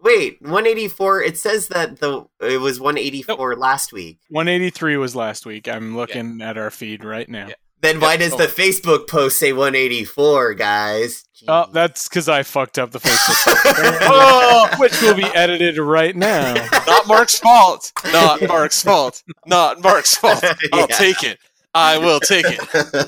[0.01, 0.37] Wait.
[0.41, 1.21] Wait, 184.
[1.23, 4.19] It says that the it was 184 last week.
[4.29, 5.67] 183 was last week.
[5.67, 7.47] I'm looking at our feed right now.
[7.47, 7.53] Yeah.
[7.81, 11.23] Then why does so- the Facebook post say 184, guys?
[11.47, 13.63] Oh, that's because I fucked up the Facebook,
[14.01, 16.53] Oh, which will be edited right now.
[16.87, 17.91] not Mark's fault.
[18.11, 19.23] Not Mark's fault.
[19.47, 20.43] Not Mark's fault.
[20.73, 20.95] I'll Yeah.
[20.95, 21.39] take it.
[21.73, 22.59] I will take it.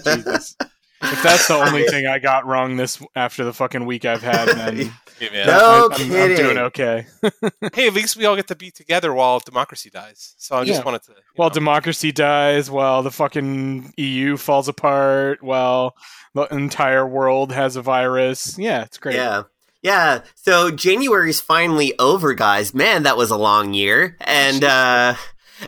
[0.04, 0.56] Jesus.
[1.04, 4.48] If that's the only thing I got wrong this after the fucking week I've had,
[4.48, 5.48] then Hey, man.
[5.48, 6.38] No I, am kidding.
[6.38, 7.06] doing okay.
[7.74, 10.34] Hey, at least we all get to be together while democracy dies.
[10.38, 10.86] So I just Yeah.
[10.86, 11.12] wanted to.
[11.36, 11.54] While know.
[11.54, 15.96] democracy dies, while the fucking EU falls apart, while
[16.34, 18.58] the entire world has a virus.
[18.58, 19.16] Yeah, it's great.
[19.16, 19.44] Yeah.
[19.82, 20.22] Yeah.
[20.36, 22.74] So January's finally over, guys.
[22.74, 24.18] Man, that was a long year.
[24.22, 25.16] And uh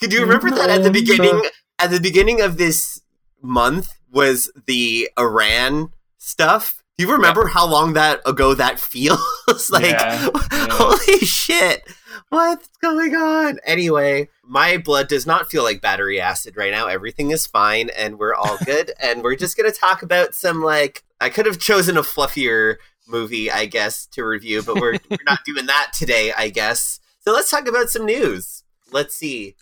[0.00, 1.42] Could you remember that at the beginning
[1.78, 3.00] at the beginning of this
[3.42, 6.79] month was the Iran stuff?
[7.00, 9.22] Do you remember how long that ago that feels?
[9.70, 10.66] like Yeah, yeah.
[10.70, 11.82] holy shit.
[12.28, 13.58] What's going on?
[13.64, 16.88] Anyway, my blood does not feel like battery acid right now.
[16.88, 18.92] Everything is fine and we're all good.
[19.02, 22.76] and we're just going to talk about some, like, I could have chosen a fluffier
[23.08, 27.00] movie, I guess, to review, but we're, we're not doing that today, I guess.
[27.20, 28.62] So let's talk about some news.
[28.92, 29.56] Let's see.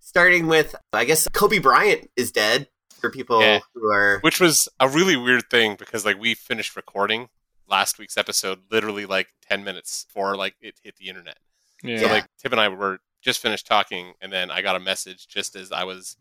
[0.00, 3.60] Starting with, I guess, Kobe Bryant is dead for people Yeah.
[3.74, 4.18] who are.
[4.20, 7.28] which was a really weird thing because like we finished recording
[7.68, 11.38] last week's episode literally like 10 minutes before like it hit the internet
[11.82, 11.98] Yeah.
[12.00, 15.26] so like tim and i were just finished talking and then i got a message
[15.28, 16.16] just as i was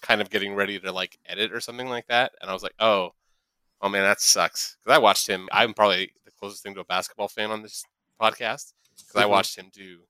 [0.00, 2.74] kind of getting ready to like edit or something like that and i was like
[2.80, 3.12] oh
[3.82, 6.84] oh man that sucks because i watched him i'm probably the closest thing to a
[6.84, 7.84] basketball fan on this
[8.20, 9.30] podcast because i Mhm.
[9.30, 10.00] watched him do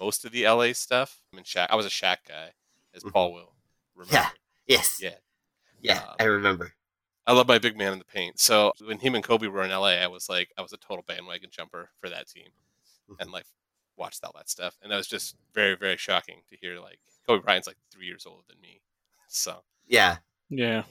[0.00, 2.52] most of the la stuff i mean Shaq, i was a Shaq guy
[2.94, 3.52] as paul will
[3.94, 4.28] remember Yeah.
[4.66, 4.98] Yes.
[5.00, 5.14] Yeah.
[5.80, 6.72] Yeah, Uh, I remember.
[7.26, 8.40] I love my big man in the paint.
[8.40, 11.04] So when him and Kobe were in LA, I was like, I was a total
[11.06, 12.48] bandwagon jumper for that team,
[13.20, 13.44] and like
[13.96, 16.80] watched all that stuff, and that was just very, very shocking to hear.
[16.80, 18.80] Like Kobe Bryant's like three years older than me,
[19.28, 20.16] so Yeah.
[20.48, 20.84] yeah.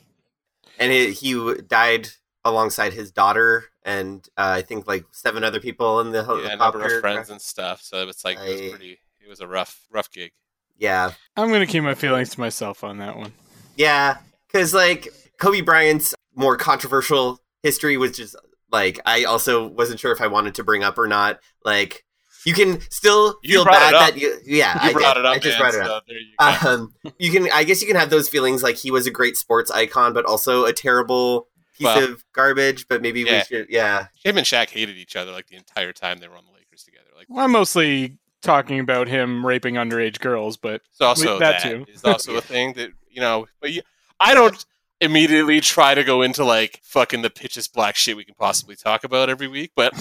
[0.80, 2.10] and he, he died
[2.46, 6.24] alongside his daughter and uh, I think like seven other people in the yeah,
[6.54, 6.96] a number helicopter.
[6.96, 7.82] of friends and stuff.
[7.82, 9.00] So it's like it was pretty.
[9.22, 10.32] It was a rough, rough gig.
[10.78, 13.34] Yeah, I'm going to keep my feelings to myself on that one.
[13.76, 14.18] yeah,
[14.52, 15.08] because like
[15.40, 18.36] Kobe Bryant's more controversial history was just
[18.72, 21.40] like I also wasn't sure if I wanted to bring up or not.
[21.66, 22.04] Like
[22.46, 24.02] you can still You feel brought bad it up.
[24.14, 25.20] that you, yeah, You I brought did.
[25.22, 25.36] it up.
[25.36, 26.04] I just man, brought it so up.
[26.08, 26.70] there you go.
[26.70, 29.36] Um, you can, I guess, you can have those feelings like he was a great
[29.36, 31.48] sports icon, but also a terrible
[31.78, 32.88] piece Well, of garbage.
[32.88, 36.20] But maybe we should, yeah, Him and Shaq hated each other like the entire time
[36.20, 37.08] they were on the Lakers together.
[37.18, 41.70] Like Well, I'm mostly talking about him raping underage girls, but it's also that that
[41.70, 41.86] too.
[41.92, 43.48] is also a thing that you know.
[43.60, 43.82] But you,
[44.20, 44.66] I don't
[45.00, 49.04] immediately try to go into like fucking the pitchest black shit we can possibly talk
[49.04, 49.72] about every week.
[49.76, 49.94] But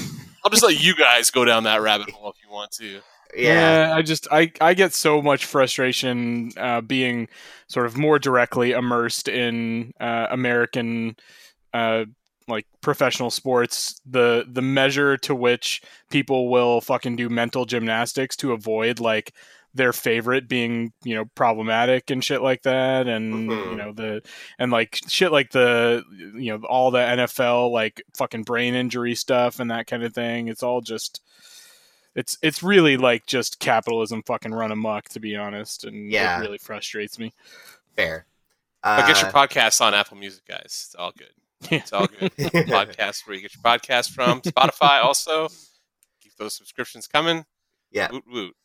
[0.45, 3.01] I'll just let you guys go down that rabbit hole if you want to.
[3.37, 7.29] yeah, I just I I get so much frustration uh, being
[7.69, 11.17] sort of more directly immersed in uh, American
[11.75, 12.05] uh,
[12.49, 14.01] like professional sports.
[14.07, 19.35] The the measure to which people will fucking do mental gymnastics to avoid like
[19.77, 23.71] their favorite being you know problematic and shit like that and Mhm.
[23.71, 24.23] you know the
[24.59, 26.03] and like shit like the
[26.35, 30.49] you know all the NFL like fucking brain injury stuff and that kind of thing
[30.49, 31.21] it's all just
[32.15, 36.39] it's it's really like just capitalism fucking run amok to be honest and Yeah.
[36.39, 37.33] it really frustrates me
[37.95, 38.27] fair.
[38.83, 40.63] But get your Uh, podcasts on Apple Music, guys.
[40.87, 41.31] It's all good.
[41.71, 41.79] Yeah.
[41.79, 42.31] It's all good.
[42.37, 44.41] Podcast where you get your podcast from.
[44.43, 45.49] Spotify also.
[46.23, 47.45] Keep those subscriptions coming.
[47.91, 48.11] Yeah.
[48.13, 48.57] Woot woot.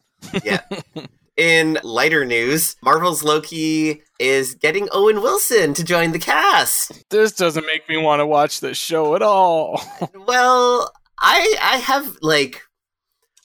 [1.38, 7.10] In lighter news, Marvel's Loki is getting Owen Wilson to join the cast.
[7.10, 9.82] this doesn't make me want to watch this show at all
[10.28, 12.62] Well, I I have like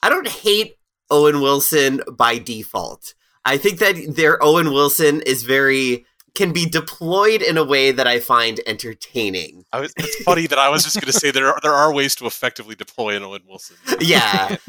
[0.03, 0.77] I don't hate
[1.09, 3.13] Owen Wilson by default.
[3.45, 8.05] I think that their Owen Wilson is very can be deployed in a way that
[8.05, 9.65] I find entertaining.
[9.73, 11.91] I was, it's funny that I was just going to say there are, there are
[11.91, 13.75] ways to effectively deploy an Owen Wilson.
[13.99, 14.57] Yeah.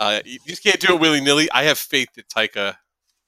[0.00, 1.48] Uh, you just can't do it willy nilly.
[1.52, 2.76] I have faith that Taika.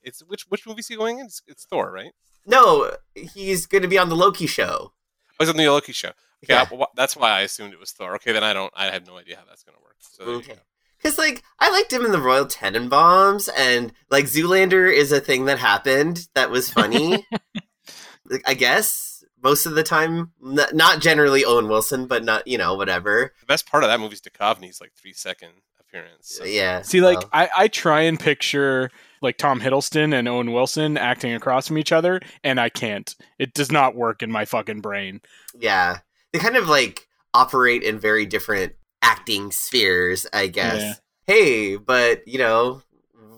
[0.03, 1.27] It's which which movie is he going in?
[1.27, 2.13] It's, it's Thor, right?
[2.45, 4.93] no, he's going to be on the Loki show.
[4.93, 6.09] Oh, he's on the Loki show.
[6.45, 6.63] Okay, Yeah.
[6.73, 8.17] I- wh- that's why I assumed it was Thor.
[8.17, 8.73] Okay, then I don't.
[8.75, 9.97] I have no idea how that's going to work.
[10.01, 10.59] So Okay.
[10.97, 15.47] Because, like, I liked him in the Royal Tenenbaums, and, like, Zoolander is a thing
[15.47, 17.27] that happened that was funny.
[18.31, 22.57] like, I guess most of the time, N- not generally Owen Wilson, but not, you
[22.57, 23.33] know, whatever.
[23.41, 25.51] The best part of that movie is Duchovny's like three second
[25.93, 26.37] appearance.
[26.37, 26.83] So- Yeah.
[26.83, 28.91] See, like well, I, I try and picture
[29.21, 33.15] like Tom Hiddleston and Owen Wilson acting across from each other, and I can't.
[33.39, 35.21] It does not work in my fucking brain.
[35.59, 35.99] yeah.
[36.33, 38.73] They kind of, like, operate in very different
[39.03, 40.81] acting spheres, I guess.
[40.81, 40.95] Yeah.
[41.27, 42.81] Hey, but, you know,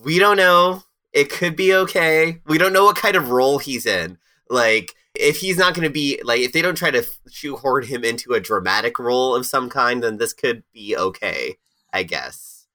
[0.04, 0.84] we don't know.
[1.12, 2.38] It could be okay.
[2.46, 4.16] We don't know what kind of role he's in.
[4.48, 8.04] Like, if he's not going to be like, if they don't try to shoehorn him
[8.04, 11.56] into a dramatic role of some kind, then this could be okay,
[11.94, 12.66] I guess.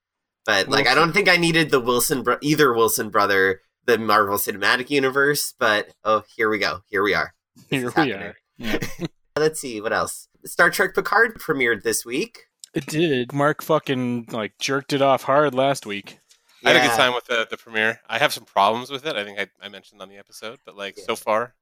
[0.45, 4.38] But like, I don't think I needed the Wilson, bro- either Wilson brother, the Marvel
[4.38, 5.54] Cinematic Universe.
[5.60, 6.80] But oh, here we go.
[6.88, 7.33] Here we are.
[7.69, 8.36] This Here is we are.
[8.57, 8.80] Yeah.
[9.38, 10.27] Let's see what else.
[10.45, 12.45] Star Trek Picard premiered this week.
[12.74, 13.33] It did.
[13.33, 16.19] Mark fucking like jerked it off hard last week.
[16.63, 18.00] I had a good time with the, the premiere.
[18.10, 19.15] I have some problems with it.
[19.15, 21.04] I think I, I mentioned on the episode, but like Yeah.
[21.06, 21.54] so far,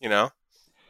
[0.00, 0.30] you know,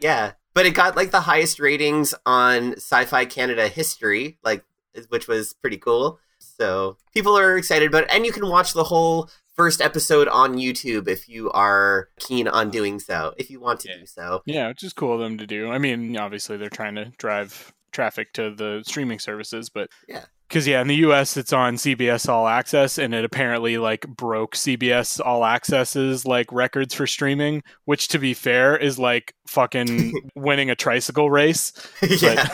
[0.01, 4.65] Yeah, but it got like the highest ratings on Sci-Fi Canada history, like
[5.09, 6.19] which was pretty cool.
[6.39, 10.55] So people are excited about it, and you can watch the whole first episode on
[10.57, 13.35] YouTube if you are keen on doing so.
[13.39, 13.99] If you want to Yeah.
[13.99, 15.71] do so, Yeah, which is cool of them to do.
[15.71, 20.25] I mean, obviously they're trying to drive traffic to the streaming services, but Yeah.
[20.49, 21.37] Because yeah, in the U.S.
[21.39, 26.93] it's on CBS All Access, and it apparently like broke CBS All Access's like records
[26.95, 31.73] for streaming, which to be fair is like fucking winning a tricycle race.
[32.21, 32.47] yeah,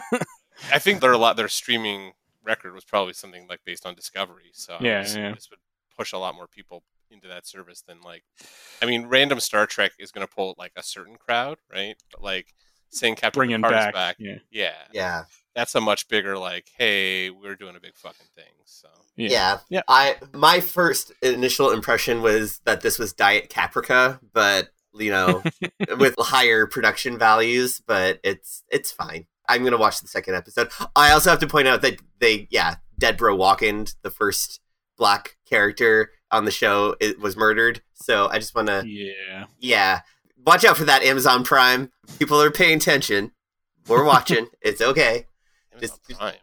[0.72, 2.12] I think their a lot their streaming
[2.44, 4.50] record was probably something like based on Discovery.
[4.52, 5.34] So Yeah, assume yeah.
[5.34, 5.58] this would
[5.96, 8.24] push a lot more people into that service than like,
[8.82, 11.96] I mean, random Star Trek is going to pull like a certain crowd, right?
[12.12, 12.54] But like
[12.88, 15.24] saying Captain Bringing Picard is back, back, yeah, yeah, yeah,
[15.54, 18.52] that's a much bigger like, hey, we're doing a big fucking thing.
[18.64, 19.82] So yeah, yeah, Yeah.
[19.88, 25.42] I my first initial impression was that this was Diet Caprica, but you know,
[25.98, 27.82] with higher production values.
[27.84, 29.26] But it's it's fine.
[29.48, 30.70] I'm gonna watch the second episode.
[30.94, 34.60] I also have to point out that they, yeah, Dead Bro Walken, the first
[34.96, 37.82] black character on the show, it was murdered.
[37.94, 39.44] So I just want to, yeah.
[39.60, 40.00] yeah,
[40.44, 41.90] watch out for that Amazon Prime.
[42.18, 43.32] People are paying attention.
[43.86, 44.48] We're watching.
[44.60, 45.26] it's okay.
[45.80, 46.34] Just- Prime.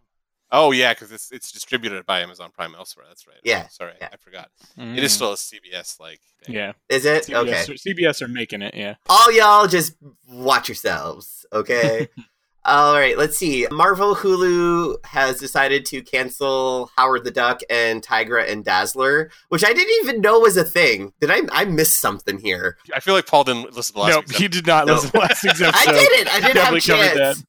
[0.56, 3.08] Oh yeah, because it's it's distributed by Amazon Prime elsewhere.
[3.10, 3.38] That's right.
[3.44, 4.10] Yeah, Sorry, yeah.
[4.14, 4.52] I forgot.
[4.78, 5.16] It is Mm.
[5.16, 6.20] still a CBS like.
[6.48, 6.74] Yeah.
[6.90, 7.52] Is it CBS, okay?
[7.74, 8.76] are- CBS are making it.
[8.76, 8.94] Yeah.
[9.10, 9.96] all y'all just
[10.30, 12.08] watch yourselves, okay?
[12.66, 13.68] all right, let's see.
[13.72, 19.74] Marvel Hulu has decided to cancel Howard the Duck and Tigra and Dazzler, which I
[19.74, 21.14] didn't even know was a thing.
[21.20, 22.78] Did I I missed something here?
[22.94, 24.94] I feel like Paul didn't listen to last No, week's he did not No.
[24.96, 25.90] listen to last week's episode.
[25.90, 26.28] I didn't.
[26.28, 27.44] I didn't have Definitely covered chance.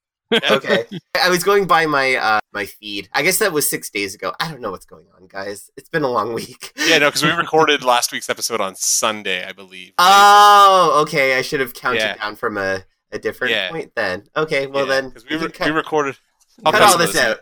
[0.51, 0.85] okay.
[1.23, 3.09] I was going by my uh my feed.
[3.13, 4.33] I guess that was 6 days ago.
[4.41, 5.71] I don't know what's going on, guys.
[5.77, 6.73] It's been a long week.
[6.85, 9.93] Yeah, no, because we recorded last week's episode on Sunday, I believe.
[9.99, 11.37] Oh, okay.
[11.39, 12.15] I should have counted Yeah.
[12.17, 12.85] down from a
[13.15, 13.71] a different Yeah.
[13.71, 14.25] point then.
[14.37, 16.17] Okay, well then we, we re- cut, we recorded.
[16.65, 17.39] I'll cut cut all this out.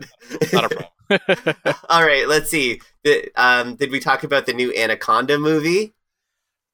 [0.53, 0.89] Not a problem.
[1.89, 2.81] All right, let's see.
[3.03, 5.93] Did, um, did we talk about the new Anaconda movie?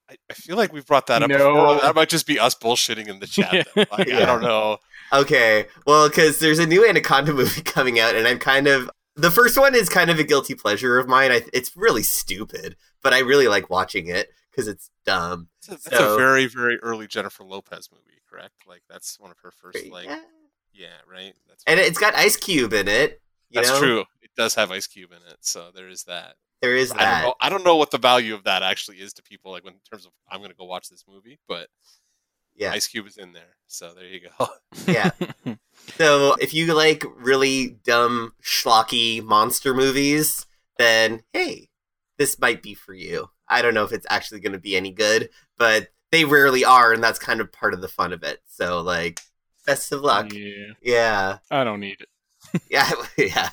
[0.09, 1.37] I, I feel like we've brought that up No.
[1.37, 1.81] before.
[1.81, 3.67] That might just be us bullshitting in the chat.
[3.75, 3.83] though.
[3.91, 4.19] Like, Yeah.
[4.19, 4.77] I don't know.
[5.11, 9.31] Okay, well, because there's a new Anaconda movie coming out, and I'm kind of the
[9.31, 11.31] first one is kind of a guilty pleasure of mine.
[11.31, 15.47] I, it's really stupid, but I really like watching it because it's dumb.
[15.57, 18.53] It's a, that's So- a very, very early Jennifer Lopez movie, correct?
[18.67, 20.21] Like that's one of her first, like, Yeah.
[20.73, 21.33] yeah, right.
[21.47, 23.21] That's And it's got Ice Cube in it.
[23.49, 23.79] You that's know?
[23.79, 23.99] true.
[24.21, 26.35] It does have Ice Cube in it, so there is that.
[26.61, 27.23] There is I don't that.
[27.23, 27.33] know.
[27.41, 29.79] I don't know what the value of that actually is to people, like when, in
[29.89, 31.69] terms of I'm going to go watch this movie, but
[32.55, 32.71] Yeah.
[32.71, 34.47] Ice Cube is in there, so there you go.
[34.87, 35.11] Yeah.
[35.97, 40.45] So if you like really dumb, schlocky monster movies,
[40.77, 41.69] then hey,
[42.17, 43.29] this might be for you.
[43.47, 46.91] I don't know if it's actually going to be any good, but they rarely are,
[46.93, 48.39] and that's kind of part of the fun of it.
[48.47, 49.21] So like,
[49.65, 50.31] best of luck.
[50.33, 50.73] yeah.
[50.81, 52.61] Yeah, I don't need it.
[52.69, 53.49] yeah, yeah,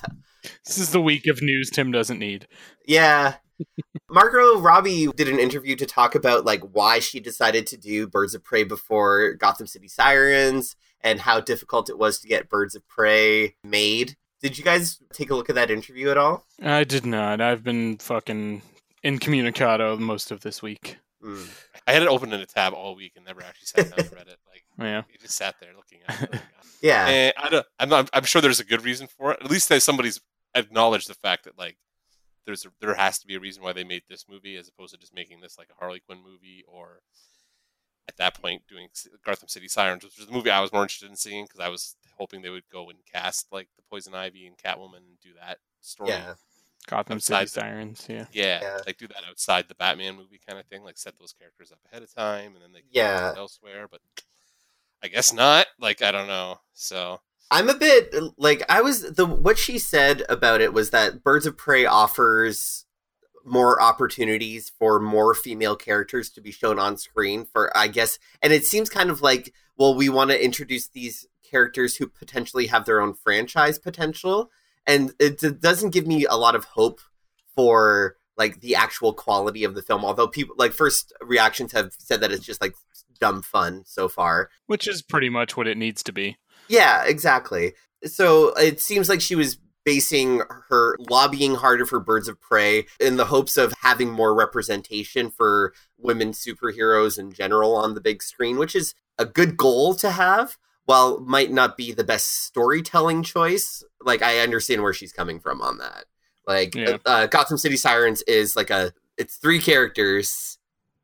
[0.65, 2.47] This is the week of news Tim doesn't need.
[2.85, 3.35] yeah.
[4.09, 8.35] Margot Robbie did an interview to talk about like why she decided to do Birds
[8.35, 12.87] of Prey before Gotham City Sirens and how difficult it was to get Birds of
[12.87, 14.15] Prey made.
[14.43, 16.45] Did you guys take a look at that interview at all?
[16.61, 17.41] I did not.
[17.41, 18.61] I've been fucking
[19.03, 20.97] incommunicado most of this week.
[21.23, 21.49] Mm.
[21.87, 24.13] I had it open in a tab all week and never actually sat down and
[24.13, 24.37] read it.
[24.47, 25.03] Like Yeah.
[25.11, 26.31] you just sat there looking at it.
[26.33, 26.41] Like,
[26.81, 27.07] Yeah.
[27.07, 29.39] and I don't, I'm, not, I'm sure there's a good reason for it.
[29.43, 30.21] At least that somebody's
[30.53, 31.77] acknowledged the fact that like
[32.45, 34.93] there's a, there has to be a reason why they made this movie as opposed
[34.93, 37.01] to just making this like a Harley Quinn movie or
[38.07, 40.83] at that point doing S- Gotham City Sirens, which was the movie I was more
[40.83, 44.13] interested in seeing because I was hoping they would go and cast like the Poison
[44.13, 46.11] Ivy and Catwoman and do that story.
[46.11, 46.35] Yeah.
[46.87, 48.05] Gotham City Outside the- Sirens.
[48.09, 48.25] Yeah.
[48.31, 48.79] Yeah, Yeah.
[48.87, 51.79] like do that outside the Batman movie kind of thing, like set those characters up
[51.91, 53.29] ahead of time, and then they can Yeah.
[53.29, 53.87] use elsewhere.
[53.89, 54.01] But
[55.03, 55.67] I guess not.
[55.79, 56.61] Like I don't know.
[56.73, 61.23] So I'm a bit like I was the what she said about it was that
[61.23, 62.85] Birds of Prey offers
[63.45, 68.51] more opportunities for more female characters to be shown on screen for I guess and
[68.51, 72.83] it seems kind of like well we want to introduce these characters who potentially have
[72.85, 74.51] their own franchise potential
[74.87, 77.01] and it doesn't give me a lot of hope
[77.55, 82.21] for like the actual quality of the film although people like first reactions have said
[82.21, 82.73] that it's just like
[83.19, 86.37] dumb fun so far Which is pretty much what it needs to be.
[86.67, 87.73] yeah, exactly.
[88.05, 93.15] So it seems like she was basing her lobbying harder for Birds of Prey in
[93.17, 98.57] the hopes of having more representation for women superheroes in general on the big screen,
[98.57, 100.57] which is a good goal to have.
[100.87, 105.61] While might not be the best storytelling choice, like I understand where she's coming from
[105.61, 106.05] on that.
[106.47, 106.97] Like Yeah.
[107.05, 110.57] uh, Gotham City Sirens is like a it's three characters,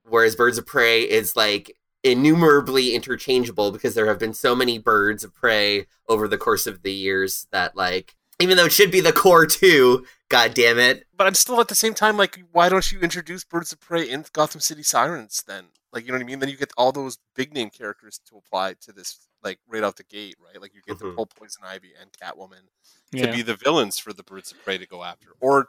[0.03, 5.23] whereas Birds of Prey is like innumerably interchangeable because there have been so many birds
[5.23, 8.99] of prey over the course of the years that like even though it should be
[8.99, 12.67] the core too god damn it but I'm still at the same time like, why
[12.67, 15.67] don't you introduce Birds of Prey in Gotham City Sirens then?
[15.93, 16.39] Like, you know what I mean?
[16.39, 19.97] Then you get all those big name characters to apply to this, like right out
[19.97, 20.61] the gate, right?
[20.61, 21.15] Like you get the Mhm.
[21.15, 22.67] whole Poison Ivy and Catwoman
[23.11, 25.67] to be the villains for the Birds of Prey to go after, or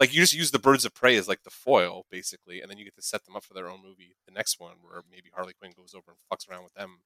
[0.00, 2.78] like you just use the Birds of Prey as like the foil, basically, and then
[2.78, 5.30] you get to set them up for their own movie, the next one, where maybe
[5.34, 7.02] Harley Quinn goes over and fucks around with them.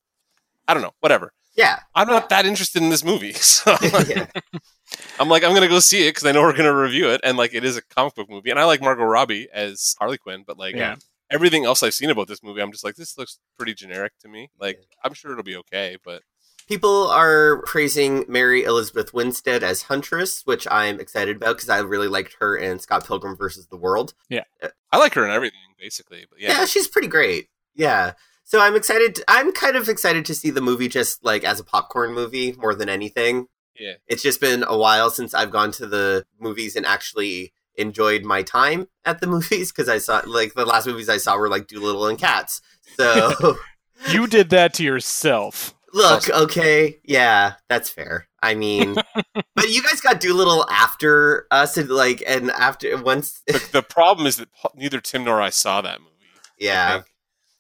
[0.69, 1.33] I don't know, whatever.
[1.55, 4.27] yeah I'm not that interested in this movie, so yeah
[5.21, 7.37] I'm like, I'm gonna go see it because I know we're gonna review it, and
[7.37, 10.45] like, it is a comic book movie, and I like Margot Robbie as Harley Quinn,
[10.47, 10.97] but like, Yeah.
[11.31, 14.29] Everything else I've seen about this movie, I'm just like, this looks pretty generic to
[14.29, 14.51] me.
[14.59, 16.23] Like, I'm sure it'll be okay, but
[16.69, 22.09] people are praising mary elizabeth winstead as huntress which i'm excited about because i really
[22.09, 25.61] liked her in scott pilgrim versus the world Yeah, uh, I like her and everything,
[25.79, 26.27] basically.
[26.29, 26.49] But yeah.
[26.59, 30.61] yeah, she's pretty great yeah so i'm excited i'm kind of excited to see the
[30.61, 33.47] movie just like as a popcorn movie more than anything
[33.79, 38.25] yeah, it's just been a while since I've gone to the movies and actually enjoyed
[38.25, 41.49] my time at the movies because I saw like the last movies I saw were
[41.49, 42.61] like Dolittle and Cats.
[42.99, 43.57] So
[44.11, 45.75] You did that to yourself.
[45.95, 48.29] look, okay, yeah, that's fair.
[48.43, 48.95] I mean,
[49.55, 54.27] but you guys got Dolittle after us, and like, and after once, the, the problem
[54.27, 56.13] is that neither Tim nor I saw that movie.
[56.59, 57.03] Yeah.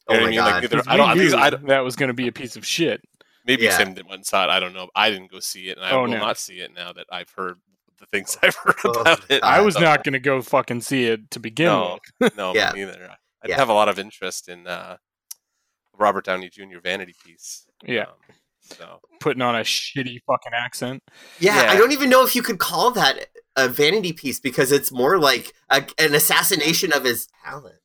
[0.08, 0.38] Oh my I mean?
[0.38, 0.62] Like, god.
[0.62, 1.08] neither- I don't.
[1.08, 3.00] I we think I don't- that was going to be a piece of shit.
[3.46, 3.76] maybe Yeah.
[3.78, 4.50] Tim didn't went and saw it.
[4.50, 4.88] I don't know.
[4.94, 6.18] I didn't go see it, and I Oh, will no.
[6.18, 7.56] not see it now that I've heard
[7.98, 9.42] the things I've heard Oh, about it.
[9.42, 12.36] I was not going to go fucking see it to begin No, with.
[12.36, 12.72] no, Yeah.
[12.72, 13.08] me neither.
[13.44, 13.56] I Yeah.
[13.56, 14.96] have a lot of interest in uh,
[15.96, 16.80] Robert Downey Jr.
[16.82, 17.66] Vanity piece.
[17.84, 18.02] Yeah.
[18.02, 18.14] Um,
[18.60, 21.02] so Putting on a shitty fucking accent.
[21.38, 21.70] yeah, yeah.
[21.72, 25.18] I don't even know if you could call that a vanity piece because it's more
[25.18, 27.76] like a, an assassination of his talent.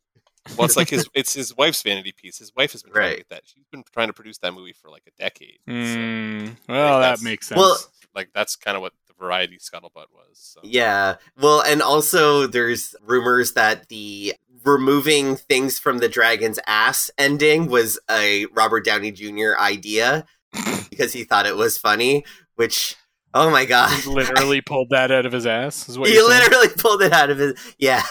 [0.58, 2.39] well, it's like his it's his wife's vanity piece.
[2.39, 3.12] His wife has been trying Right.
[3.12, 3.44] to get that.
[3.46, 5.60] She's been trying to produce that movie for like a decade.
[5.68, 7.60] So, Mm, well, that makes sense.
[7.60, 7.77] Well,
[8.15, 10.34] like that's kind of what the variety scuttlebutt was.
[10.34, 10.60] So.
[10.63, 11.16] Yeah.
[11.40, 14.34] Well, and also there's rumors that the
[14.66, 19.51] removing things from the dragon's ass ending was a Robert Downey Jr.
[19.60, 20.25] idea
[20.90, 22.25] because he thought it was funny,
[22.56, 22.96] which
[23.34, 23.92] oh my god.
[24.01, 25.88] he literally pulled that out of his ass.
[25.88, 26.42] Is what he you're saying?
[26.42, 28.04] literally pulled it out of his yeah.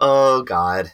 [0.00, 0.92] Oh god.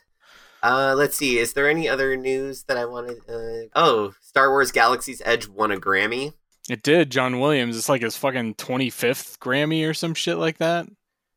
[0.62, 1.38] Uh, let's see.
[1.38, 3.18] Is there any other news that I wanted?
[3.26, 6.34] Uh, oh, Star Wars Galaxy's Edge won a Grammy.
[6.68, 7.10] It did.
[7.10, 7.76] John Williams.
[7.76, 10.86] It's like his fucking 25th Grammy or some shit like that.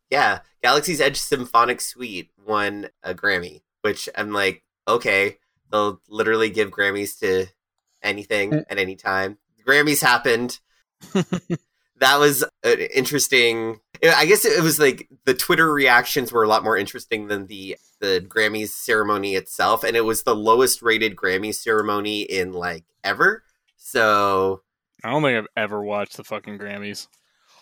[0.10, 5.38] Yeah, Galaxy's Edge Symphonic Suite won a Grammy, which I'm like, okay,
[5.72, 7.48] they'll literally give Grammys to
[8.02, 8.64] anything mm.
[8.70, 9.38] at any time.
[9.66, 10.60] Grammys happened.
[12.00, 13.80] that was an interesting.
[14.04, 17.78] I guess it was like the Twitter reactions were a lot more interesting than the
[18.00, 23.44] the Grammys ceremony itself, and it was the lowest rated Grammy ceremony in like ever.
[23.78, 24.63] So
[25.04, 27.08] I don't think I've ever watched the fucking Grammys.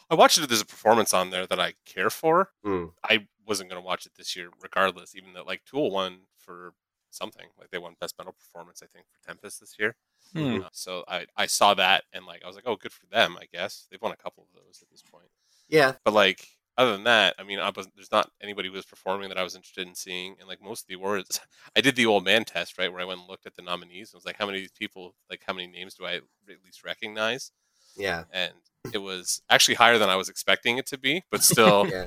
[0.09, 0.43] I watched it.
[0.43, 2.49] If there's a performance on there that I care for.
[2.65, 5.15] mm, I wasn't going to watch it this year, regardless.
[5.15, 6.73] Even though like Tool won for
[7.09, 9.95] something, like they won Best Metal Performance, I think, for Tempest this year.
[10.33, 10.61] Hmm.
[10.63, 13.37] Uh, so I I saw that and like I was like, oh, good for them.
[13.39, 15.27] I guess they've won a couple of those at this point.
[15.67, 18.85] yeah, But like, other than that, I mean, I was, there's not anybody who was
[18.85, 21.39] performing that I was interested in seeing, and like most of the awards,
[21.75, 24.11] I did the old man test, right, where I went and looked at the nominees.
[24.13, 26.23] and was like, how many of these people, like, how many names do I at
[26.65, 27.51] least recognize?
[27.95, 28.23] Yeah.
[28.31, 28.53] And
[28.93, 32.05] it was actually higher than I was expecting it to be, but still, Yeah.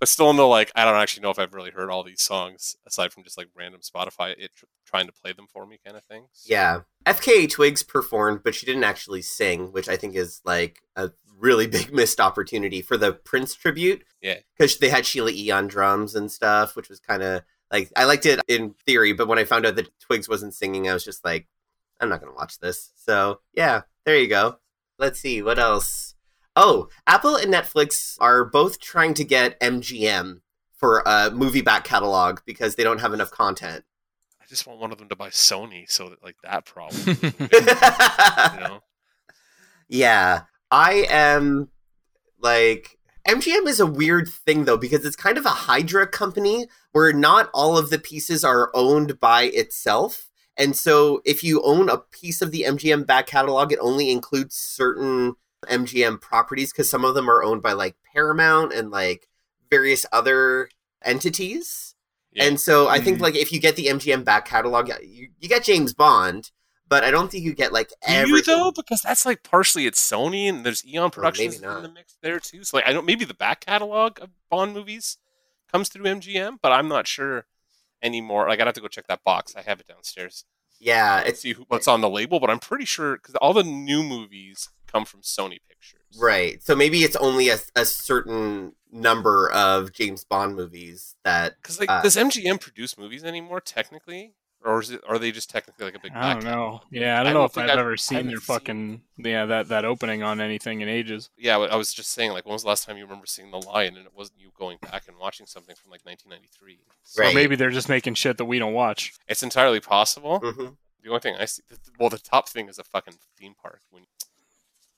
[0.00, 2.76] but still no like I don't actually know if I've really heard all these songs
[2.86, 5.96] aside from just like random Spotify it tr- trying to play them for me kind
[5.96, 6.26] of thing.
[6.32, 6.80] So- Yeah.
[7.06, 11.66] FKA Twigs performed, but she didn't actually sing, which I think is like a really
[11.66, 14.04] big missed opportunity for the Prince tribute.
[14.20, 14.36] Yeah.
[14.56, 18.04] Because they had Sheila E on drums and stuff, which was kind of like, I
[18.04, 21.04] liked it in theory, but when I found out that Twigs wasn't singing, I was
[21.04, 21.46] just like,
[22.00, 22.92] I'm not going to watch this.
[22.96, 24.58] So, yeah, there you go.
[24.98, 26.14] Let's see, what else?
[26.56, 30.40] Oh, Apple and Netflix are both trying to get MGM
[30.72, 33.84] for a movie back catalog because they don't have enough content.
[34.40, 38.60] I just want one of them to buy Sony so that like that problem, you
[38.60, 38.80] know.
[39.90, 41.68] Yeah, I am
[42.40, 47.12] like MGM is a weird thing though because it's kind of a Hydra company where
[47.12, 50.30] not all of the pieces are owned by itself.
[50.56, 54.56] And so if you own a piece of the MGM back catalog, it only includes
[54.56, 55.34] certain
[55.68, 59.28] MGM properties because some of them are owned by like Paramount and like
[59.70, 60.68] various other
[61.04, 61.94] entities.
[62.32, 62.44] Yeah.
[62.44, 63.22] And so I think Mhm.
[63.22, 66.50] like if you get the MGM back catalog, you, you get James Bond,
[66.88, 68.72] but I don't think you get like Do you though?
[68.72, 72.64] Because that's like partially it's Sony and there's Eon Productions in the mix there too.
[72.64, 75.18] So like I don't maybe the back catalog of Bond movies
[75.70, 77.46] comes through MGM, but I'm not sure
[78.02, 78.48] anymore.
[78.48, 79.54] Like I'd have to go check that box.
[79.56, 80.44] I have it downstairs.
[80.80, 83.64] Yeah, it's see who, what's on the label, but I'm pretty sure because all the
[83.64, 86.00] new movies come from Sony Pictures.
[86.18, 86.62] right.
[86.62, 91.56] So maybe it's only a, a certain number of James Bond movies that.
[91.60, 95.00] Because like, Uh, does MGM produce movies anymore technically, or is it?
[95.08, 96.12] Are they just technically like a big?
[96.14, 96.80] I don't know.
[96.90, 99.02] Yeah, I I don't know don't if I've, I've- ever seen haven't your seen- fucking
[99.18, 101.30] yeah that that opening on anything in ages.
[101.38, 103.58] Yeah, I was just saying, like, when was the last time you remember seeing The
[103.58, 106.78] Lion, and it wasn't you going back and watching something from like 1993?
[107.04, 107.32] So Right.
[107.32, 109.14] Or maybe they're just making shit that we don't watch.
[109.28, 110.40] It's entirely possible.
[110.40, 110.76] Mhm.
[111.02, 111.62] The only thing I see,
[111.98, 113.80] well, the top thing is a fucking theme park.
[113.90, 114.08] When you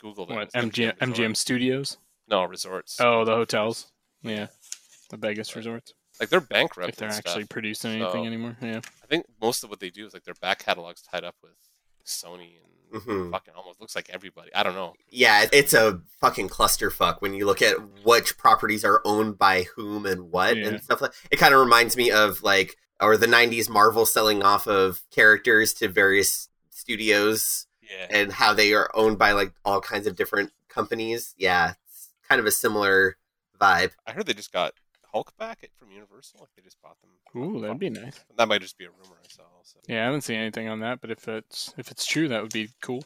[0.00, 1.98] Google that, What it's MGM MGM Studios?
[2.26, 2.98] No resorts.
[3.00, 3.92] Oh, the hotels.
[4.22, 4.46] Yeah,
[5.10, 5.92] the Vegas resorts.
[6.20, 6.90] Like they're bankrupt.
[6.90, 7.48] If they're and actually stuff.
[7.50, 8.56] producing anything So- anymore.
[8.60, 8.80] Yeah.
[9.02, 11.52] I think most of what they do is like their back catalog's tied up with
[12.06, 12.56] Sony
[12.92, 13.30] and Mhm.
[13.30, 14.52] fucking almost looks like everybody.
[14.54, 14.94] I don't know.
[15.10, 20.06] Yeah, it's a fucking clusterfuck when you look at which properties are owned by whom
[20.06, 20.66] and what Yeah.
[20.68, 21.12] and stuff like.
[21.30, 25.72] It kind of reminds me of like or the '90s Marvel selling off of characters
[25.74, 28.06] to various studios Yeah.
[28.10, 31.34] and how they are owned by like all kinds of different companies.
[31.38, 33.16] Yeah, it's kind of a similar
[33.60, 33.92] vibe.
[34.06, 34.74] I heard they just got
[35.12, 36.40] Hulk back at- from Universal.
[36.40, 37.10] Like they just bought them.
[37.42, 38.20] Ooh, that'd be nice.
[38.36, 39.42] That might just be a rumor I saw.
[39.56, 39.78] Also.
[39.88, 42.52] Yeah, I haven't seen anything on that, but if it's if it's true, that would
[42.52, 43.04] be cool.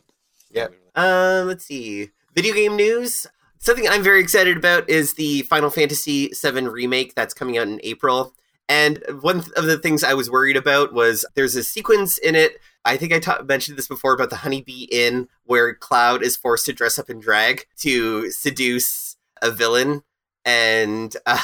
[0.51, 0.69] Yeah.
[0.95, 2.11] Um, let's see.
[2.35, 3.27] Video game news.
[3.59, 7.81] Something I'm very excited about is the Final Fantasy VII remake that's coming out in
[7.83, 8.35] April.
[8.69, 12.53] And one of the things I was worried about was there's a sequence in it.
[12.85, 16.67] I think I ta- mentioned this before about the Honeybee Inn, where Cloud is forced
[16.67, 20.03] to dress up in drag to seduce a villain.
[20.45, 21.39] And uh,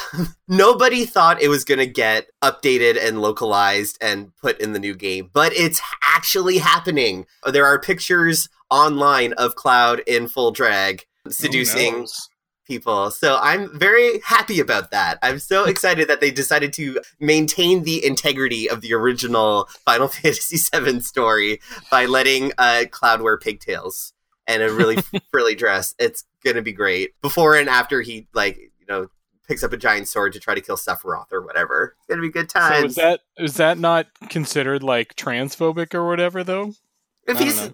[0.49, 4.95] nobody thought it was going to get updated and localized and put in the new
[4.95, 7.27] game, but it's actually happening.
[7.47, 12.29] There are pictures online of Cloud in full drag seducing Who knows?
[12.67, 13.11] people.
[13.11, 15.19] So I'm very happy about that.
[15.23, 20.57] I'm so excited that they decided to maintain the integrity of the original Final Fantasy
[20.57, 21.61] VII story
[21.91, 24.13] by letting uh, Cloud wear pigtails
[24.47, 24.97] and a really
[25.31, 25.95] frilly dress.
[25.99, 27.21] It's gonna be great.
[27.21, 29.07] Before and after he like know
[29.49, 31.97] picks up a giant sword to try to kill Sephiroth or whatever.
[31.99, 32.81] It's gonna be good times.
[32.81, 36.75] So is that is that not considered like transphobic or whatever though?
[37.27, 37.71] if I he's.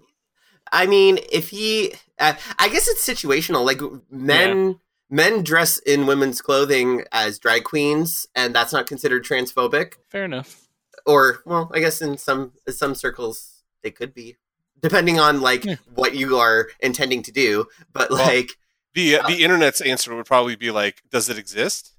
[0.72, 3.64] I mean, if he, uh, I guess it's situational.
[3.64, 9.94] Like men, men dress in women's clothing as drag queens, and that's not considered transphobic.
[10.10, 10.66] Fair enough.
[11.06, 14.36] Or, well, I guess in some some circles they could be,
[14.80, 15.76] depending on like Yeah.
[15.94, 17.66] what you are intending to do.
[17.92, 18.56] But Well- like,
[18.96, 21.92] The the internet's answer would probably be like, "Does it exist?"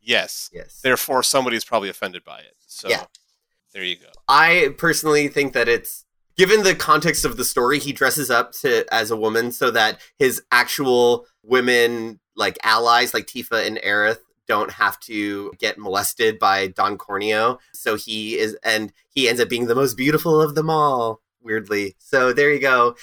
[0.00, 0.50] Yes.
[0.52, 2.54] yes, Therefore, somebody's probably offended by it.
[2.66, 3.04] So Yeah.
[3.72, 4.10] there you go.
[4.28, 6.04] I personally think that it's
[6.36, 10.00] given the context of the story, he dresses up to as a woman so that
[10.18, 16.66] his actual women like allies like Tifa and Aerith don't have to get molested by
[16.66, 17.58] Don Corneo.
[17.72, 21.96] So he is and he ends up being the most beautiful of them all, weirdly.
[21.98, 22.96] So there you go.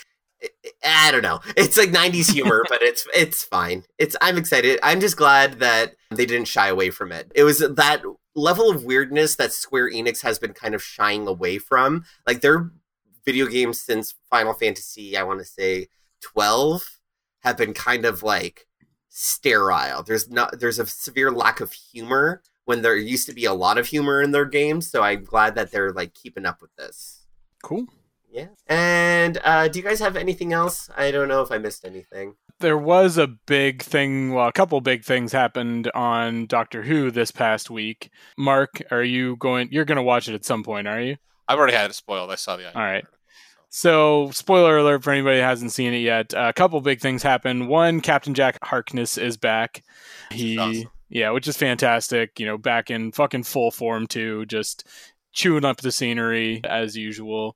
[0.43, 0.49] I-
[0.83, 1.39] I don't know.
[1.55, 3.83] It's like 90s humor, but it's it's fine.
[3.99, 4.79] It's I'm excited.
[4.81, 7.31] I'm just glad that they didn't shy away from it.
[7.35, 8.01] It was that
[8.35, 12.03] level of weirdness that Square Enix has been kind of shying away from.
[12.25, 12.71] Like their
[13.25, 15.87] video games since Final Fantasy, I want to say
[16.21, 16.99] 12
[17.43, 18.67] have been kind of like
[19.09, 20.03] sterile.
[20.03, 23.77] There's not there's a severe lack of humor when there used to be a lot
[23.77, 24.89] of humor in their games.
[24.89, 27.25] So I'm glad that they're like keeping up with this.
[27.63, 27.87] Cool.
[28.31, 28.47] Yeah.
[28.67, 30.89] And uh, do you guys have anything else?
[30.95, 32.35] I don't know if I missed anything.
[32.59, 37.31] There was a big thing, well, a couple big things happened on Doctor Who this
[37.31, 38.09] past week.
[38.37, 39.69] Mark, are you going?
[39.71, 41.17] You're going to watch it at some point, are you?
[41.47, 42.31] I've already had it spoiled.
[42.31, 42.73] I saw the.
[42.73, 43.05] All right.
[43.69, 46.33] So, spoiler alert for anybody who hasn't seen it yet.
[46.35, 47.67] a couple big things happen.
[47.67, 49.81] One, Captain Jack Harkness is back.
[50.29, 50.91] He, awesome.
[51.09, 52.39] yeah, which is fantastic.
[52.39, 54.85] You know, back in fucking full form too, just
[55.31, 57.55] chewing up the scenery as usual.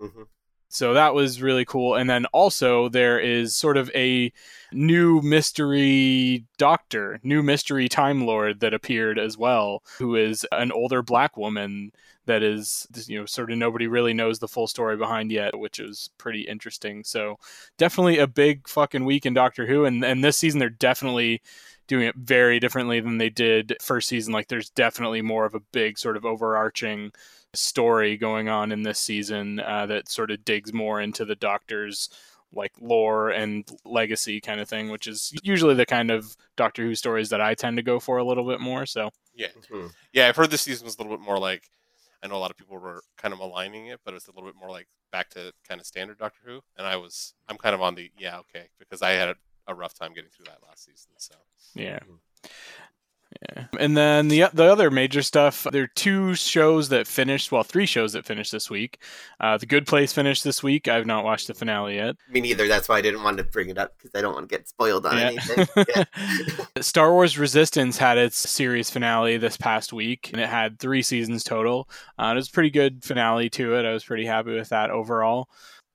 [0.00, 0.22] Hmm
[0.68, 1.94] So that was really cool.
[1.94, 4.32] And then also there is sort of a
[4.72, 11.02] new mystery doctor, new mystery time lord that appeared as well, who is an older
[11.02, 11.92] black woman
[12.26, 15.78] that is you know sort of nobody really knows the full story behind yet, which
[15.78, 17.04] is pretty interesting.
[17.04, 17.36] So
[17.78, 21.42] definitely a big fucking week in Doctor Who and and this season they're definitely
[21.86, 24.32] doing it very differently than they did first season.
[24.32, 27.12] Like there's definitely more of a big sort of overarching
[27.54, 32.08] story going on in this season uh, that sort of digs more into the Doctor's
[32.52, 36.94] like lore and legacy kind of thing, which is usually the kind of Doctor Who
[36.94, 38.86] stories that I tend to go for a little bit more.
[38.86, 40.28] So Yeah, hmm yeah.
[40.28, 41.70] I've heard this season was a little bit more like.
[42.22, 44.48] I know a lot of people were kind of maligning it, but it's a little
[44.48, 46.60] bit more like back to kind of standard Doctor Who.
[46.78, 49.74] And I was, I'm kind of on the yeah, okay, because I had a, a
[49.74, 51.10] rough time getting through that last season.
[51.16, 51.34] So
[51.74, 52.00] yeah.
[53.56, 53.64] Yeah.
[53.80, 57.86] And then the the other major stuff, there are two shows that finished, well, three
[57.86, 59.02] shows that finished this week.
[59.40, 60.86] Uh, the Good Place finished this week.
[60.86, 62.14] I've not watched the finale yet.
[62.30, 62.68] Me neither.
[62.68, 64.68] That's why I didn't want to bring it up because I don't want to get
[64.68, 65.26] spoiled on Yeah.
[65.32, 65.66] anything.
[65.96, 66.04] Yeah.
[66.80, 71.42] Star Wars Resistance had its series finale this past week, and it had three seasons
[71.42, 71.88] total.
[72.18, 73.84] Uh, it was a pretty good finale to it.
[73.84, 75.48] I was pretty happy with that overall.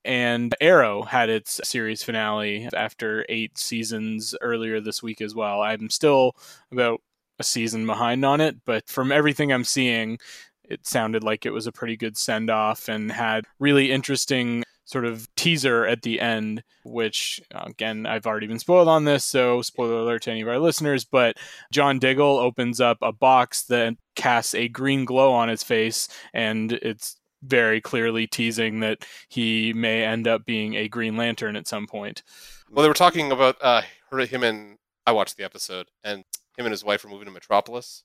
[0.06, 5.62] And Arrow had its series finale after eight seasons earlier this week as well.
[5.62, 6.36] I'm still
[6.72, 7.02] about
[7.40, 10.20] a season behind on it, but from everything I'm seeing,
[10.64, 15.06] it sounded like it was a pretty good send off and had really interesting sort
[15.06, 20.00] of teaser at the end, which again, I've already been spoiled on this, so spoiler
[20.00, 21.06] alert to any of our listeners.
[21.06, 21.38] But
[21.72, 26.72] John Diggle opens up a box that casts a green glow on his face, and
[26.72, 31.88] it's very clearly teasing that he may end up being a Green Lantern at some
[31.88, 32.24] point.
[32.70, 36.20] Well, they were talking about uh, him and I watched the episode, and
[36.58, 38.04] him and his wife are moving to Metropolis,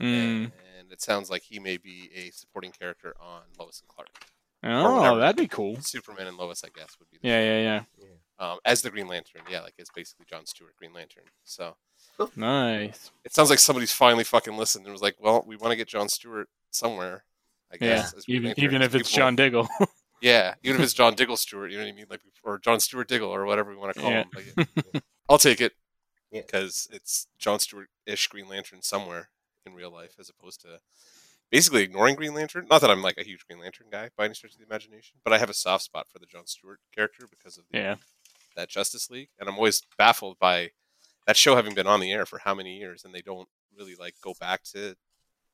[0.00, 0.50] Mm.
[0.78, 4.08] and it sounds like he may be a supporting character on Lois and Clark.
[4.66, 5.76] Oh, that'd be cool.
[5.82, 8.06] Superman and Lois, I guess, would be the Yeah, yeah, yeah.
[8.52, 9.42] um, as the Green Lantern.
[9.50, 11.24] Yeah, like it's basically John Stewart Green Lantern.
[11.44, 11.76] So
[12.34, 13.10] Nice.
[13.24, 15.88] it sounds like somebody's finally fucking listened and was like, well, we want to get
[15.88, 17.24] John Stewart somewhere.
[17.82, 18.12] I Yeah, guess.
[18.14, 19.68] as Green even even if it's people- John Diggle.
[20.20, 22.80] Yeah, even if it's John Diggle Stewart, you know what I mean, like or John
[22.80, 24.22] Stewart Diggle or whatever we want to call Yeah.
[24.22, 24.30] him.
[24.34, 25.00] Like, yeah.
[25.28, 25.72] I'll take it
[26.30, 26.40] Yeah.
[26.40, 29.28] because it's John Stewart-ish Green Lantern somewhere
[29.66, 30.80] in real life, as opposed to
[31.50, 32.66] basically ignoring Green Lantern.
[32.70, 35.18] Not that I'm like a huge Green Lantern guy by any stretch of the imagination,
[35.24, 37.96] but I have a soft spot for the John Stewart character because of the, yeah.
[38.56, 40.70] that Justice League, and I'm always baffled by
[41.26, 43.94] that show having been on the air for how many years, and they don't really
[43.94, 44.96] like go back to.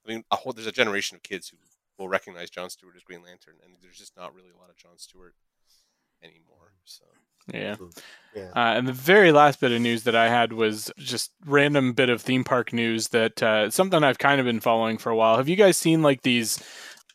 [0.07, 1.57] I mean, a whole there's a generation of kids who
[2.01, 4.77] will recognize John Stewart as Green Lantern, and there's just not really a lot of
[4.77, 5.35] John Stewart
[6.23, 6.73] anymore.
[6.85, 7.05] So
[7.53, 7.77] Yeah.
[8.35, 8.51] Yeah.
[8.57, 12.09] Uh, and the very last bit of news that I had was just random bit
[12.09, 15.37] of theme park news that uh, something I've kind of been following for a while.
[15.37, 16.63] Have you guys seen like these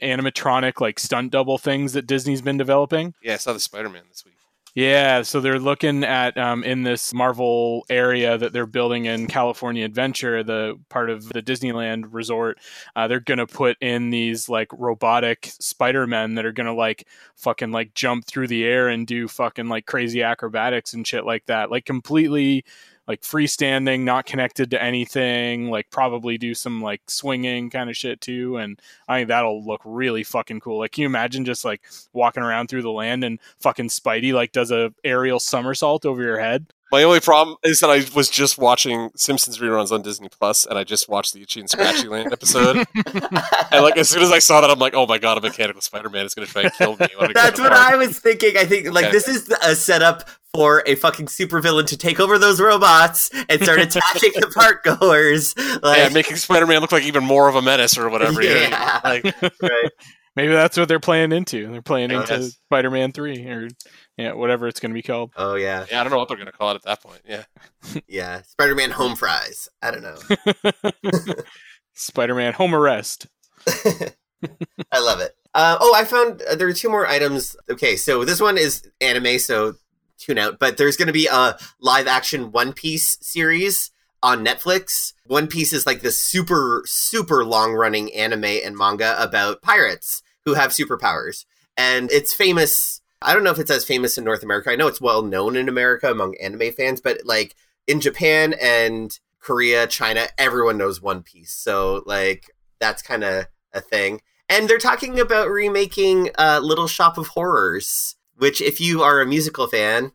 [0.02, 3.14] animatronic like stunt double things that Disney's been developing?
[3.22, 4.36] yeah, I saw the Spider Man this week.
[4.76, 9.86] Yeah, so they're looking at um, in this Marvel area that they're building in California
[9.86, 12.60] Adventure, the part of the Disneyland resort.
[12.94, 17.08] Uh, they're gonna put in these like robotic Spider Men that are gonna like
[17.38, 21.46] fucking like jump through the air and do fucking like crazy acrobatics and shit like
[21.46, 22.66] that, like completely
[23.08, 25.70] like freestanding, not connected to anything.
[25.70, 29.82] Like probably do some like swinging kind of shit too, and I think that'll look
[29.86, 30.80] really fucking cool.
[30.80, 31.82] Like, can you imagine just like
[32.14, 36.40] walking around through the land and fucking Spidey like does a aerial somersault over your
[36.40, 36.68] head?
[36.96, 40.80] My only problem is that I was just watching Simpsons reruns on Disney Plus, and
[40.80, 42.78] I just watched the Itchy and Scratchy Land episode.
[42.96, 45.82] and like as soon as I saw that, I'm like, oh my god, a mechanical
[45.82, 47.08] Spider Man is going to try and kill me.
[47.18, 47.74] when I get That's what.
[47.74, 48.56] I was thinking.
[48.56, 49.12] I think like Okay.
[49.12, 53.80] this is a setup for a fucking supervillain to take over those robots and start
[53.82, 55.54] attacking the park goers.
[55.84, 58.42] Like, yeah, making Spider Man look like even more of a menace or whatever.
[58.42, 59.34] you know what I mean?
[59.34, 59.42] Yeah.
[59.42, 59.92] Like, right.
[60.36, 61.72] Maybe that's what they're playing into.
[61.72, 62.44] They're playing I into.
[62.44, 63.70] Spider-Man Three or
[64.18, 65.32] yeah, whatever it's going to be called.
[65.36, 67.22] Oh yeah, yeah, I don't know what they're going to call it at that point.
[67.28, 67.44] Yeah.
[68.08, 68.42] yeah.
[68.44, 69.70] Spider-Man home fries.
[69.82, 71.14] I don't know.
[71.94, 73.28] Spider-Man Home Arrest.
[73.68, 75.36] I love it.
[75.54, 77.56] Uh, oh, I found uh, there are two more items.
[77.70, 79.76] Okay, so this one is anime, so
[80.18, 80.60] tune out.
[80.60, 85.14] But there's going to be a live action One Piece series on Netflix.
[85.26, 90.54] One Piece is like this super, super long running anime and manga about pirates who
[90.54, 91.46] have superpowers.
[91.78, 93.02] And it's famous.
[93.22, 94.70] I don't know if it's as famous in North America.
[94.70, 97.56] I know it's well known in America among anime fans, but like
[97.88, 101.54] in Japan and Korea, China, everyone knows One Piece.
[101.54, 104.22] So like that's kind of a thing.
[104.48, 109.26] And they're talking about remaking uh, Little Shop of Horrors, which if you are a
[109.26, 110.12] musical fan,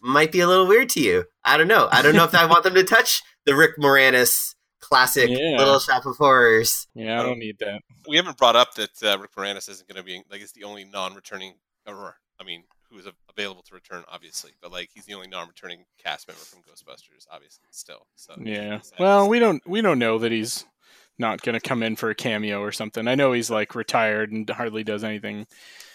[0.00, 1.24] might be a little weird to you.
[1.42, 1.88] I don't know.
[1.90, 5.56] I don't know if I want them to touch the Rick Moranis classic Yeah.
[5.58, 6.86] Little Shop of Horrors.
[6.94, 7.80] Yeah, I don't need that.
[8.08, 10.64] We haven't brought up that uh, Rick Moranis isn't going to be like it's the
[10.64, 11.54] only non-returning,
[11.86, 15.84] or I mean, who is available to return, obviously, but like he's the only non-returning
[16.02, 18.06] cast member from Ghostbusters, obviously, still.
[18.14, 18.80] So Yeah.
[18.98, 20.64] Well, we don't we don't know that he's
[21.18, 23.08] not going to come in for a cameo or something.
[23.08, 25.46] I know he's like retired and hardly does anything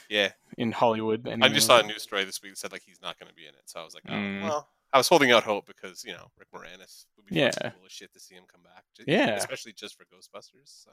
[0.09, 1.27] Yeah, in Hollywood.
[1.41, 3.35] I just saw a news story this week that said like he's not going to
[3.35, 4.41] be in it, so I was like, oh, Mm.
[4.41, 7.51] well, I was holding out hope because you know Rick Moranis would be Yeah.
[7.51, 8.83] cool as shit to see him come back.
[8.97, 9.35] Just- Yeah.
[9.35, 10.83] especially just for Ghostbusters.
[10.83, 10.91] So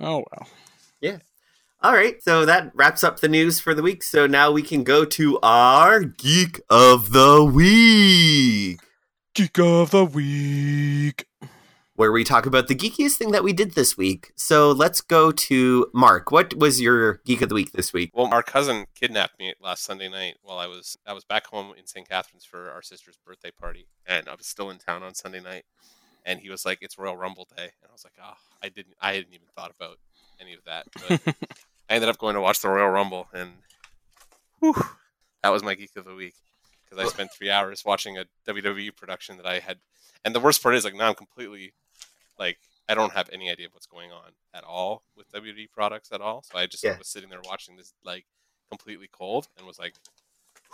[0.00, 0.48] Oh well.
[1.84, 4.04] All right, so that wraps up the news for the week.
[4.04, 8.78] So now we can go to our Geek of the Week,
[9.34, 11.26] Geek of the week.
[11.96, 14.32] where we talk about the geekiest thing that we did this week.
[14.36, 16.30] So let's go to Mark.
[16.30, 18.12] What was your Geek of the Week this week?
[18.14, 21.72] Well, our cousin kidnapped me last Sunday night while I was I was back home
[21.76, 22.08] in St.
[22.08, 25.64] Catharines for our sister's birthday party, and I was still in town on Sunday night.
[26.24, 28.94] And he was like, "It's Royal Rumble day," and I was like, "Oh, I didn't,
[29.00, 29.96] I hadn't even thought about
[30.40, 31.34] any of that." But
[31.88, 33.52] I ended up going to watch the Royal Rumble, and
[34.60, 34.74] whew,
[35.42, 36.34] that was my geek of the week
[36.84, 39.78] because I spent three hours watching a WWE production that I had.
[40.24, 41.72] And the worst part is, like, now I'm completely
[42.38, 46.10] like I don't have any idea of what's going on at all with WWE products
[46.12, 46.42] at all.
[46.42, 46.98] So I just Yeah.
[46.98, 48.26] was sitting there watching this like
[48.70, 49.94] completely cold and was like,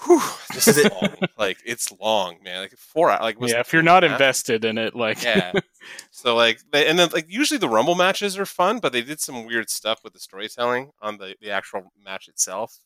[0.04, 0.20] "Whew,
[0.54, 2.62] this Is is it- like it's long, man.
[2.62, 3.20] Like four hours.
[3.22, 4.12] Like Yeah, if you're not half?
[4.12, 5.52] invested in it, like yeah.
[6.11, 9.20] So like, they, and then like usually the Rumble matches are fun, but they did
[9.20, 12.80] some weird stuff with the storytelling on the the actual match itself,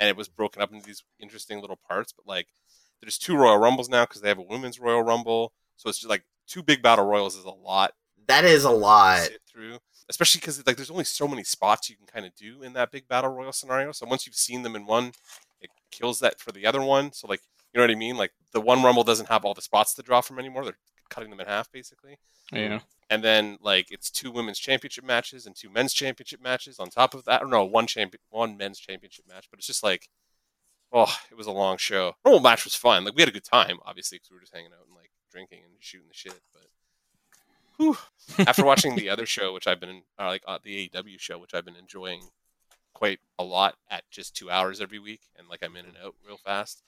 [0.00, 2.12] and it was broken up into these interesting little parts.
[2.12, 2.46] But like,
[3.02, 6.08] there's two Royal Rumbles now because they have a women's Royal Rumble, so it's just
[6.10, 7.92] like two big battle royals is a lot
[8.26, 9.18] That is a to lot.
[9.20, 12.62] sit through, especially because like there's only so many spots you can kind of do
[12.62, 13.92] in that big battle royal scenario.
[13.92, 15.14] So once you've seen them in one, it
[15.90, 17.12] kills that for the other one.
[17.12, 17.40] So like,
[17.72, 18.16] you know what I mean?
[18.16, 20.64] Like the one Rumble doesn't have all the spots to draw from anymore.
[20.64, 20.78] They're
[21.10, 22.18] cutting them in half basically
[22.52, 22.80] yeah.
[23.10, 27.14] and then like it's two women's championship matches and two men's championship matches on top
[27.14, 27.42] of that.
[27.42, 29.46] Or no, one champion, one men's championship match.
[29.50, 30.08] But it's just like,
[30.92, 32.14] oh, it was a long show.
[32.24, 33.04] Normal match was fun.
[33.04, 35.10] Like we had a good time, obviously, because we were just hanging out and like
[35.30, 36.40] drinking and shooting the shit.
[36.52, 36.66] But
[37.76, 37.96] whew.
[38.46, 41.54] after watching the other show, which I've been uh, like uh, the AEW show, which
[41.54, 42.22] I've been enjoying
[42.94, 46.14] quite a lot at just two hours every week, and like I'm in and out
[46.26, 46.82] real fast.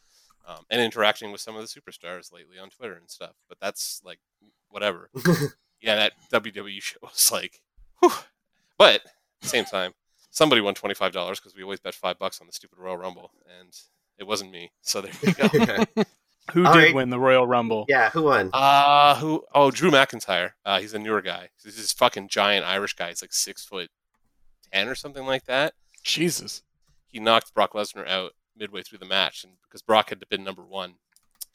[0.49, 4.01] Um, and interacting with some of the superstars lately on Twitter and stuff, but that's
[4.05, 4.19] like
[4.71, 5.11] whatever
[5.83, 7.61] yeah, that WWE show was like,
[8.01, 8.11] whew.
[8.79, 9.03] but
[9.43, 9.93] same time,
[10.31, 12.97] somebody won twenty five dollars because we always bet five bucks on the stupid Royal
[12.97, 13.69] Rumble, and
[14.19, 14.73] it wasn't me.
[14.81, 15.85] So there you go.
[16.55, 16.95] Who All did right.
[16.95, 17.85] win the Royal Rumble?
[17.89, 18.51] yeah, who won?
[18.53, 19.45] Uh who?
[19.55, 20.53] Oh, Drew McIntyre.
[20.65, 21.51] Uh, he's a newer guy.
[21.63, 23.09] He's this fucking giant Irish guy.
[23.09, 23.91] He's like six foot
[24.73, 25.75] ten or something like that.
[26.03, 26.63] Jesus.
[27.07, 30.63] He knocked Brock Lesnar out midway through the match, and because Brock had been number
[30.63, 30.95] one,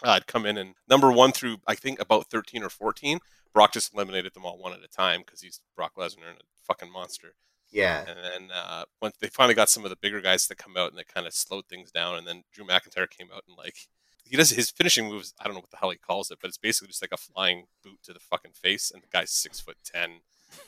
[0.03, 3.19] uh, I'd come in and number one through I think about thirteen or fourteen.
[3.53, 6.63] Brock just eliminated them all one at a time because he's Brock Lesnar and a
[6.67, 7.35] fucking monster.
[7.71, 8.05] Yeah.
[8.07, 10.89] And then uh, once they finally got some of the bigger guys to come out,
[10.89, 12.17] and they kind of slowed things down.
[12.17, 13.87] And then Drew McIntyre came out and like
[14.23, 15.33] he does his finishing moves.
[15.39, 17.17] I don't know what the hell he calls it, but it's basically just like a
[17.17, 18.91] flying boot to the fucking face.
[18.91, 20.21] And the guy's six foot ten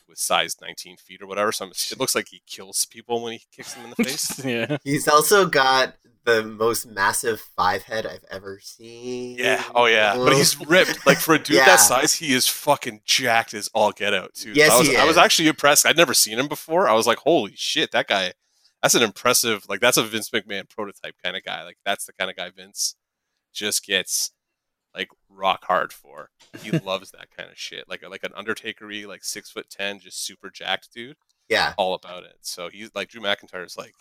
[0.08, 1.52] with size nineteen feet or whatever.
[1.52, 4.46] So it looks like he kills people when he kicks them in the face.
[4.46, 4.78] yeah.
[4.84, 9.38] He's also got the most massive five head I've ever seen.
[9.38, 9.64] Yeah.
[9.74, 10.16] Oh yeah.
[10.16, 11.06] But he's ripped.
[11.06, 11.66] Like for a dude Yeah.
[11.66, 14.52] that size, he is fucking jacked as all get out too.
[14.54, 15.86] Yes, I was, he I was actually impressed.
[15.86, 16.88] I'd never seen him before.
[16.90, 18.34] I was like, holy shit, that guy.
[18.84, 19.66] That's an impressive.
[19.68, 21.64] Like that's a Vince McMahon prototype kind of guy.
[21.64, 22.96] Like that's the kind of guy Vince
[23.54, 24.32] just gets
[24.98, 26.30] like rock hard for.
[26.62, 27.88] He loves that kind of shit.
[27.88, 31.18] Like like an Undertaker-y, like six foot ten, just super jacked dude
[31.50, 31.74] yeah.
[31.78, 32.38] all about it.
[32.42, 33.94] So he's like Drew McIntyre is like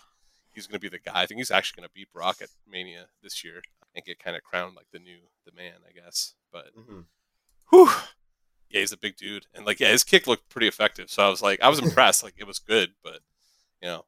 [0.52, 1.12] he's going to be the guy.
[1.22, 3.60] I think he's actually going to beat Brock at Mania this year
[3.94, 6.34] and get kind of crowned like the new the man, I guess.
[6.52, 7.04] But Mhm.
[7.70, 7.90] whew,
[8.70, 11.10] yeah, he's a big dude, and like yeah, his kick looked pretty effective.
[11.10, 12.22] So I was like, I was impressed.
[12.22, 13.20] Like it was good, but
[13.82, 14.06] you know,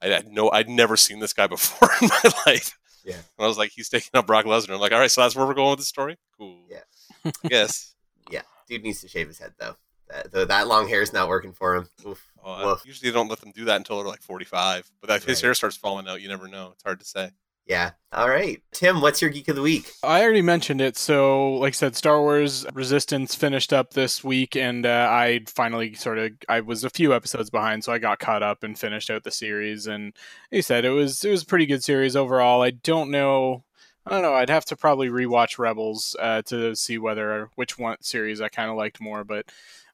[0.00, 2.77] I had no, I'd never seen this guy before in my life.
[3.04, 3.14] Yeah.
[3.14, 4.74] and I was like, he's taking up Brock Lesnar.
[4.74, 6.16] I'm like, all right, so that's where we're going with the story.
[6.38, 6.58] Cool.
[6.68, 7.30] Yeah.
[7.48, 7.94] Guess.
[8.30, 8.42] Yeah.
[8.68, 9.76] Dude needs to shave his head though.
[10.08, 11.88] That, though that long hair is not working for him.
[12.06, 12.22] Oof.
[12.42, 12.82] Oh, Woof.
[12.86, 15.52] usually they don't let them do that until they're like 45, but if his hair
[15.54, 16.70] starts falling out, you never know.
[16.72, 17.30] It's hard to say.
[17.68, 17.90] Yeah.
[18.12, 18.62] All right.
[18.72, 19.92] Tim, what's your geek of the week?
[20.02, 20.96] I already mentioned it.
[20.96, 25.92] So, like I said, Star Wars Resistance finished up this week, and uh, I finally
[25.92, 29.10] sort of I was a few episodes behind, so I got caught up and finished
[29.10, 29.86] out the series.
[29.86, 30.06] And
[30.50, 32.62] like you said, it was it was a pretty good series overall.
[32.62, 33.64] I don't know.
[34.06, 34.34] I don't know.
[34.34, 38.70] I'd have to probably rewatch Rebels uh, to see whether which one series I kind
[38.70, 39.24] of liked more.
[39.24, 39.44] But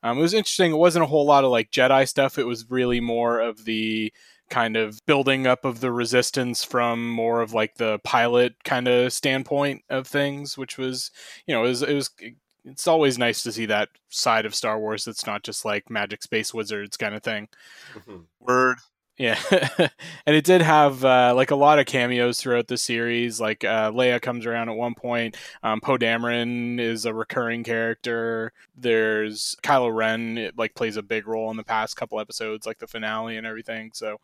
[0.04, 0.70] um, it was interesting.
[0.70, 2.38] It wasn't a whole lot of like Jedi stuff.
[2.38, 4.12] It was really more of the
[4.54, 9.12] kind of building up of the resistance from more of like the pilot kind of
[9.12, 11.10] standpoint of things, which was,
[11.44, 12.10] you know, it was, it was
[12.64, 16.22] it's always nice to see that side of Star Wars that's not just like magic
[16.22, 17.48] space wizards kind of thing.
[17.94, 18.18] Mm-hmm.
[18.38, 18.78] Word.
[19.16, 19.38] Yeah,
[20.26, 23.40] and it did have uh, like a lot of cameos throughout the series.
[23.40, 25.36] Like uh, Leia comes around at one point.
[25.62, 28.52] Um, Poe Dameron is a recurring character.
[28.76, 30.36] There's Kylo Ren.
[30.36, 33.46] It like plays a big role in the past couple episodes, like the finale and
[33.46, 33.92] everything.
[33.94, 34.18] So,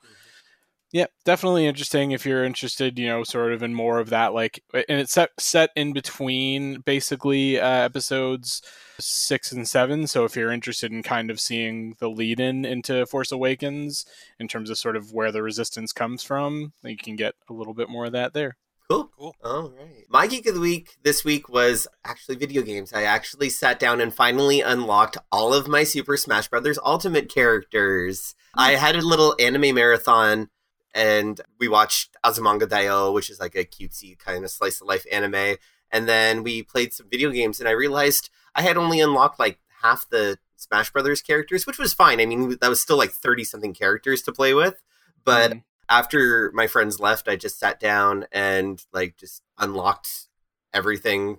[0.93, 2.99] yeah, definitely interesting if you're interested.
[2.99, 4.35] You know, sort of in more of that.
[4.35, 8.63] Like, and it's set set in between basically uh, episodes
[8.99, 10.07] six and seven.
[10.07, 14.05] So if you're interested in kind of seeing the lead in into Force Awakens
[14.39, 17.75] in terms of sort of where the resistance comes from, you can get a little
[17.75, 18.57] bit more of that there.
[18.91, 19.09] Cool.
[19.17, 19.37] Cool.
[19.45, 20.05] All right.
[20.09, 22.93] My geek of the week this week was actually video games.
[22.93, 28.35] I actually sat down and finally unlocked all of my Super Smash Brothers Ultimate characters.
[28.57, 30.49] I had a little anime marathon
[30.95, 35.07] and we watched Azumanga Daioh, which is like a cutesy kind of slice of life
[35.11, 35.57] anime.
[35.91, 39.59] And then we played some video games and I realized I had only unlocked like
[39.83, 42.21] half the Smash Brothers characters, which was fine.
[42.21, 44.83] I mean, that was still like 30 something characters to play with.
[45.25, 45.63] But Mm.
[45.89, 50.29] after my friends left, I just sat down and like just unlocked
[50.73, 51.39] everything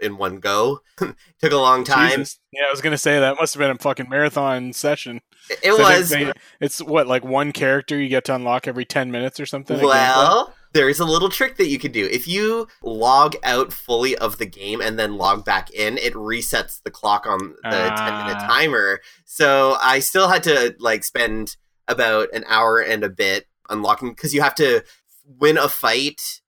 [0.00, 0.80] in one go.
[0.98, 2.10] Took a long time.
[2.20, 2.38] Jesus.
[2.52, 5.20] Yeah, I was gonna say that must have been a fucking marathon session.
[5.62, 6.10] It was.
[6.10, 9.80] they- it's what like one character you get to unlock every ten minutes or something.
[9.80, 12.04] Well, there's a little trick that you can do.
[12.10, 16.82] If you log out fully of the game and then log back in, it resets
[16.82, 18.46] the clock on the 10 minute Ah.
[18.48, 19.00] timer.
[19.24, 24.34] So I still had to like spend about an hour and a bit unlocking because
[24.34, 24.82] you have to
[25.24, 26.40] win a fight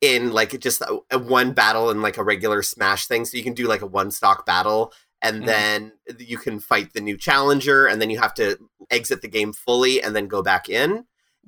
[0.00, 3.42] in like just a, a one battle in like a regular smash thing so you
[3.42, 5.46] can do like a one stock battle and Mhm.
[5.46, 8.58] then you can fight the new challenger and then you have to
[8.90, 11.04] exit the game fully and then go back in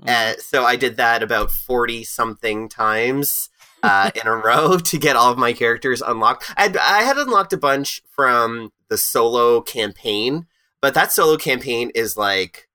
[0.06, 3.50] uh, so I did that about 40 something times
[3.82, 6.50] uh, in a row to get all of my characters unlocked.
[6.56, 10.46] I'd, I had unlocked a bunch from the solo campaign,
[10.80, 12.66] but that solo campaign is like,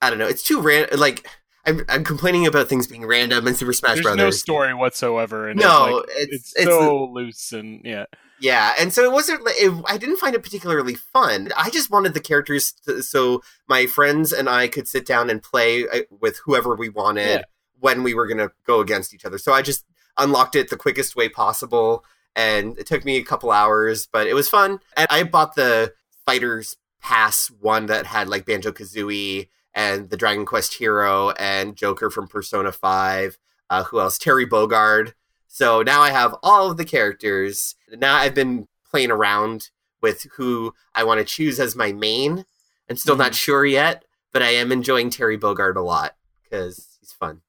[0.00, 0.98] I don't know, it's too random.
[0.98, 1.28] Like,
[1.70, 4.18] I'm, I'm complaining about things being random in Super Smash There's Brothers.
[4.24, 5.48] no story whatsoever.
[5.48, 8.04] And No, it's, like, it's- it's, it's- so loose and yeah.
[8.42, 9.42] Yeah, and so it wasn't.
[9.48, 11.50] It, I didn't find it particularly fun.
[11.58, 15.42] I just wanted the characters to, so my friends and I could sit down and
[15.42, 17.42] play uh, with whoever we wanted Yeah.
[17.80, 19.36] when we were going to go against each other.
[19.36, 19.84] So I just
[20.16, 22.02] unlocked it the quickest way possible,
[22.34, 24.80] and it took me a couple hours, but it was fun.
[24.96, 25.92] And I bought the
[26.24, 32.10] Fighters Pass one that had like Banjo Kazooie and the Dragon Quest hero and Joker
[32.10, 33.38] from Persona Five.
[33.68, 34.18] Uh, who else?
[34.18, 35.12] Terry Bogard.
[35.46, 37.74] So now I have all of the characters.
[37.96, 42.44] Now I've been playing around with who I want to choose as my main.
[42.88, 47.12] I'm still not sure yet, but I am enjoying Terry Bogard a lot because he's
[47.12, 47.42] fun.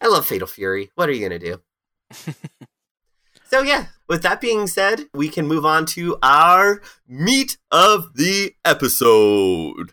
[0.00, 0.90] I love Fatal Fury.
[0.96, 2.34] What are you going to do?
[3.44, 8.54] so, yeah, with that being said, we can move on to our meat of the
[8.64, 9.92] episode.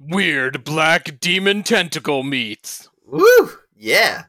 [0.00, 2.88] Weird black demon tentacle meat.
[3.06, 3.50] Woo!
[3.76, 4.24] Yeah.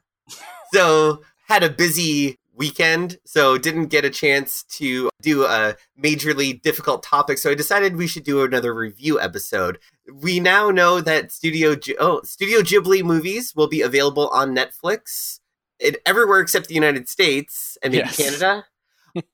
[0.74, 7.04] so had a busy weekend, so didn't get a chance to do a majorly difficult
[7.04, 7.38] topic.
[7.38, 9.80] So I decided we should do another review episode.
[10.14, 15.40] We now know that Studio G- oh Studio Ghibli movies will be available on Netflix
[15.80, 18.18] in everywhere except the United States and maybe Yes.
[18.18, 18.66] Canada.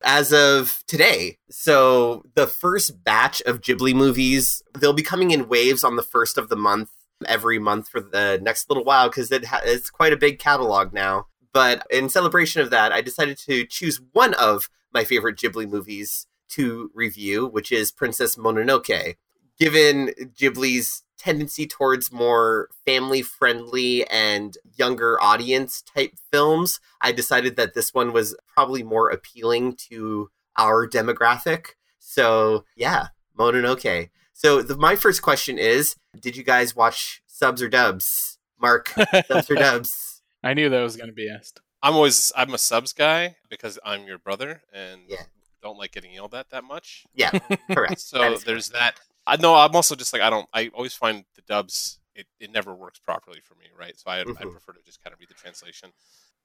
[0.03, 1.37] As of today.
[1.49, 6.37] So, the first batch of Ghibli movies, they'll be coming in waves on the first
[6.37, 6.89] of the month
[7.25, 10.93] every month for the next little while because it ha- it's quite a big catalog
[10.93, 11.27] now.
[11.53, 16.27] But in celebration of that, I decided to choose one of my favorite Ghibli movies
[16.49, 19.15] to review, which is Princess Mononoke.
[19.59, 20.09] Given
[20.39, 27.93] Ghibli's tendency towards more family friendly and younger audience type films, I decided that this
[27.93, 31.69] one was probably more appealing to our demographic.
[31.99, 33.07] So, yeah,
[33.37, 34.09] Mononoke.
[34.33, 38.37] So, the, my first question is Did you guys watch subs or dubs?
[38.59, 38.89] Mark,
[39.27, 40.21] subs or dubs?
[40.43, 41.59] I knew that was going to be asked.
[41.83, 45.23] I'm always I'm a subs guy because I'm your brother and Yeah.
[45.61, 47.05] don't like getting yelled at that much.
[47.13, 47.31] Yeah,
[47.71, 47.99] correct.
[47.99, 48.99] So That is there's that.
[49.27, 50.47] I know I'm also just like I don't.
[50.53, 53.93] I always find the dubs it, it never works properly for me, right?
[53.99, 54.51] So I, I Mhm.
[54.51, 55.91] prefer to just kind of read the translation.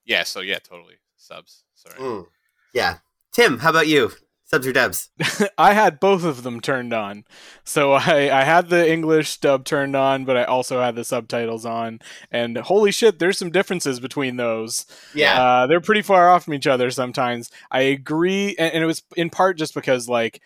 [0.05, 1.65] Yeah, so yeah, totally subs.
[1.75, 1.99] Sorry.
[1.99, 2.27] Mm.
[2.75, 2.99] Yeah.
[3.33, 4.13] Tim, how about you?
[4.45, 5.09] Subs or dubs?
[5.57, 7.25] I had both of them turned on.
[7.65, 11.65] So I, I had the English dub turned on, but I also had the subtitles
[11.65, 12.01] on.
[12.31, 14.85] And holy shit, there's some differences between those.
[15.15, 15.41] Yeah.
[15.43, 17.51] Uh, they're pretty far off from each other sometimes.
[17.71, 18.55] I agree.
[18.59, 20.43] And, and it was in part just because, like,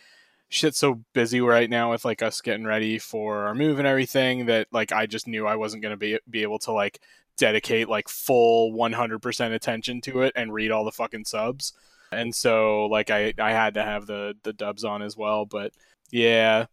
[0.49, 4.47] shit's so busy right now with like us getting ready for our move and everything
[4.47, 7.01] that like I just knew I wasn't going to be be able to like
[7.37, 11.73] dedicate like full 100% attention to it and read all the fucking subs.
[12.13, 15.73] And so like I I had to have the the dubs on as well, but
[16.11, 16.67] yeah,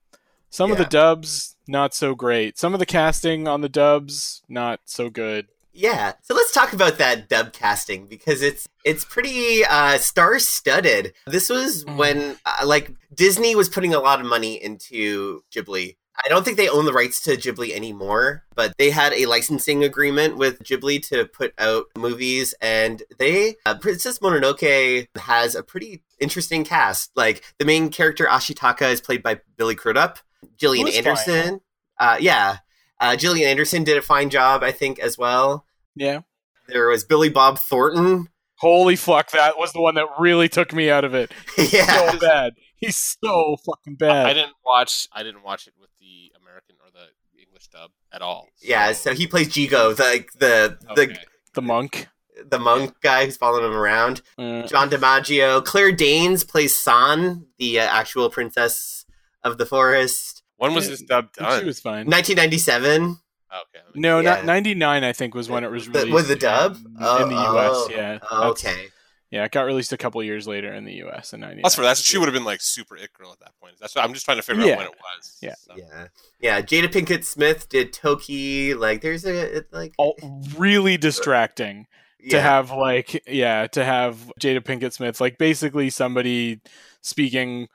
[0.50, 2.60] some of the dubs not so great.
[2.60, 5.48] Some of the casting on the dubs not so good.
[5.74, 6.14] Yeah.
[6.22, 11.14] So let's talk about that dub casting because it's it's pretty uh star studded.
[11.26, 11.98] This was Mm.
[11.98, 15.96] when uh, like Disney was putting a lot of money into Ghibli.
[16.24, 19.84] I don't think they own the rights to Ghibli anymore, but they had a licensing
[19.84, 26.04] agreement with Ghibli to put out movies and they uh, Princess Mononoke has a pretty
[26.20, 27.10] interesting cast.
[27.16, 30.20] Like the main character Ashitaka is played by Billy Crudup.
[30.56, 30.96] Gillian fine.
[30.98, 31.62] Anderson.
[32.00, 32.58] Uh yeah.
[33.04, 35.66] Uh, Gillian Anderson did a fine job, I think, as well.
[35.94, 36.22] Yeah.
[36.68, 38.30] There was Billy Bob Thornton.
[38.56, 41.30] Holy fuck, that was the one that really took me out of it.
[41.58, 42.54] yeah, So bad.
[42.78, 44.26] He's so fucking bad.
[44.26, 45.10] I didn't watch.
[45.12, 48.48] I didn't watch it with the American or the English dub at all.
[48.62, 48.94] yeah.
[48.94, 51.18] So he plays Jigo, the the okay.
[51.54, 52.08] the monk.
[52.38, 54.22] the the monk guy who's following him around.
[54.38, 55.64] Uh, John DiMaggio.
[55.66, 59.06] Claire Danes plays San, the uh, actual princess
[59.44, 60.43] of the forest.
[60.58, 61.66] When was eh, this dub she done?
[61.66, 62.06] was fine.
[62.08, 63.18] 1997.
[63.54, 63.84] okay.
[63.96, 64.36] No, Yeah.
[64.36, 66.14] not 99 I think was when it was The- released.
[66.14, 66.76] with the dub?
[66.76, 68.20] in, Oh, in the oh, US, oh, yeah.
[68.32, 68.88] Oh, okay.
[69.32, 71.64] Yeah, it got released a couple years later in the US in 99.
[71.64, 73.74] That's for that's she would have been like super it girl at that point.
[73.80, 74.74] That's what I'm just trying to figure Yeah.
[74.74, 75.38] out when it was.
[75.42, 75.56] Yeah.
[75.58, 75.74] So.
[75.76, 76.08] Yeah,
[76.40, 76.62] yeah.
[76.62, 78.76] Jada Pinkett Smith did Toki.
[78.76, 80.16] Like, there's a like All,
[80.56, 81.88] really uh, distracting
[82.30, 86.62] to have like yeah, to have Jada Pinkett Smith like basically somebody
[87.02, 87.68] speaking,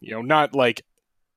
[0.00, 0.82] you know, not like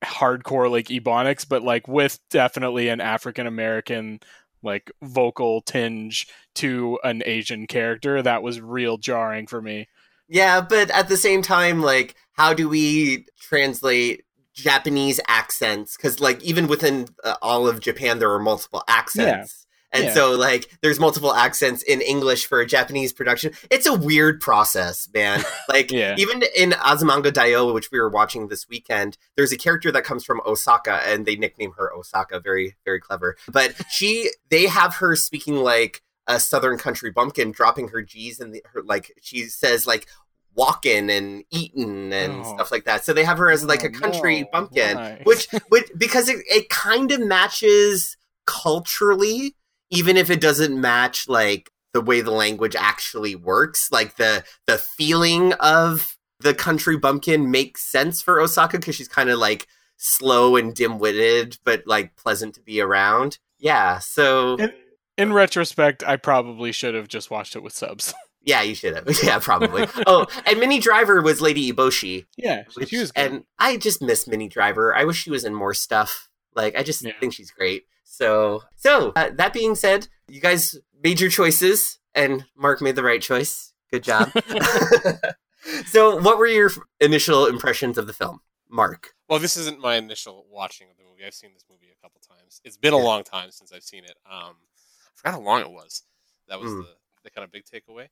[0.04, 4.20] hardcore like ebonics, but like with definitely an African American
[4.62, 6.26] like vocal tinge
[6.56, 9.88] to an Asian character that was real jarring for me.
[10.28, 14.24] Yeah, but at the same time, like, how do we translate
[14.54, 15.96] Japanese accents?
[15.96, 19.65] Because, like, even within uh, all of Japan, there are multiple accents.
[19.92, 20.14] And Yeah.
[20.14, 23.52] so, like, there's multiple accents in English for a Japanese production.
[23.70, 25.42] It's a weird process, man.
[25.68, 26.14] Like, Yeah.
[26.18, 30.24] even in Azumanga Daioh, which we were watching this weekend, there's a character that comes
[30.24, 32.40] from Osaka, and they nickname her Osaka.
[32.40, 33.36] Very, very clever.
[33.48, 38.60] But she, they have her speaking like a Southern country bumpkin, dropping her G's and
[38.72, 40.08] her like she says like
[40.56, 42.54] walkin' and eatin' and Oh.
[42.54, 43.04] stuff like that.
[43.04, 45.20] So they have her as like a Oh, country bumpkin, Why?
[45.24, 48.16] which which because it, it kind of matches
[48.46, 49.54] culturally,
[49.90, 53.90] even if it doesn't match like the way the language actually works.
[53.90, 59.30] Like the the feeling of the country bumpkin makes sense for Osaka because she's kind
[59.30, 59.66] of like
[59.96, 63.38] slow and dim-witted, but like pleasant to be around.
[63.58, 64.72] Yeah, so in,
[65.16, 68.12] in retrospect, I probably should have just watched it with subs.
[68.44, 69.08] yeah, you should have.
[69.22, 69.86] Yeah, probably.
[70.06, 72.26] oh, and Minnie Driver was Lady Eboshi.
[72.36, 73.32] yeah, Which, she was good.
[73.32, 74.94] and I just miss Minnie Driver.
[74.94, 76.28] I wish she was in more stuff.
[76.56, 77.12] Like I just Yeah.
[77.20, 77.84] think she's great.
[78.04, 83.02] So, so uh, that being said, you guys made your choices, and Mark made the
[83.02, 83.72] right choice.
[83.90, 84.32] Good job.
[85.86, 89.14] so, what were your initial impressions of the film, Mark?
[89.28, 91.24] Well, this isn't my initial watching of the movie.
[91.26, 92.60] I've seen this movie a couple times.
[92.64, 94.14] It's been a long time since I've seen it.
[94.30, 96.02] Um, I forgot how long it was.
[96.48, 96.82] That was Mm.
[96.82, 96.88] the,
[97.24, 98.08] the kind of big takeaway.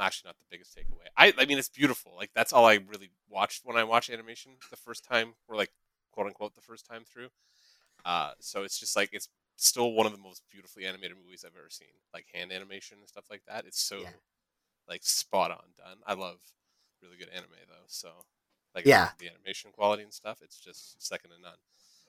[0.00, 1.06] Actually, not the biggest takeaway.
[1.16, 2.12] I, I mean, it's beautiful.
[2.16, 5.72] Like that's all I really watched when I watched animation the first time, or like
[6.18, 7.28] quote unquote the first time through.
[8.04, 11.56] Uh, so it's just like it's still one of the most beautifully animated movies I've
[11.58, 11.88] ever seen.
[12.14, 13.66] Like hand animation and stuff like that.
[13.66, 14.12] It's so Yeah.
[14.88, 15.98] like spot on done.
[16.06, 16.40] I love
[17.02, 17.84] really good anime though.
[17.86, 18.24] So
[18.74, 19.12] like Yeah.
[19.18, 21.58] the animation quality and stuff, it's just second to none.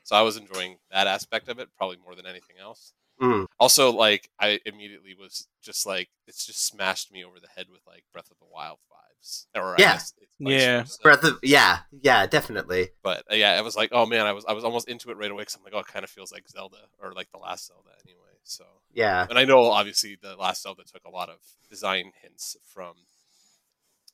[0.04, 2.94] So I was enjoying that aspect of it probably more than anything else.
[3.22, 3.46] Mm.
[3.60, 7.82] Also, like I immediately was just like it's just smashed me over the head with
[7.88, 9.46] like Breath of the Wild vibes.
[9.56, 9.96] Or Yeah.
[9.96, 10.80] it's Yeah.
[10.82, 11.00] versa.
[11.04, 12.90] Breath of yeah, yeah, definitely.
[13.04, 15.18] But uh, yeah, I was like, oh man, I was I was almost into it
[15.18, 17.40] right away because I'm like, oh, it kind of feels like Zelda or like the
[17.40, 18.20] last Zelda anyway.
[18.44, 18.64] So,
[18.94, 21.38] Yeah, and I know obviously the last Zelda took a lot of
[21.70, 22.94] design hints from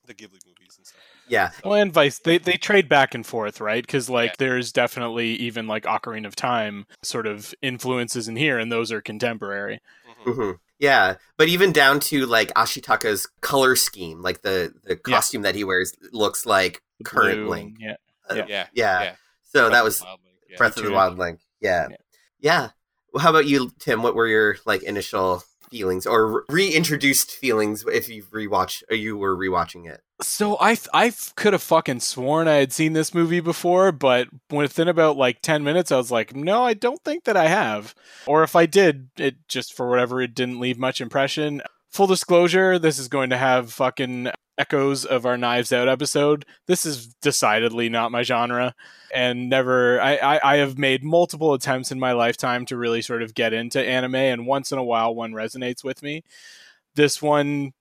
[0.05, 0.99] the Ghibli movies and stuff.
[1.27, 1.49] Yeah.
[1.51, 3.83] So- Well, and Vice, they they trade back and forth, right?
[3.85, 4.35] Because like Yeah.
[4.39, 9.01] there's definitely even like Ocarina of Time sort of influences in here, and those are
[9.01, 9.79] contemporary.
[10.25, 10.33] Mhm.
[10.35, 15.55] hmm Yeah, but even down to like Ashitaka's color scheme, like the the costume that
[15.55, 17.63] he wears looks like The currently.
[17.63, 17.95] blue, yeah.
[18.29, 18.45] Uh, Yeah.
[18.47, 19.03] yeah, Yeah.
[19.03, 19.15] yeah.
[19.43, 20.57] So Breath that of was the Wild Link.
[20.57, 21.39] Breath of the Wild Link.
[21.61, 21.87] Yeah.
[21.89, 21.95] Yeah.
[22.39, 22.69] Yeah.
[23.13, 24.03] Well, how about you, Tim?
[24.03, 29.35] What were your like initial feelings or reintroduced feelings if you've rewatched or you were
[29.35, 30.01] rewatching it?
[30.21, 34.87] So I I could have fucking sworn I had seen this movie before, but within
[34.87, 37.93] about like 10 minutes I was like, "No, I don't think that I have."
[38.25, 41.61] Or if I did, it just for whatever it didn't leave much impression.
[41.89, 46.45] Full disclosure, this is going to have fucking echoes of our Knives Out episode.
[46.67, 48.75] This is decidedly not my genre,
[49.13, 50.01] and never.
[50.01, 53.53] I, I, I have made multiple attempts in my lifetime to really sort of get
[53.53, 56.23] into anime, and once in a while one resonates with me.
[56.95, 57.73] This one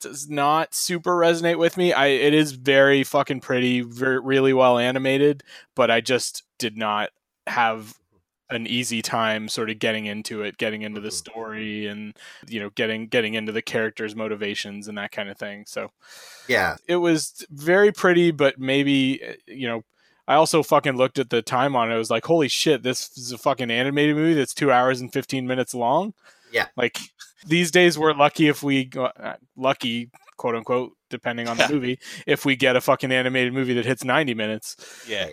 [0.00, 1.92] does not super resonate with me.
[1.92, 5.42] I it is very fucking pretty, very, really well animated,
[5.74, 7.10] but I just did not
[7.46, 7.94] have
[8.50, 11.12] an easy time sort of getting into it, getting into the Mhm.
[11.12, 12.14] story and
[12.48, 15.64] you know, getting getting into the characters' motivations and that kind of thing.
[15.66, 15.90] So
[16.48, 16.76] Yeah.
[16.86, 19.82] it was very pretty, but maybe uh, you know.
[20.26, 21.94] I also fucking looked at the time on it.
[21.94, 22.82] I was like, "Holy shit!
[22.82, 26.14] This is a fucking animated movie that's two hours and fifteen minutes long."
[26.50, 26.68] Yeah.
[26.76, 26.98] like
[27.46, 31.68] these days we're lucky if we uh, lucky quote unquote depending on the Yeah.
[31.72, 34.76] movie if we get a fucking animated movie that hits ninety minutes.
[35.06, 35.28] Yeah.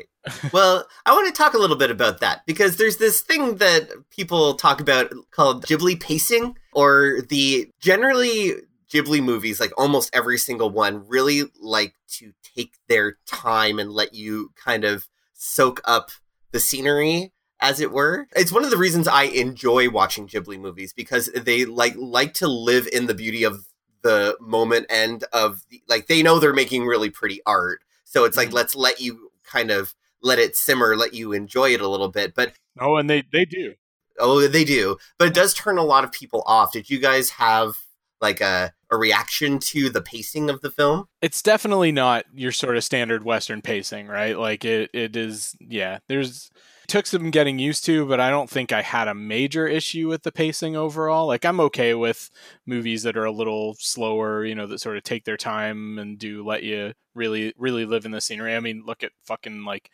[0.53, 3.89] Well, I want to talk a little bit about that because there's this thing that
[4.11, 8.53] people talk about called Ghibli pacing, or the generally
[8.91, 14.13] Ghibli movies, like almost every single one, really like to take their time and let
[14.13, 16.11] you kind of soak up
[16.51, 18.27] the scenery as it were.
[18.35, 22.47] It's one of the reasons I enjoy watching Ghibli movies because they like like to
[22.47, 23.65] live in the beauty of
[24.03, 27.81] the moment and of the, like they know they're making really pretty art.
[28.03, 28.53] So it's like Mhm.
[28.53, 32.33] let's let you kind of let it simmer, let you enjoy it a little bit.
[32.35, 33.73] But Oh, and they they do.
[34.19, 34.97] oh, they do.
[35.19, 36.71] But it does turn a lot of people off.
[36.73, 37.75] Did you guys have
[38.21, 41.05] like a a reaction to the pacing of the film?
[41.21, 44.37] It's definitely not your sort of standard Western pacing, right?
[44.37, 45.55] Like it it is.
[45.59, 46.51] Yeah, there's
[46.91, 50.23] took some getting used to, but I don't think I had a major issue with
[50.23, 51.25] the pacing overall.
[51.25, 52.29] Like I'm okay with
[52.65, 56.19] movies that are a little slower, you know, that sort of take their time and
[56.19, 58.57] do let you really really live in the scenery.
[58.57, 59.89] I mean, look at fucking like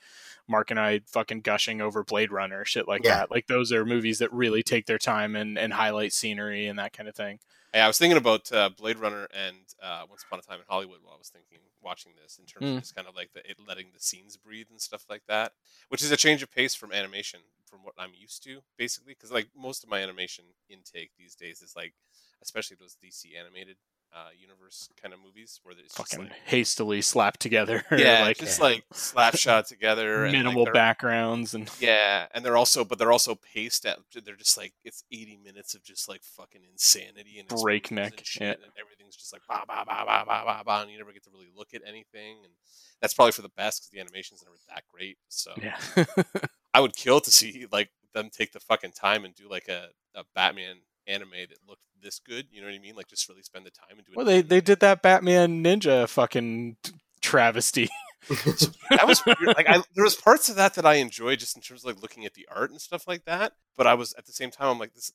[0.48, 3.18] Mark and I fucking gushing over Blade Runner, shit like Yeah.
[3.18, 3.32] that.
[3.32, 6.94] Like those are movies that really take their time and and highlight scenery and that
[6.94, 7.40] kind of thing.
[7.74, 10.66] Yeah, I was thinking about uh, Blade Runner and uh, Once Upon a Time in
[10.70, 12.76] Hollywood while I was thinking watching this in terms Mm.
[12.76, 15.54] of just kind of like the it letting the scenes breathe and stuff like that,
[15.90, 19.32] which is a change of pace from animation from what I'm used to basically because
[19.32, 21.94] like most of my animation intake these days is like
[22.42, 23.76] especially those DC animated
[24.14, 27.84] uh, universe kind of movies where just Fucking like hastily slapped together.
[27.92, 32.58] yeah, like just like slap shot together and like, minimal backgrounds and Yeah, and they're
[32.58, 34.00] also, but they're also paced at.
[34.24, 38.42] They're just like it's eighty minutes of just like fucking insanity and Breakneck, and shit,
[38.42, 38.52] yeah.
[38.52, 41.24] and everything's just like ba ba ba ba ba ba ba, and you never get
[41.24, 42.54] to really look at anything, and
[43.02, 45.18] that's probably for the best because the animation's never that great.
[45.30, 45.78] So yeah.
[46.74, 49.90] I would kill to see like them take the fucking time and do like a,
[50.16, 50.78] a Batman
[51.08, 52.48] anime that looked this good.
[52.52, 52.96] You know what I mean?
[52.96, 54.16] Like just really spend the time and do it.
[54.18, 56.78] well, they they did that Batman Ninja fucking
[57.22, 57.90] travesty.
[58.30, 59.38] that was weird.
[59.56, 62.02] Like I, there was parts of that that I enjoyed just in terms of like
[62.02, 63.54] looking at the art and stuff like that.
[63.76, 65.12] But I was at the same time, I'm like, this,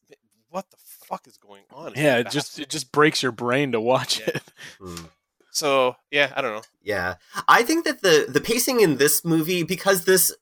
[0.50, 1.92] what the fuck is going on?
[1.96, 4.28] yeah, it just it just breaks your brain to watch Yeah.
[4.36, 4.42] it.
[4.80, 5.04] Hmm.
[5.50, 6.62] so yeah, I don't know.
[6.82, 7.14] Yeah.
[7.48, 10.34] I think that the the pacing in this movie because this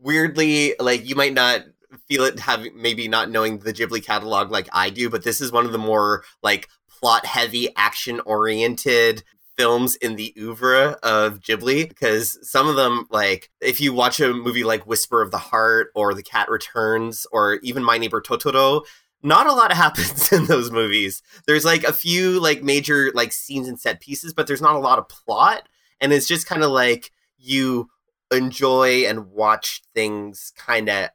[0.00, 1.62] weirdly like you might not
[2.08, 5.52] feel it having maybe not knowing the Ghibli catalog like I do, but this is
[5.52, 9.22] one of the more like plot heavy action oriented
[9.56, 14.32] films in the oeuvre of Ghibli because some of them like if you watch a
[14.32, 18.84] movie like Whisper of the Heart or The Cat Returns or even My Neighbor Totoro
[19.22, 21.22] not a lot happens in those movies.
[21.46, 24.80] There's like a few like major like scenes and set pieces, but there's not a
[24.80, 25.68] lot of plot.
[26.00, 27.88] And it's just kind of like you
[28.30, 31.08] enjoy and watch things kind of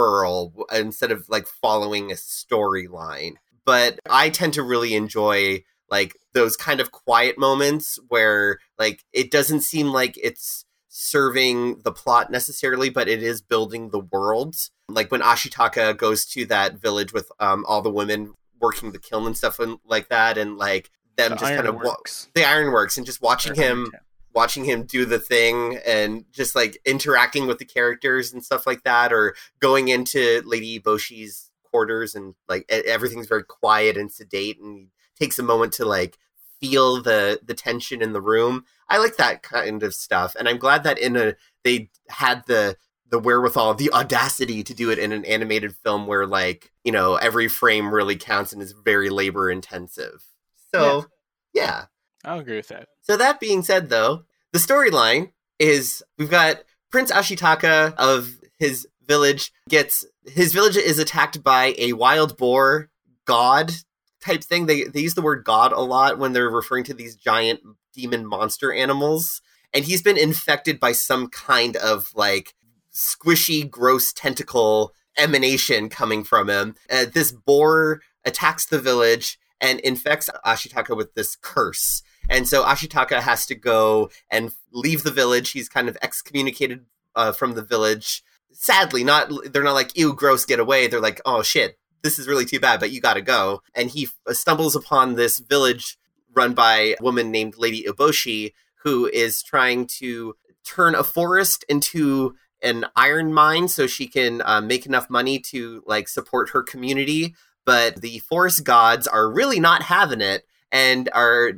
[0.00, 3.34] unfurl instead of like following a storyline.
[3.64, 9.30] But I tend to really enjoy like those kind of quiet moments where like it
[9.30, 14.56] doesn't seem like it's serving the plot necessarily, but it is building the world.
[14.88, 19.26] Like when Ashitaka goes to that village with um, all the women working the kiln
[19.26, 21.96] and stuff and like that, and like them The just kind of wa-
[22.34, 24.00] the ironworks and just watching him Irontown.
[24.32, 28.84] Watching him do the thing and just like interacting with the characters and stuff like
[28.84, 34.76] that or going into lady Eboshi's quarters and like everything's very quiet and sedate and
[34.76, 36.16] he takes a moment to like
[36.60, 38.64] feel the the tension in the room.
[38.88, 42.76] I like that kind of stuff and i'm glad that in a they had the
[43.10, 47.16] the wherewithal the audacity to do it in an animated film where like you know
[47.16, 50.24] every frame really counts and is very labor intensive
[50.72, 51.06] so
[51.52, 51.86] yeah
[52.24, 52.88] I'll agree with that.
[53.02, 59.52] so that being said, though, the storyline is we've got Prince Ashitaka of his village
[59.68, 62.90] gets his village is attacked by a wild boar
[63.24, 63.72] god
[64.20, 64.66] type thing.
[64.66, 67.60] They they use the word god a lot when they're referring to these giant
[67.94, 69.42] demon monster animals.
[69.72, 72.54] And he's been infected by some kind of like
[72.92, 76.74] squishy, gross tentacle emanation coming from him.
[76.90, 82.02] Uh, this boar attacks the village and infects Ashitaka with this curse.
[82.30, 85.50] And so Ashitaka has to go and leave the village.
[85.50, 88.22] He's kind of excommunicated uh, from the village.
[88.52, 90.86] Sadly, not they're not like ew, gross, get away.
[90.86, 93.62] They're like, oh shit, this is really too bad, but you got to go.
[93.74, 95.98] And he stumbles upon this village
[96.32, 98.52] run by a woman named Lady Eboshi,
[98.84, 104.60] who is trying to turn a forest into an iron mine so she can uh,
[104.60, 107.34] make enough money to like support her community.
[107.64, 111.54] But the forest gods are really not having it and are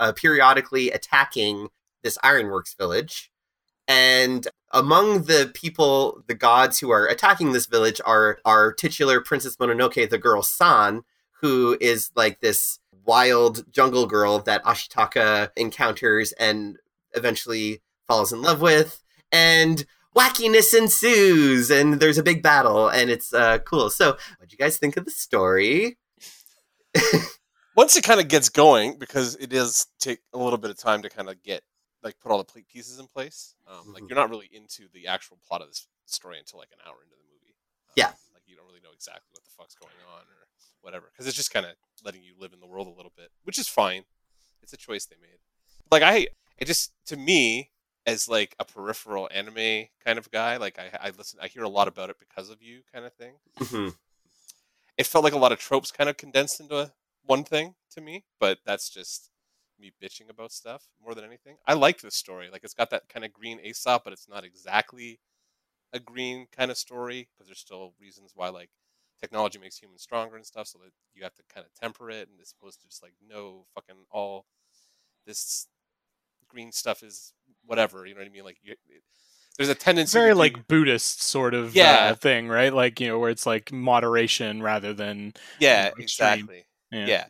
[0.00, 1.68] uh, periodically attacking
[2.02, 3.30] this ironworks village.
[3.86, 9.56] And among the people, the gods who are attacking this village are our titular Princess
[9.56, 11.02] Mononoke, the girl San,
[11.40, 16.78] who is like this wild jungle girl that Ashitaka encounters and
[17.14, 19.02] eventually falls in love with.
[19.32, 19.84] And
[20.16, 23.90] wackiness ensues, and there's a big battle, and it's uh, cool.
[23.90, 25.98] So, what do you guys think of the story?
[27.80, 31.00] Once it kind of gets going, because it does take a little bit of time
[31.00, 31.62] to kind of get
[32.02, 33.54] like put all the pieces in place.
[33.66, 34.08] Um, Like Mhm.
[34.10, 37.16] you're not really into the actual plot of this story until like an hour into
[37.16, 37.54] the movie.
[37.88, 38.12] Um, Yeah.
[38.34, 40.46] like you don't really know exactly what the fuck's going on or
[40.82, 41.74] whatever, because it's just kind of
[42.04, 44.04] letting you live in the world a little bit, which is fine.
[44.62, 45.38] It's a choice they made.
[45.90, 46.28] Like I,
[46.58, 47.70] it just to me
[48.04, 51.68] as like a peripheral anime kind of guy, like I, I listen, I hear a
[51.70, 53.38] lot about it because of you, kind of thing.
[53.56, 53.96] Mhm.
[54.98, 56.92] It felt like a lot of tropes kind of condensed into
[57.24, 59.30] one thing to me, but that's just
[59.78, 61.56] me bitching about stuff more than anything.
[61.66, 62.48] I like this story.
[62.50, 65.20] Like it's got that kind of green Aesop, but it's not exactly
[65.92, 68.70] a green kind of story because there's still reasons why like
[69.20, 72.28] technology makes humans stronger and stuff, so that you have to kind of temper it,
[72.28, 74.46] and it's supposed to just like no fucking all
[75.26, 75.66] this
[76.48, 77.32] green stuff is
[77.64, 78.06] whatever.
[78.06, 78.44] You know what I mean?
[78.44, 79.02] Like you, it,
[79.56, 82.10] there's a tendency very do- like Buddhist sort of Yeah.
[82.10, 82.72] uh, thing, right?
[82.72, 86.04] Like you know, where it's like moderation rather than yeah, extreme.
[86.04, 86.64] exactly.
[86.90, 87.06] Yeah.
[87.06, 87.24] yeah.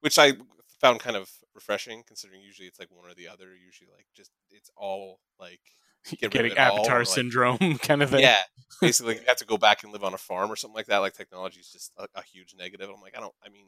[0.00, 0.32] which I
[0.80, 3.54] found kind of refreshing, considering usually it's like one or the other.
[3.54, 5.60] Usually, like just it's all like
[6.18, 8.20] get getting it all, Avatar like- syndrome kind of thing.
[8.20, 8.42] Yeah,
[8.80, 10.98] basically, you have to go back and live on a farm or something like that.
[10.98, 12.88] Like technology is just a, a huge negative.
[12.94, 13.34] I'm like, I don't.
[13.44, 13.66] I mean,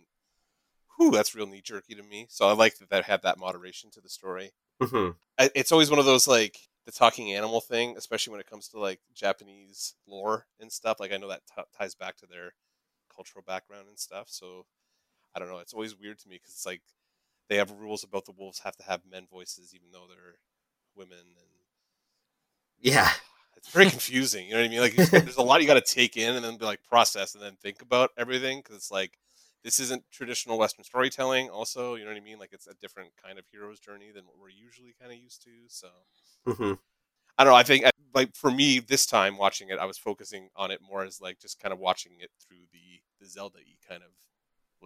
[0.97, 2.27] whew, that's real knee jerky to me.
[2.29, 4.53] So I like that that had that moderation to the story.
[4.83, 5.15] Mhm.
[5.39, 8.69] I, it's always one of those like the talking animal thing, especially when it comes
[8.69, 11.01] to like Japanese lore and stuff.
[11.01, 12.53] Like I know that t- ties back to their
[13.15, 14.27] cultural background and stuff.
[14.29, 14.67] So
[15.37, 15.61] I don't know.
[15.61, 16.83] It's always weird to me because it's like
[17.49, 20.39] they have rules about the wolves have to have men voices even though they're
[20.97, 21.51] women, and
[22.81, 23.11] Yeah.
[23.57, 24.47] it's very confusing.
[24.47, 24.81] You know what I mean?
[24.81, 27.43] Like there's a lot you got to take in and then be like process and
[27.43, 29.19] then think about everything because it's like
[29.65, 31.49] this isn't traditional Western storytelling.
[31.51, 32.39] Also, you know what I mean?
[32.39, 35.43] Like it's a different kind of hero's journey than what we're usually kind of used
[35.45, 35.51] to.
[35.69, 35.89] So
[36.47, 36.75] hmm
[37.39, 37.57] I don't know.
[37.57, 37.85] I think
[38.15, 41.39] like for me this time watching it, I was focusing on it more as like
[41.39, 43.59] just kind of watching it through the the Zelda
[43.89, 44.11] kind of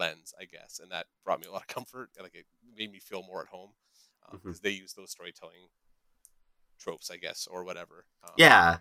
[0.00, 2.10] lens, I guess, and that brought me a lot of comfort.
[2.20, 2.46] Like it
[2.76, 3.70] made me feel more at home
[4.32, 4.62] because Mhm.
[4.62, 5.68] they use those storytelling
[6.78, 8.06] tropes, I guess, or whatever.
[8.24, 8.78] Um, Yeah.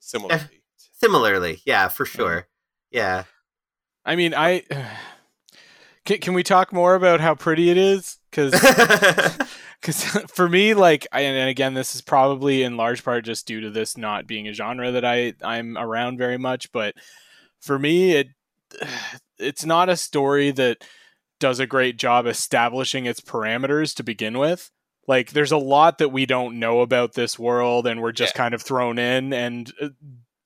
[0.00, 0.62] Similarly,
[0.92, 1.62] Similarly.
[1.64, 2.48] Yeah, for sure.
[2.90, 3.24] Yeah.
[4.04, 4.62] I mean, I
[6.04, 8.18] can, can we talk more about how pretty it is?
[8.30, 8.52] Because
[9.80, 10.04] because
[10.34, 13.70] for me like I, and again this is probably in large part just due to
[13.70, 16.94] this not being a genre that i i'm around very much but
[17.60, 18.28] for me it
[19.38, 20.84] it's not a story that
[21.38, 24.70] does a great job establishing its parameters to begin with.
[25.06, 28.54] Like there's a lot that we don't know about this world and we're just kind
[28.54, 29.88] of thrown in and uh,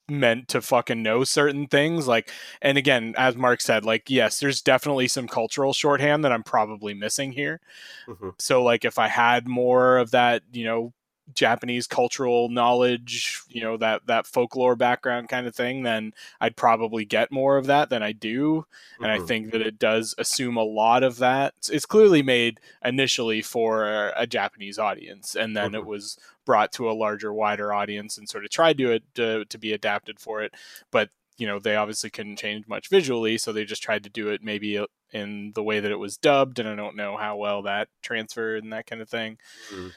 [0.08, 2.28] meant to fucking know certain things like
[2.60, 6.92] and again as mark said like yes there's definitely some cultural shorthand that i'm probably
[6.94, 7.60] missing here.
[8.08, 8.34] Mhm.
[8.40, 10.92] so like if i had more of that you know
[11.34, 17.04] japanese cultural knowledge you know that that folklore background kind of thing then i'd probably
[17.04, 18.64] get more of that than i do
[19.00, 19.26] and i Mhm.
[19.28, 24.12] think that it does assume a lot of that It's- clearly made initially for a,
[24.16, 25.86] a japanese audience and then it Mhm.
[25.86, 29.58] was brought to a larger wider audience and sort of tried to it to, to
[29.58, 30.54] be adapted for it
[30.90, 34.28] but you know they obviously couldn't change much visually so they just tried to do
[34.28, 37.62] it maybe in the way that it was dubbed and i don't know how well
[37.62, 39.38] that transferred and that kind of thing
[39.72, 39.92] Mhm.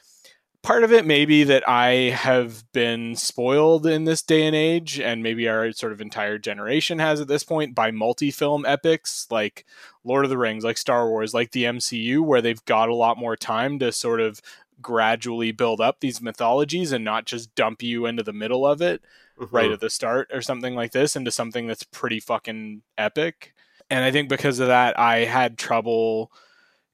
[0.64, 5.22] Part of it maybe that I have been spoiled in this day and age, and
[5.22, 9.66] maybe our sort of entire generation has at this point by multi film epics like
[10.02, 13.18] Lord of the Rings, like Star Wars, like the MCU, where they've got a lot
[13.18, 14.40] more time to sort of
[14.82, 19.02] gradually build up these mythologies and not just dump you into the middle of it
[19.50, 19.74] right Mhm.
[19.74, 23.52] at the start or something like this into something that's pretty fucking epic.
[23.90, 26.32] and I think because of that, I had trouble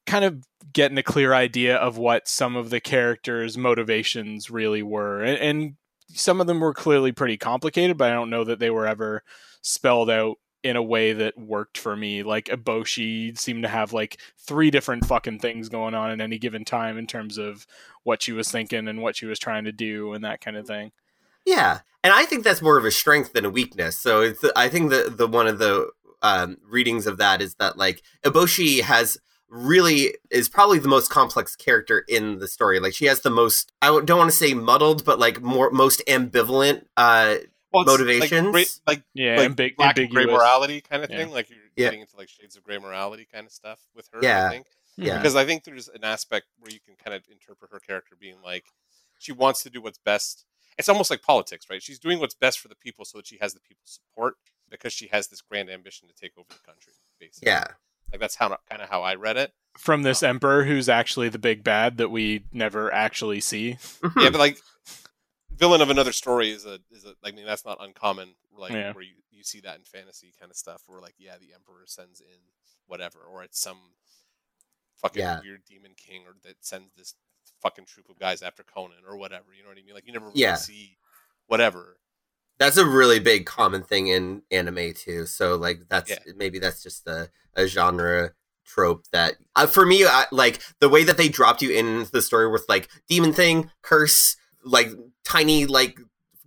[0.06, 5.22] kind of getting a clear idea of what some of the characters' motivations really were,
[5.22, 5.74] and, and
[6.14, 9.22] some of them were clearly pretty complicated, but I don't know that they were ever
[9.62, 12.22] spelled out in a way that worked for me.
[12.22, 16.64] Like Eboshi seemed to have like three different fucking things going on at any given
[16.64, 17.66] time in terms of
[18.02, 20.66] what she was thinking and what she was trying to do and that kind of
[20.66, 20.92] thing.
[21.46, 23.96] Yeah, and I think that's more of a strength than a weakness.
[23.96, 25.90] So it's, I think the the one of the
[26.22, 29.18] um, readings of that is that like Eboshi has
[29.50, 32.78] really is probably the most complex character in the story.
[32.80, 36.02] Like she has the most I don't want to say muddled, but like more most
[36.06, 37.36] ambivalent uh,
[37.72, 38.30] Well, motivations.
[38.32, 41.18] like, gray- like Yeah, like ambig- black and gray morality kind of Yeah.
[41.18, 41.30] thing.
[41.32, 41.86] Like you're Yeah.
[41.86, 44.20] getting into like shades of gray morality kind of stuff with her.
[44.22, 44.46] Yeah.
[44.46, 44.66] I think.
[44.96, 45.16] Yeah.
[45.18, 48.36] because I think there's an aspect where you can kind of interpret her character being
[48.42, 48.66] like
[49.18, 50.44] she wants to do what's best.
[50.78, 51.82] It's almost like politics, right?
[51.82, 54.36] She's doing what's best for the people so that she has the people's support
[54.70, 56.92] because she has this grand ambition to take over the country.
[57.18, 57.64] Basically, yeah,
[58.12, 59.52] like that's how kind of how I read it.
[59.78, 63.70] From this uh, emperor who's actually the big bad that we never actually see.
[63.70, 64.32] Yeah, mm-hmm.
[64.32, 64.58] but like
[65.54, 68.34] villain of another story is a is a I mean that's not uncommon.
[68.56, 68.92] Like Yeah.
[68.92, 71.84] where you you see that in fantasy kind of stuff where like yeah the emperor
[71.86, 72.38] sends in
[72.86, 73.78] whatever or it's some
[75.00, 75.40] fucking Yeah.
[75.40, 77.14] weird demon king or that sends this
[77.62, 79.46] fucking troop of guys after Conan or whatever.
[79.56, 79.94] You know what I mean?
[79.94, 80.56] Like you never really Yeah.
[80.56, 80.96] see
[81.46, 81.98] whatever.
[82.60, 85.26] That's a really big common thing in anime too.
[85.26, 86.18] So like that's Yeah.
[86.36, 88.30] maybe that's just a, a genre
[88.64, 92.22] trope that uh, for me I, like the way that they dropped you into the
[92.22, 94.90] story with like demon thing curse like
[95.24, 95.98] tiny like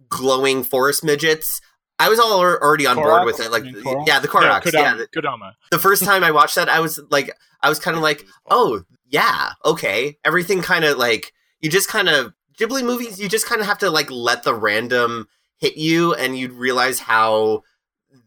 [0.07, 1.59] glowing forest midgets
[1.99, 4.07] i was all already on board with it like Korok?
[4.07, 5.51] yeah the Koroks, Yeah, yeah, the, Kodama.
[5.71, 7.29] the first time i watched that i was like
[7.61, 12.07] i was kind of like oh yeah okay everything kind of like you just kind
[12.07, 15.27] of ghibli movies you just kind of have to like let the random
[15.63, 17.63] hit you and you'd realize how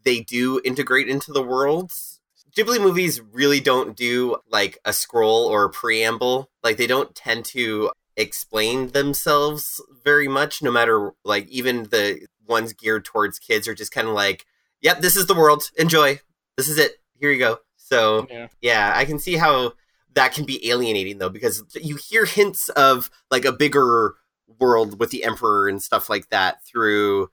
[0.03, 2.17] they do integrate into the worlds
[2.57, 6.49] ghibli movies really don't do like a scroll or a preamble.
[6.63, 12.73] Like they don't tend to explain themselves very much no matter like even the ones
[12.73, 14.47] geared towards kids are just kind of like
[14.81, 15.69] yep this is the world.
[15.77, 16.19] Enjoy.
[16.57, 16.93] This is it.
[17.19, 17.59] Here you go.
[17.75, 18.47] So Yeah.
[18.61, 19.73] yeah, I can see how
[20.15, 24.15] that can be alienating though, because you hear hints of like a bigger
[24.59, 27.29] world with the Emperor and stuff like that through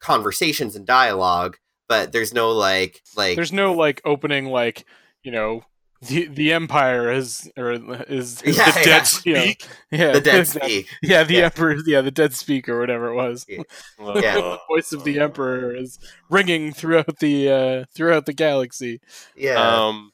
[0.00, 1.56] conversations and dialogue,
[1.88, 4.84] but there's no like like There's no like opening like,
[5.22, 5.62] you know,
[6.00, 7.72] the the empire is or
[8.08, 8.84] is, is Yeah, the yeah.
[8.84, 9.52] dead you know,
[9.90, 10.70] yeah the dead exactly.
[10.84, 10.88] speak.
[11.02, 11.44] Yeah, the Yeah.
[11.46, 13.44] emperor yeah, the dead speak or whatever it was.
[13.48, 13.62] Yeah.
[13.98, 14.34] Yeah.
[14.34, 15.98] the voice of the emperor is
[16.30, 19.00] ringing throughout the uh throughout the galaxy.
[19.36, 19.54] Yeah.
[19.86, 20.12] Um,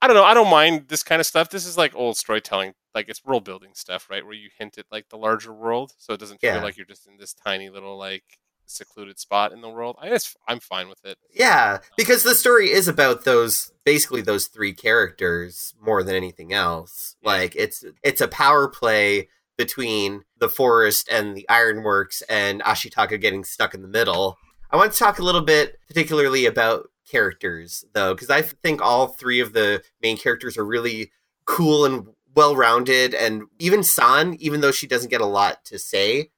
[0.00, 0.24] I don't know.
[0.24, 1.50] I don't mind this kind of stuff.
[1.50, 4.24] This is like old storytelling, like it's world building stuff, right?
[4.24, 6.62] Where you hint at like the larger world, so it doesn't feel Yeah.
[6.62, 8.24] like you're just in this tiny little like
[8.70, 9.96] secluded spot in the world.
[10.00, 11.18] I guess I'm fine with it.
[11.32, 17.16] Yeah, because the story is about those basically those three characters more than anything else.
[17.22, 17.30] Yeah.
[17.30, 23.44] Like it's it's a power play between the forest and the ironworks and Ashitaka getting
[23.44, 24.38] stuck in the middle.
[24.70, 29.08] I want to talk a little bit particularly about characters though because I think all
[29.08, 31.10] three of the main characters are really
[31.46, 36.30] cool and well-rounded and even San even though she doesn't get a lot to say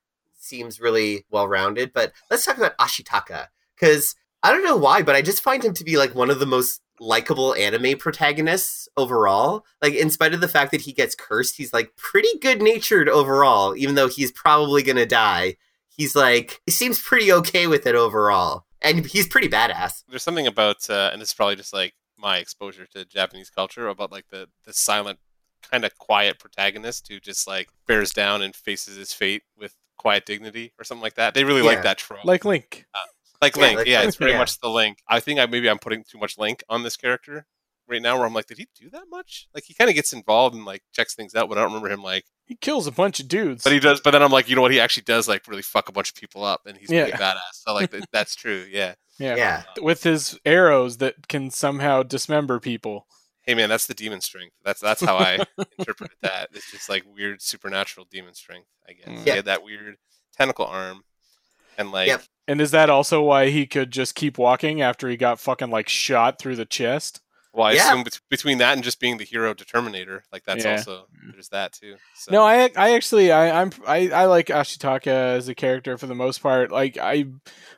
[0.51, 3.46] seems really well-rounded but let's talk about Ashitaka
[3.78, 6.38] cuz I don't know why, but I just find him to be like one of
[6.38, 9.64] the most likable anime protagonists overall.
[9.82, 13.09] Like, in spite of the fact that he gets cursed, he's like pretty good natured
[13.09, 15.57] overall, even though he's probably gonna die.
[15.88, 18.64] He's like, he seems pretty okay with it overall.
[18.80, 20.05] And he's pretty badass.
[20.09, 23.88] There's something about, uh, and this is probably just like my exposure to Japanese culture
[23.88, 25.18] about like the the silent,
[25.70, 30.24] kind of quiet protagonist who just like bears down and faces his fate with quiet
[30.26, 31.34] dignity or something like that.
[31.34, 31.66] They really Yeah.
[31.68, 32.24] like that trope.
[32.24, 32.86] Like Link.
[32.94, 32.98] Uh,
[33.42, 34.38] like Yeah, Link, like yeah, it's very yeah.
[34.38, 34.98] much the Link.
[35.07, 37.46] I think I maybe I'm putting too much Link on this character
[37.88, 39.48] right now, where I'm like, did he do that much?
[39.55, 41.90] Like he kind of gets involved and like checks things out, but I don't remember
[41.90, 42.24] him like.
[42.46, 43.62] He kills a bunch of dudes.
[43.62, 44.01] But he does.
[44.01, 44.72] But then I'm like, you know what?
[44.72, 47.05] He actually does like really fuck a bunch of people up, and he's Yeah.
[47.05, 47.38] pretty badass.
[47.53, 48.64] So like that's true.
[48.70, 48.94] Yeah.
[49.18, 49.36] yeah.
[49.36, 49.62] Yeah.
[49.80, 53.07] With his arrows that can somehow dismember people.
[53.51, 54.55] Hey man, that's the demon strength.
[54.64, 55.44] That's that's how I
[55.80, 56.51] interpreted that.
[56.53, 58.68] It's just like weird supernatural demon strength.
[58.88, 59.18] I guess Mm.
[59.18, 59.34] he Yeah.
[59.34, 59.96] had that weird
[60.36, 61.03] tentacle arm,
[61.76, 62.22] and like Yep.
[62.46, 65.88] And is that also why he could just keep walking after he got fucking like
[65.88, 67.22] shot through the chest?
[67.53, 67.88] Well, I Yeah.
[67.88, 70.72] assume between that and just being the hero determinator, like that's Yeah.
[70.72, 71.32] also mm.
[71.32, 71.96] there's that too.
[72.14, 72.32] So.
[72.32, 76.14] No, I I actually I I'm I, I like Ashitaka as a character for the
[76.14, 76.70] most part.
[76.70, 77.26] Like I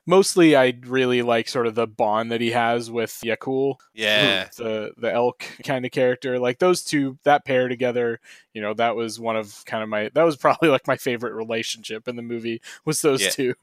[0.07, 4.93] mostly I really like sort of the bond that he has with Yakul, yeah, the
[4.99, 6.39] the elk kind of character.
[6.39, 8.21] Like those two that pair together
[8.55, 11.35] you know that was one of kind of my that was probably like my favorite
[11.35, 13.31] relationship in the movie was those Yeah.
[13.31, 13.55] two.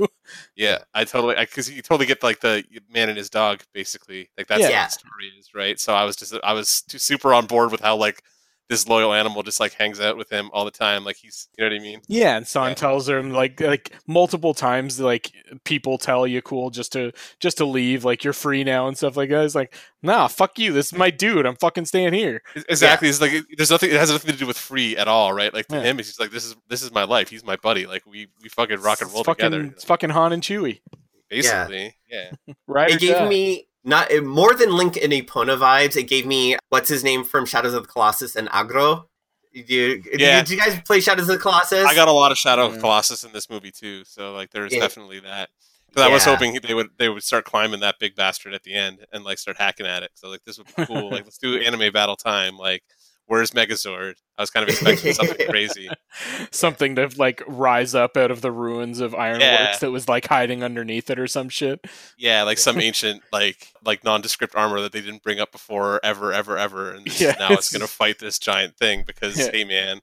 [0.56, 2.64] Yeah, I totally because you totally get like the
[2.94, 4.82] man and his dog basically like that's Yeah.
[4.82, 5.80] what the story is, right?
[5.80, 8.24] So I was just I was too super on board with how like
[8.70, 11.64] this loyal animal just like hangs out with him all the time, like he's you
[11.66, 12.02] know what I mean?
[12.08, 12.74] Yeah, and San Yeah.
[12.76, 15.32] tells him like like multiple times like
[15.64, 19.18] people tell you cool just to just to leave like you're free now and stuff
[19.18, 19.44] like that.
[19.44, 20.72] It's like nah, fuck you.
[20.72, 21.46] This is my dude.
[21.46, 22.42] I'm fucking staying here.
[22.70, 23.10] Exactly.
[23.10, 23.90] It's like there's nothing.
[23.90, 25.54] It has nothing to do with free at all, right?
[25.54, 25.84] Like to Yeah.
[25.84, 27.30] him, he's just like this is this is my life.
[27.30, 27.86] He's my buddy.
[27.88, 29.72] Like we we fucking rock and It's roll fucking, together.
[29.74, 30.82] It's fucking Han and Chewie.
[31.30, 32.32] Basically, yeah.
[32.68, 32.92] Right?
[32.92, 35.96] it gave me not more than Link and Epona vibes.
[35.96, 39.08] It gave me what's his name from Shadows of the Colossus and Agro.
[39.54, 40.42] Did you, Yeah.
[40.42, 41.86] did you guys play Shadows of the Colossus?
[41.86, 42.80] I got a lot of Shadow of mm.
[42.80, 44.82] Colossus in this movie too, so like there's Yeah.
[44.82, 45.50] definitely that.
[45.88, 48.76] Because I was hoping they would they would start climbing that big bastard at the
[48.76, 50.12] end and like start hacking at it.
[50.14, 51.10] So like this would be cool.
[51.12, 52.58] like let's do anime battle time.
[52.58, 52.84] Like
[53.30, 54.16] where's Megazord?
[54.38, 55.90] I was kind of expecting something crazy.
[56.52, 59.78] something to like rise up out of the ruins of Ironworks Yeah.
[59.80, 61.80] that was like hiding underneath it or some shit.
[62.18, 66.34] Yeah, like some ancient like like nondescript armor that they didn't bring up before ever
[66.34, 69.52] ever ever, and Yeah, now it's it's gonna fight this giant thing because Yeah.
[69.52, 70.02] hey man,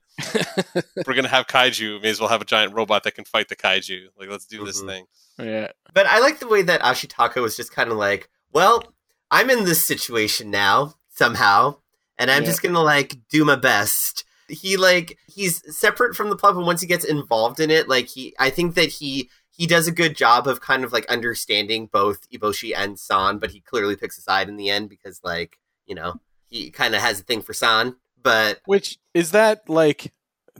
[1.05, 2.01] we're gonna have kaiju.
[2.01, 4.07] May as well have a giant robot that can fight the kaiju.
[4.17, 4.87] Like let's do this Mhm.
[4.87, 5.05] thing.
[5.39, 5.71] yeah.
[5.93, 8.83] But I like the way that Ashitaka was just kind of like, well,
[9.29, 11.77] I'm in this situation now somehow,
[12.19, 12.49] and I'm Yeah.
[12.49, 14.23] just gonna like do my best.
[14.49, 18.07] He like he's separate from the plot, but once he gets involved in it, like
[18.07, 21.87] he, I think that he he does a good job of kind of like understanding
[21.91, 25.57] both Eboshi and San, but he clearly picks a side in the end because like
[25.85, 30.13] you know he kind of has a thing for San, but Which is that like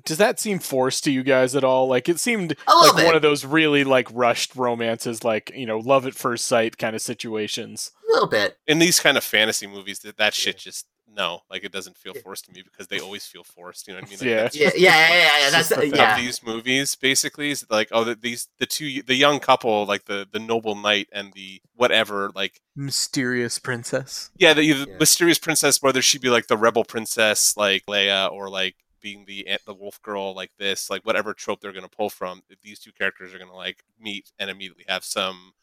[0.05, 1.87] does that seem forced to you guys at all?
[1.87, 5.79] Like it seemed like bit, one of those really like rushed romances, like you know,
[5.79, 7.91] love at first sight kind of situations.
[8.09, 8.57] a little bit.
[8.67, 12.13] In these kind of fantasy movies, that that shit just no, like it doesn't feel
[12.13, 13.87] forced to me because they always feel forced.
[13.87, 14.19] You know what I mean?
[14.19, 14.35] Like, Yeah.
[14.43, 15.39] that's Yeah, yeah, yeah, yeah.
[15.39, 19.01] yeah, That's Just the of these movies basically is like oh the, these the two
[19.03, 24.29] the young couple like the the noble knight and the whatever like Mysterious princess.
[24.37, 24.97] yeah the, the Yeah.
[24.99, 29.47] mysterious princess whether she be like the rebel princess like Leia or like being the
[29.47, 32.91] ant- the wolf girl like this like whatever trope they're gonna pull from these two
[32.91, 35.53] characters are gonna like meet and immediately have some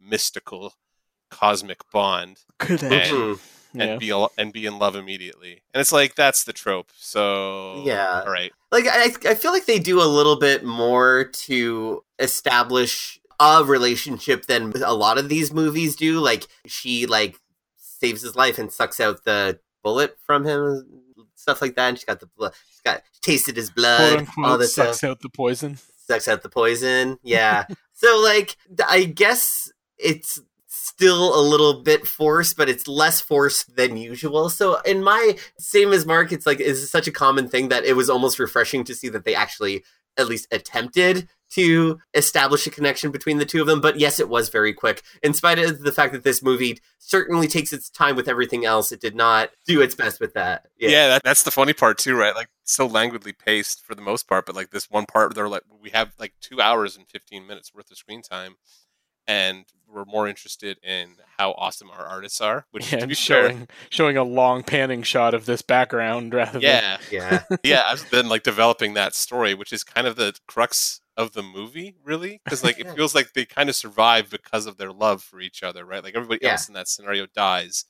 [0.00, 0.74] mystical
[1.30, 2.82] cosmic bond Could
[3.74, 3.82] And-.
[3.90, 3.96] Yeah.
[3.96, 8.22] be al- and be in love immediately and it's like that's the trope so Yeah.
[8.26, 13.18] all right like I, I feel like they do a little bit more to establish
[13.40, 17.38] a relationship than a lot of these movies do like she like
[17.76, 20.86] saves his life and sucks out the bullet from him
[21.34, 24.18] stuff like that and she's got the blood she's got tasted his Quote blood all
[24.18, 25.78] unquote this sucks stuff out the poison.
[26.06, 27.64] sucks out the poison yeah
[27.94, 28.56] so like
[28.88, 30.40] i guess it's
[30.82, 34.50] still a little bit forced but it's less forced than usual.
[34.50, 37.94] So in my same as mark it's like it's such a common thing that it
[37.94, 39.84] was almost refreshing to see that they actually
[40.18, 43.80] at least attempted to establish a connection between the two of them.
[43.80, 45.02] But yes it was very quick.
[45.22, 48.90] In spite of the fact that this movie certainly takes its time with everything else
[48.90, 50.66] it did not do its best with that.
[50.78, 52.34] Yeah, that, that's the funny part too right?
[52.34, 55.62] Like so languidly paced for the most part but like this one part they're like
[55.80, 58.56] we have like two hours and 15 minutes worth of screen time
[59.26, 63.14] and we're more interested in how awesome our artists are which Yeah, to and be
[63.14, 67.82] fair showing showing a long panning shot of this background rather than yeah yeah yeah
[67.86, 71.94] i've been like developing that story which is kind of the crux of the movie
[72.02, 75.40] really because like it feels like they kind of survive because of their love for
[75.40, 76.52] each other right like everybody Yeah.
[76.52, 77.84] else in that scenario dies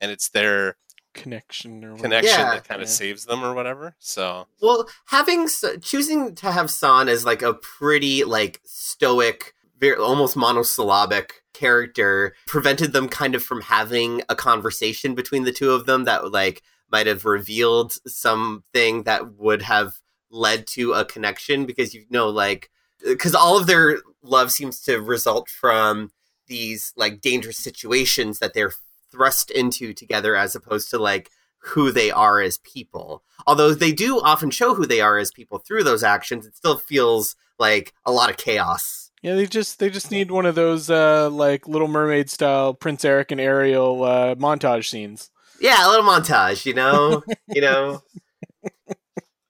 [0.00, 0.76] and it's their
[1.12, 2.02] connection or whatever.
[2.04, 2.54] connection Yeah.
[2.54, 2.92] that kind of Yeah.
[2.94, 5.48] saves them or whatever so Well, having
[5.82, 12.92] choosing to have San as like a pretty like stoic, very almost monosyllabic character prevented
[12.92, 17.06] them kind of from having a conversation between the two of them that like might
[17.06, 19.94] have revealed something that would have
[20.30, 22.70] led to a connection because you know like
[23.06, 26.10] because all of their love seems to result from
[26.48, 28.72] these like dangerous situations that they're
[29.10, 33.22] thrust into together as opposed to like who they are as people.
[33.46, 36.78] Although they do often show who they are as people through those actions it still
[36.78, 40.90] feels like a lot of chaos Yeah, they just they just need one of those
[40.90, 45.30] uh like Little Mermaid style Prince Eric and Ariel uh montage scenes.
[45.60, 47.22] yeah a little montage you know?
[47.48, 48.02] You know?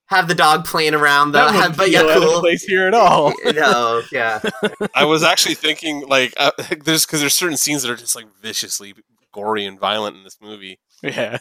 [0.07, 1.45] Have the dog playing around though.
[1.47, 2.41] That have, but yeah cool.
[2.41, 3.35] place here at all.
[3.45, 4.41] no yeah.
[4.95, 6.53] I was actually thinking like uh,
[6.83, 8.95] there's because there's certain scenes that are just like viciously
[9.33, 11.39] gory and violent in this movie, yeah.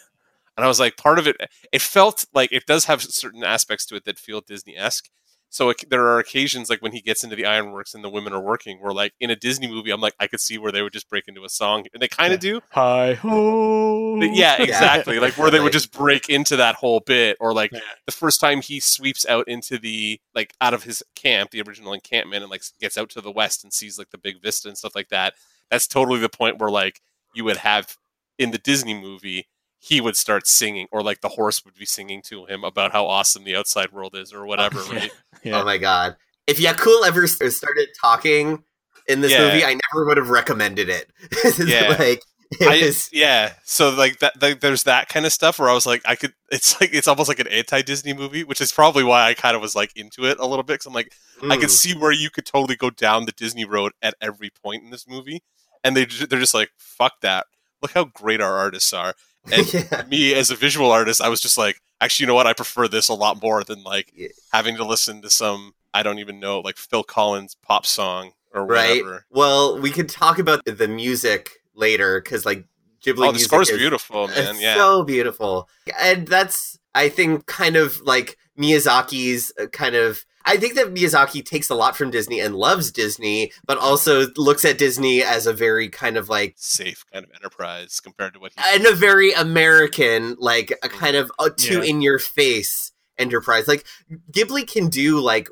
[0.58, 1.38] and I was like, part of it,
[1.72, 5.10] it felt like it does have certain aspects to it that feel Disney esque,
[5.50, 8.34] So it, there are occasions like when he gets into the ironworks and the women
[8.34, 10.82] are working, where like in a Disney movie, I'm like I could see where they
[10.82, 12.62] would just break into a song, and they kind of do.
[12.72, 14.20] Hi ho.
[14.22, 15.20] Yeah, exactly.
[15.20, 17.80] like where they would just break into that whole bit, or like Yeah.
[18.06, 21.93] the first time he sweeps out into the like out of his camp, the original
[21.93, 24.78] encampment, and like gets out to the west and sees like the big vista and
[24.78, 25.34] stuff like that.
[25.72, 27.02] That's totally the point where like
[27.34, 27.95] you would have
[28.38, 29.48] in the Disney movie,
[29.80, 33.06] he would start singing, or like the horse would be singing to him about how
[33.06, 34.80] awesome the outside world is, or whatever.
[34.88, 35.00] Yeah.
[35.00, 35.12] Right?
[35.44, 35.62] Yeah.
[35.62, 36.16] Oh my god!
[36.48, 38.64] If Yakul ever started talking
[39.08, 39.46] in this Yeah.
[39.46, 41.10] movie, I never would have recommended it.
[41.60, 41.96] Yeah.
[42.00, 42.22] like
[42.52, 43.10] it I, was.
[43.14, 46.16] yeah, so like that, like, there's that kind of stuff where I was like, I
[46.16, 46.34] could.
[46.52, 49.62] It's like it's almost like an anti-Disney movie, which is probably why I kind of
[49.62, 50.80] was like into it a little bit.
[50.80, 51.12] Cause I'm like,
[51.44, 54.50] I could mm, see where you could totally go down the Disney road at every
[54.50, 55.44] point in this movie,
[55.84, 57.48] and they they're just like, fuck that.
[57.82, 59.14] Look how great our artists are.
[59.52, 60.04] And yeah.
[60.10, 62.48] me as a visual artist, I was just like, actually, you know what?
[62.48, 64.28] I prefer this a lot more than like Yeah.
[64.52, 68.66] having to listen to some I don't even know like Phil Collins pop song or
[68.66, 69.12] whatever.
[69.12, 69.22] Right.
[69.32, 72.66] Well, we could talk about the music later because like
[73.04, 74.56] Ghibli Oh, the music score's is beautiful, man.
[74.60, 74.76] Yeah.
[74.76, 75.70] so beautiful.
[76.00, 80.26] And that's, I think, kind of like Miyazaki's uh, kind of.
[80.48, 84.64] I think that Miyazaki takes a lot from Disney and loves Disney, but also looks
[84.66, 88.54] at Disney as a very kind of like, Safe kind of enterprise compared to what
[88.56, 91.89] he and a very American, like a kind of a too Yeah.
[91.89, 93.68] in your face enterprise.
[93.68, 93.86] Like
[94.32, 95.50] Ghibli can do like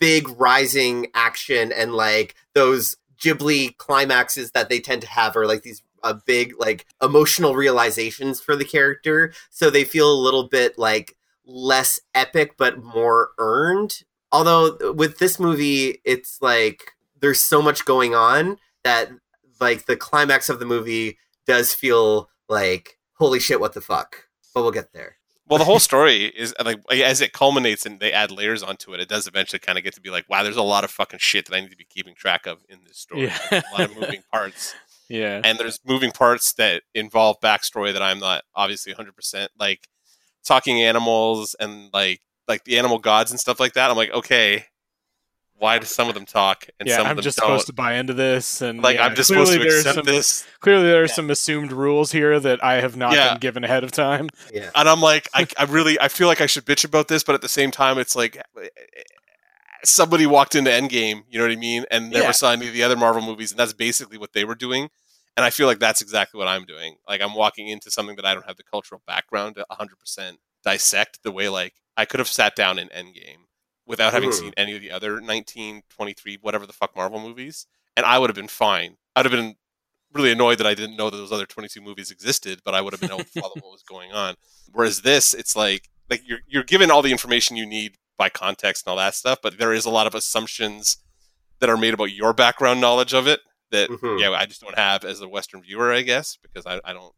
[0.00, 5.62] big rising action and like those Ghibli climaxes that they tend to have are like
[5.62, 10.76] these uh, big like emotional realizations for the character so they feel a little bit
[10.76, 11.16] like
[11.46, 14.02] less epic but more earned
[14.32, 19.10] although with this movie it's like there's so much going on that
[19.60, 24.24] like the climax of the movie does feel like holy shit what the fuck
[24.54, 25.16] but we'll get there
[25.48, 29.00] Well, the whole story is like as it culminates and they add layers onto it,
[29.00, 31.18] it does eventually kind of get to be like, wow, there's a lot of fucking
[31.20, 33.24] shit that I need to be keeping track of in this story.
[33.24, 33.38] Yeah.
[33.50, 34.74] There's a lot of moving parts,
[35.08, 35.40] yeah.
[35.44, 39.88] and there's moving parts that involve backstory that I'm not obviously 100 percent like
[40.44, 43.90] talking animals and like like the animal gods and stuff like that.
[43.90, 44.66] I'm like, okay,
[45.54, 47.46] why do some of them talk and yeah, some I'm of them just don't?
[47.46, 50.04] supposed to buy into this, and like yeah, I'm just supposed to there's accept some,
[50.04, 51.12] this, Clearly, there are Yeah.
[51.12, 53.30] some assumed rules here that I have not Yeah.
[53.30, 54.28] been given ahead of time.
[54.52, 57.22] yeah and I'm like, I, I really, I feel like I should bitch about this,
[57.22, 58.42] but at the same time, it's like
[59.84, 62.30] somebody walked into Endgame, you know what I mean, and never Yeah.
[62.32, 64.88] saw any of the other Marvel movies, and that's basically what they were doing.
[65.36, 66.96] And I feel like that's exactly what I'm doing.
[67.08, 71.22] Like I'm walking into something that I don't have the cultural background to 100% dissect
[71.22, 73.44] the way like I could have sat down in Endgame
[73.86, 74.34] without having Mhm.
[74.38, 77.66] seen any of the other 19, 23, whatever the fuck Marvel movies,
[77.96, 78.96] and I would have been fine.
[79.16, 79.56] I'd have been
[80.12, 82.92] really annoyed that I didn't know that those other 22 movies existed, but I would
[82.92, 84.36] have been able to follow what was going on.
[84.70, 88.84] Whereas this, it's like like you're you're given all the information you need by context
[88.86, 90.98] and all that stuff, but there is a lot of assumptions
[91.60, 93.40] that are made about your background knowledge of it
[93.70, 94.20] that Mhm.
[94.20, 97.14] yeah, I just don't have as a Western viewer, I guess, because I, I don't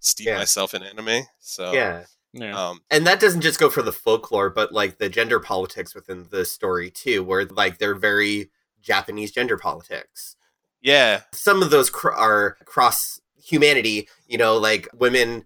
[0.00, 0.36] steep Yeah.
[0.38, 1.26] myself in anime.
[1.40, 2.04] So yeah
[2.36, 2.68] Yeah.
[2.68, 6.26] um, and that doesn't just go for the folklore but like the gender politics within
[6.30, 8.50] the story too where like they're very
[8.82, 10.36] japanese gender politics.
[10.82, 15.44] Yeah, some of those cr- are cross humanity you know like women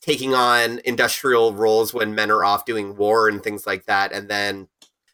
[0.00, 4.28] taking on industrial roles when men are off doing war and things like that and
[4.28, 4.68] then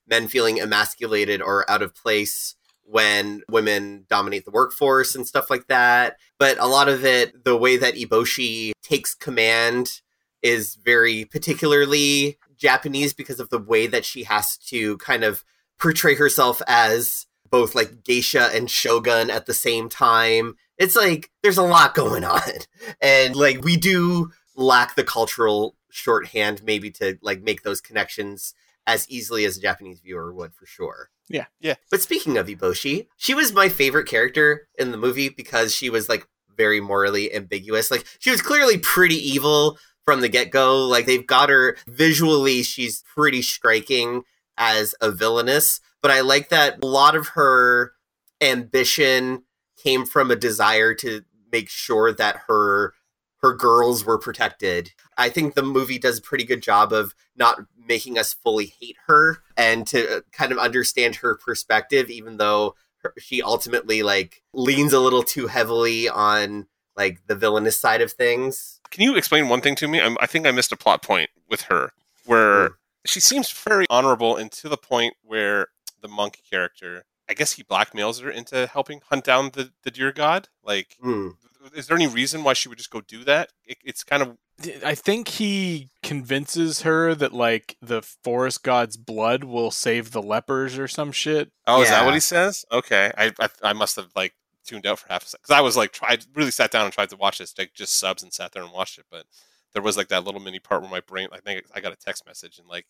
[0.07, 5.67] men feeling emasculated or out of place when women dominate the workforce and stuff like
[5.69, 6.17] that.
[6.39, 10.03] But a lot of it the way that Eboshi takes command
[10.45, 15.43] is very particularly japanese because of the way that she has to kind of
[15.79, 20.57] portray herself as both like geisha and shogun at the same time.
[20.77, 22.41] It's like there's a lot going on.
[23.01, 28.55] And like we do lack the cultural shorthand maybe to like make those connections
[28.87, 31.11] as easily as a Japanese viewer would for sure.
[31.29, 31.47] Yeah.
[31.61, 31.77] Yeah.
[31.93, 36.09] But speaking of Eboshi, she was my favorite character in the movie because she was
[36.09, 36.27] like
[36.57, 37.91] very morally ambiguous.
[37.91, 40.87] Like she was clearly pretty evil from the get-go.
[40.87, 44.23] Like they've got her visually she's pretty striking
[44.57, 47.93] as a villainess, but I like that a lot of her
[48.41, 49.45] ambition
[49.83, 52.95] came from a desire to make sure that her
[53.39, 54.93] her girls were protected.
[55.19, 58.97] I think the movie does a pretty good job of not making us fully hate
[59.07, 62.75] her and to uh, kind of understand her perspective even though
[63.19, 68.81] she ultimately like leans a little too heavily on like the villainous side of things.
[68.95, 70.01] Can you explain one thing to me?
[70.01, 71.93] I'm, I think I missed a plot point with her
[72.25, 72.73] where Hmm.
[73.05, 75.67] she seems very honorable and to the point where
[76.01, 80.13] the monk character, I guess he blackmails her into helping hunt down the, the deer
[80.13, 80.49] god.
[80.63, 81.31] Like, Hmm.
[81.75, 83.51] is there any reason why she would just go do that?
[83.67, 84.37] It, it's kind of
[84.85, 90.79] I think he convinces her that like the forest god's blood will save the lepers
[90.79, 91.51] or some shit.
[91.67, 92.65] Oh, is that what he says?
[92.71, 94.35] Okay, I I, I must have like
[94.65, 96.93] tuned out for half a second because I was like, tried really sat down and
[96.93, 99.27] tried to watch this, like just subs and sat there and watched it, but
[99.73, 101.97] there was like that little mini part where my brain, I think I got a
[101.97, 102.87] text message and like,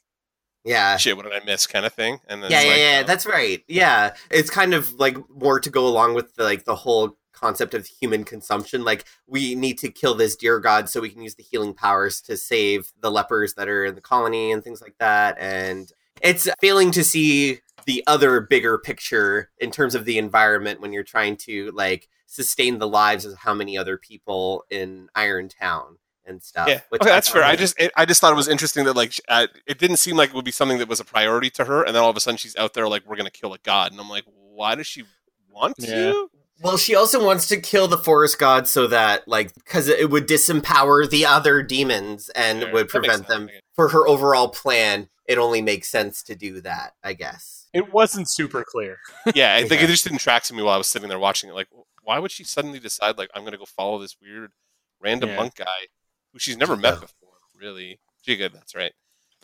[0.65, 0.97] Yeah.
[0.97, 3.01] shit, what did I miss, kind of thing, and then Yeah, yeah, like, yeah.
[3.03, 3.63] oh, That's right.
[3.69, 7.75] Yeah, it's kind of like more to go along with the, like the whole concept
[7.75, 8.85] of human consumption.
[8.85, 12.21] Like we need to kill this deer god so we can use the healing powers
[12.23, 15.37] to save the lepers that are in the colony and things like that.
[15.39, 15.91] And
[16.23, 21.03] it's failing to see the other bigger picture in terms of the environment when you're
[21.03, 26.43] trying to like sustain the lives of how many other people in Iron Town and
[26.43, 26.69] stuff.
[26.69, 27.45] Yeah, which okay, that's fair.
[27.45, 30.17] I just, it, I just thought it was interesting that like, uh, it didn't seem
[30.17, 32.17] like it would be something that was a priority to her, and then all of
[32.17, 34.75] a sudden she's out there like, we're gonna kill a god, and I'm like, why
[34.75, 35.05] does she
[35.51, 35.89] want Yeah.
[35.89, 36.31] to?
[36.63, 40.29] Well, she also wants to kill the forest god so that, like, because it would
[40.29, 43.51] disempower the other demons and Sure, would prevent them.
[43.53, 47.54] I For her overall plan, it only makes sense to do that, I guess.
[47.75, 48.99] It wasn't super clear.
[49.35, 49.87] yeah, I think Yeah.
[49.89, 51.55] it just didn't track to me while I was sitting there watching it.
[51.55, 51.69] Like,
[52.03, 54.53] why would she suddenly decide like I'm gonna go follow this weird
[55.01, 55.37] random Yeah.
[55.37, 55.89] monk guy
[56.33, 57.35] who she's never met before?
[57.55, 58.93] Really, Jigo, that's right.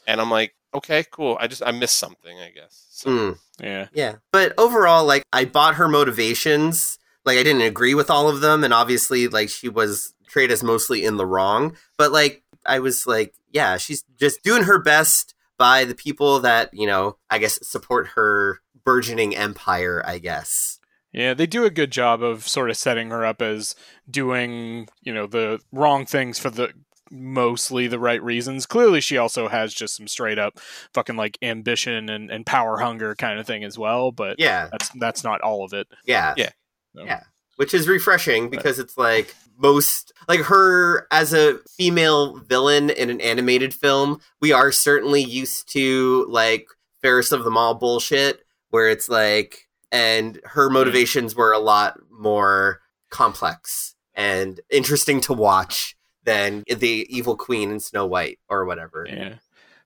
[0.07, 1.37] And I'm like, okay, cool.
[1.41, 2.87] I just I missed something, I guess.
[2.91, 3.33] So, Hmm.
[3.65, 3.89] Yeah.
[3.93, 4.17] Yeah.
[4.33, 6.99] But overall, like, I bought her motivations.
[7.25, 8.65] Like, I didn't agree with all of them.
[8.65, 11.77] And obviously, like, she was portrayed as mostly in the wrong.
[11.99, 16.71] But, like, I was like, yeah, she's just doing her best by the people that,
[16.73, 20.81] you know, I guess support her burgeoning empire, I guess.
[21.13, 23.75] Yeah, they do a good job of sort of setting her up as
[24.11, 26.73] doing, you know, the wrong things for the
[27.11, 28.65] mostly the right reasons.
[28.65, 30.59] Clearly she also has just some straight up
[30.95, 34.69] fucking like ambition and, and power hunger kind of thing as well, but Yeah.
[34.71, 35.89] that's that's not all of it.
[36.07, 36.35] Yeah.
[36.37, 36.51] Yeah.
[36.97, 37.23] So, Yeah.
[37.61, 43.21] Which is refreshing because it's like most like her as a female villain in an
[43.21, 46.69] animated film, we are certainly used to like
[47.03, 50.75] Ferris of the Mall bullshit, where it's like and her hmm.
[50.75, 52.81] motivations were a lot more
[53.11, 59.07] complex and interesting to watch than the evil queen in Snow White or whatever.
[59.07, 59.35] Yeah.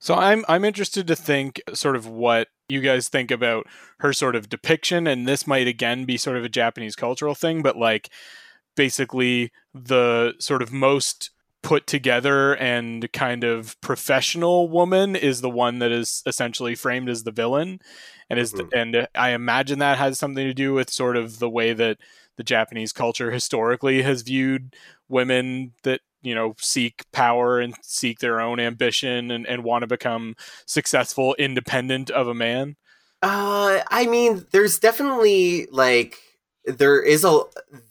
[0.05, 3.67] So I'm I'm interested to think sort of what you guys think about
[4.01, 7.63] her sort of depiction and this might again be sort of a Japanese cultural thing
[7.63, 8.11] but like
[8.77, 11.31] basically the sort of most
[11.63, 17.23] put together and kind of professional woman is the one that is essentially framed as
[17.23, 17.79] the villain
[18.29, 18.69] and is Mhm.
[18.75, 21.97] and I imagine that has something to do with sort of the way that
[22.37, 24.75] the Japanese culture historically has viewed
[25.09, 29.87] women that you know seek power and seek their own ambition and, and want to
[29.87, 30.35] become
[30.67, 32.77] successful independent of a man
[33.23, 36.19] Uh, I mean, there's definitely like
[36.67, 37.43] there is a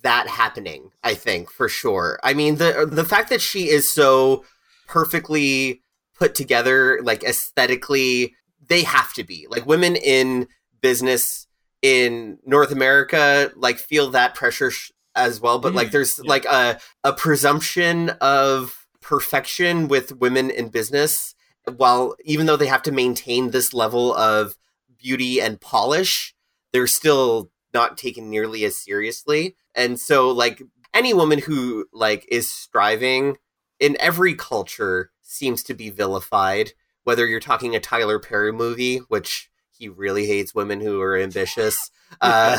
[0.03, 0.91] that happening.
[1.03, 2.19] I think for sure.
[2.23, 4.45] I mean the the fact that she is so
[4.87, 5.81] perfectly
[6.15, 8.35] put together, like aesthetically,
[8.67, 10.47] they have to be like women in
[10.81, 11.47] business
[11.81, 15.59] in North America, like feel that pressure sh- as well.
[15.59, 16.29] But like, Mhm, there's yeah.
[16.29, 21.35] like a a presumption of perfection with women in business
[21.77, 24.55] while even though they have to maintain this level of
[24.97, 26.33] beauty and polish,
[26.71, 29.55] they're still not taken nearly as seriously.
[29.75, 30.61] And so like
[30.93, 33.37] any woman who like is striving
[33.79, 39.49] in every culture seems to be vilified, whether you're talking a Tyler Perry movie, which
[39.71, 41.89] he really hates women who are ambitious,
[42.21, 42.57] uh,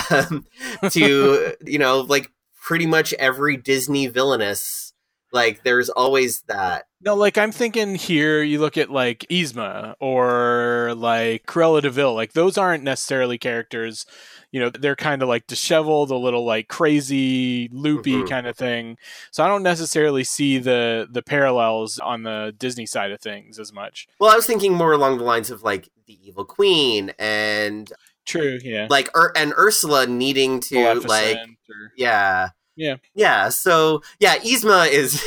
[0.91, 2.33] to you know, like
[2.65, 4.93] pretty much every Disney villainess.
[5.33, 6.85] Like there's always that.
[7.01, 12.15] no like i'm thinking here you look at like Yzma or like Cruella de Vil
[12.15, 14.07] like those aren't necessarily characters
[14.53, 18.29] you know they're kind of like disheveled a little like crazy loopy Mhm.
[18.31, 18.97] kind of thing
[19.33, 23.73] so i don't necessarily see the the parallels on the disney side of things as
[23.73, 27.93] much Well, I was thinking more along the lines of like the Evil Queen and
[28.25, 28.87] true yeah.
[28.91, 30.77] Like Ur- and Ursula needing to
[31.09, 32.49] like or- yeah.
[32.77, 32.97] Yeah.
[33.15, 35.23] yeah so yeah Yzma is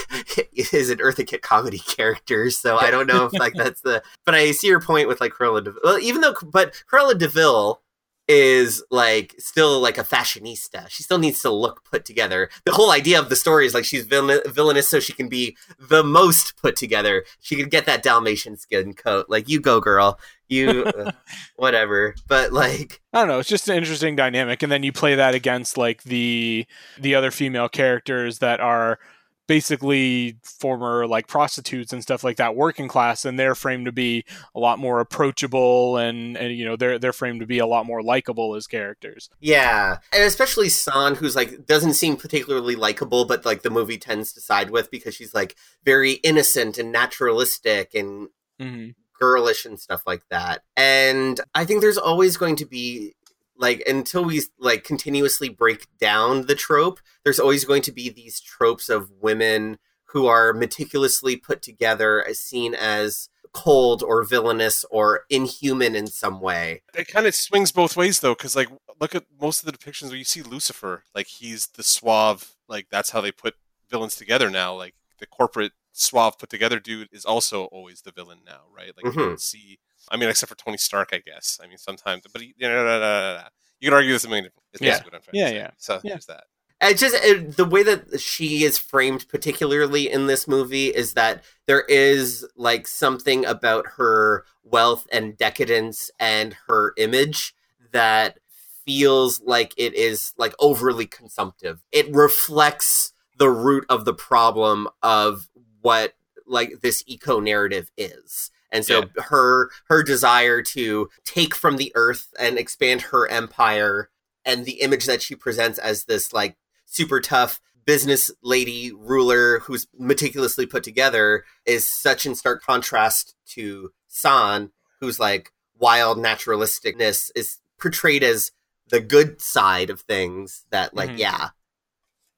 [0.73, 4.35] is an Eartha Kitt comedy character so I don't know if like that's the but
[4.35, 7.81] I see your point with like Cruella de well even though but Cruella de Vil
[8.27, 10.89] is like still like a fashionista.
[10.89, 12.49] She still needs to look put together.
[12.65, 15.55] The whole idea of the story is like she's villain- villainous so she can be
[15.79, 17.23] the most put together.
[17.39, 19.27] She can get that Dalmatian skin coat.
[19.29, 20.19] Like you go girl
[20.49, 21.11] you uh,
[21.55, 23.39] whatever but like I don't know.
[23.39, 26.65] It's just an interesting dynamic, and then you play that against like the
[26.99, 28.99] the other female characters that are
[29.47, 34.25] basically former like prostitutes and stuff like that working class and they're framed to be
[34.53, 37.85] a lot more approachable and and you know they're they're framed to be a lot
[37.85, 43.45] more likable as characters Yeah, and especially San, who's like doesn't seem particularly likable, but
[43.45, 48.27] like the movie tends to side with because she's like very innocent and naturalistic and
[48.59, 48.89] mm-hmm.
[49.19, 50.63] Girlish and stuff like that.
[50.75, 53.13] And I think there's always going to be
[53.57, 58.39] like until we like continuously break down the trope, there's always going to be these
[58.39, 59.79] tropes of women
[60.11, 66.39] who are meticulously put together as seen as cold or villainous or inhuman in some
[66.39, 66.81] way.
[66.93, 68.69] It kind of swings both ways though, because like
[68.99, 72.87] look at most of the depictions where you see Lucifer, like he's the suave, like
[72.91, 73.55] that's how they put
[73.89, 74.75] villains together now.
[74.75, 78.93] Like the corporate suave put together dude is also always the villain now, right?
[78.95, 79.29] Like you Mhm.
[79.29, 79.79] can see.
[80.09, 81.59] I mean, except for Tony Stark, I guess.
[81.61, 83.43] I mean, sometimes, but he, you, know,
[83.79, 84.63] you can argue this a million different.
[84.73, 85.03] Is Yeah.
[85.03, 85.71] what I'm trying Yeah, yeah.
[85.77, 86.11] So Yeah.
[86.13, 86.45] there's that.
[86.79, 91.43] It just it, the way that she is framed, particularly in this movie, is that
[91.65, 97.55] there is like something about her wealth and decadence and her image
[97.91, 98.37] that
[98.85, 101.83] feels like it is like overly consumptive.
[101.91, 105.49] It reflects the root of the problem of
[105.87, 106.13] what
[106.45, 108.51] like this eco narrative is.
[108.71, 114.09] And so her her desire to take from the earth and expand her empire
[114.43, 119.87] and the image that she presents as this like super tough business lady ruler who's
[119.97, 127.59] meticulously put together is such in stark contrast to San, who's like wild naturalisticness is
[127.79, 128.51] portrayed as
[128.89, 131.19] the good side of things that like Mhm.
[131.19, 131.49] yeah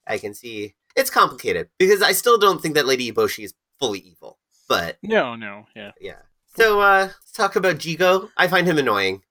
[0.06, 4.00] i can see it's complicated because i still don't think that lady Eboshi is fully
[4.00, 5.92] evil but no no yeah.
[6.00, 6.20] Yeah.
[6.56, 8.30] So uh let's talk about jigo.
[8.38, 9.24] I find him annoying.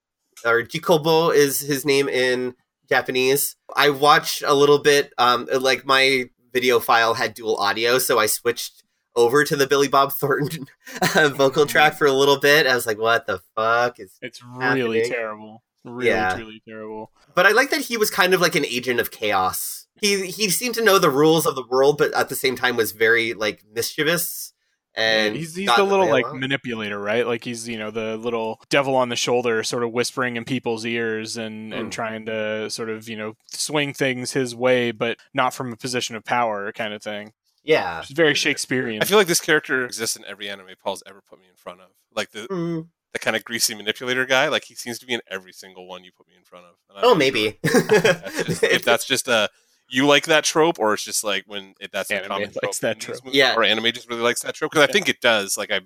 [0.44, 2.54] Or jikobo is his name in
[2.88, 3.54] japanese.
[3.76, 8.26] I watched a little bit um like my video file had dual audio so i
[8.26, 8.82] switched
[9.14, 10.66] over to the billy bob thornton
[11.14, 12.66] uh, vocal track for a little bit.
[12.66, 15.62] I was like what the fuck is it's really terrible.
[15.84, 16.34] Really Yeah.
[16.34, 17.12] truly terrible.
[17.34, 19.77] But I like that he was kind of like an agent of chaos.
[20.00, 22.76] He he seemed to know the rules of the world, but at the same time
[22.76, 24.52] was very like mischievous.
[24.94, 27.24] And he's he's the little like a manipulator, right?
[27.24, 30.84] Like he's you know the little devil on the shoulder, sort of whispering in people's
[30.84, 31.78] ears and Mm.
[31.78, 35.76] and trying to sort of you know swing things his way, but not from a
[35.76, 37.32] position of power, kind of thing.
[37.62, 38.00] yeah.
[38.00, 39.00] It's very Shakespearean.
[39.02, 41.80] I feel like this character exists in every anime Paul's ever put me in front
[41.80, 41.88] of.
[42.16, 42.88] Like the Mm.
[43.12, 44.48] the kind of greasy manipulator guy.
[44.48, 46.74] Like he seems to be in every single one you put me in front of.
[47.04, 47.58] Oh, maybe.
[47.64, 49.48] sure That's just, if that's just a
[49.88, 52.62] you like that trope, or it's just like when it, that's a Anime common trope.
[52.64, 53.24] likes that trope.
[53.24, 53.54] movies, Yeah.
[53.54, 55.56] or anime just really likes that trope because I think it does.
[55.56, 55.80] Like I,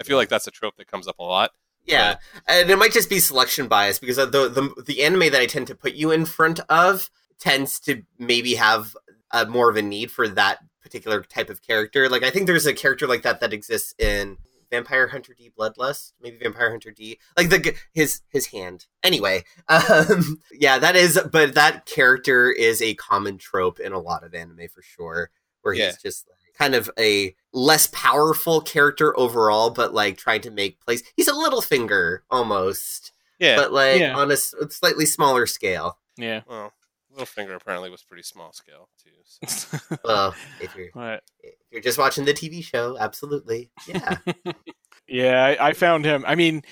[0.00, 1.50] I feel like that's a trope that comes up a lot.
[1.86, 2.16] yeah,
[2.48, 5.46] and it might just be selection bias because uh, the the the anime that I
[5.46, 8.96] tend to put you in front of tends to maybe have
[9.32, 12.08] a, more of a need for that particular type of character.
[12.08, 14.38] Like I think there's a character like that that exists in
[14.70, 18.86] Vampire Hunter D Bloodlust, maybe Vampire Hunter D, like the his his hand.
[19.02, 24.24] Anyway, um, yeah, that is, but that character is a common trope in a lot
[24.24, 25.30] of anime for sure,
[25.62, 25.86] where Yeah.
[25.86, 30.80] he's just like, kind of a less powerful character overall, but like trying to make
[30.80, 31.02] place.
[31.16, 33.56] He's a Littlefinger almost, Yeah.
[33.56, 34.16] but like Yeah.
[34.16, 35.98] on a slightly smaller scale.
[36.16, 36.42] yeah.
[36.46, 36.72] well,
[37.16, 39.46] Littlefinger apparently was pretty small scale too.
[39.46, 39.78] So.
[40.04, 44.18] Well, if you're But if you're just watching the TV show, absolutely, yeah.
[45.08, 46.24] yeah, I, I found him.
[46.26, 46.62] I mean,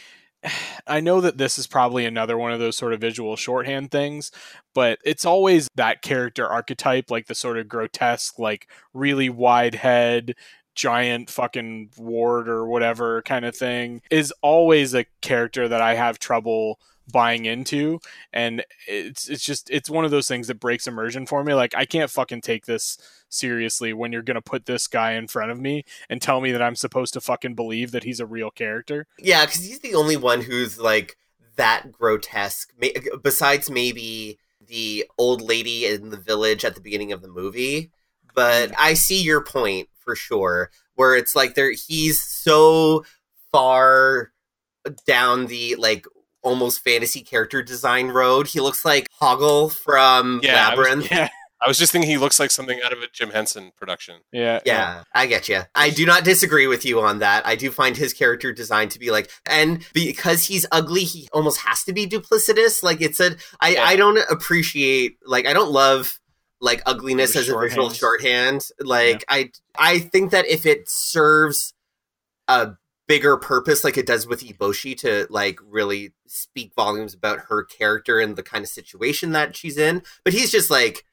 [0.86, 4.30] I know that this is probably another one of those sort of visual shorthand things,
[4.74, 10.34] but it's always that character archetype, like the sort of grotesque, like really wide head,
[10.74, 16.18] giant fucking ward or whatever kind of thing, is always a character that I have
[16.18, 16.78] trouble
[17.10, 17.98] buying into
[18.32, 21.74] and it's it's just it's one of those things that breaks immersion for me like
[21.74, 22.96] I can't fucking take this
[23.32, 26.52] seriously when you're going to put this guy in front of me and tell me
[26.52, 29.06] that I'm supposed to fucking believe that he's a real character.
[29.18, 31.16] Yeah, because he's the only one who's like
[31.56, 32.72] that grotesque.
[33.22, 37.90] Besides maybe the old lady in the village at the beginning of the movie,
[38.34, 40.70] but I see your point for sure.
[40.94, 43.04] Where it's like there, he's so
[43.50, 44.32] far
[45.06, 46.06] down the like
[46.42, 48.48] almost fantasy character design road.
[48.48, 51.10] He looks like Hoggle from Yeah, I was- Labyrinth.
[51.10, 51.28] Yeah,
[51.64, 54.16] I was just thinking he looks like something out of a Jim Henson production.
[54.32, 55.60] yeah, Yeah, I get you.
[55.76, 57.46] I do not disagree with you on that.
[57.46, 61.60] I do find his character design to be like, and because he's ugly, he almost
[61.60, 62.82] has to be duplicitous.
[62.82, 63.84] Like it's a, I, Yeah.
[63.84, 66.18] I don't appreciate, like, I don't love
[66.60, 67.98] like ugliness as a visual shorthands.
[67.98, 68.66] shorthand.
[68.80, 71.74] Like I, I think that if it serves
[72.48, 72.72] a
[73.12, 78.18] bigger purpose, like it does with Eboshi, to like really speak volumes about her character
[78.18, 81.04] and the kind of situation that she's in, but he's just like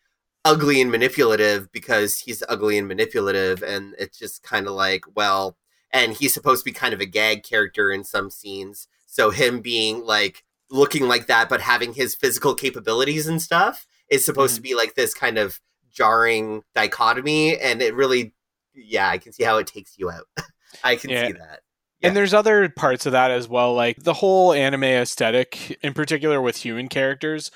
[0.45, 5.57] ugly and manipulative because he's ugly and manipulative, and it's just kind of like, well,
[5.91, 8.87] and he's supposed to be kind of a gag character in some scenes.
[9.05, 14.23] So him being like looking like that, but having his physical capabilities and stuff is
[14.23, 14.69] supposed to mm-hmm.
[14.69, 15.59] be like this kind of
[15.91, 18.33] jarring dichotomy, and it really,
[18.73, 20.27] yeah, I can see how it takes you out.
[20.85, 21.27] I can Yeah.
[21.27, 21.59] see that.
[22.01, 26.41] And there's other parts of that as well, like the whole anime aesthetic, in particular
[26.41, 27.51] with human characters,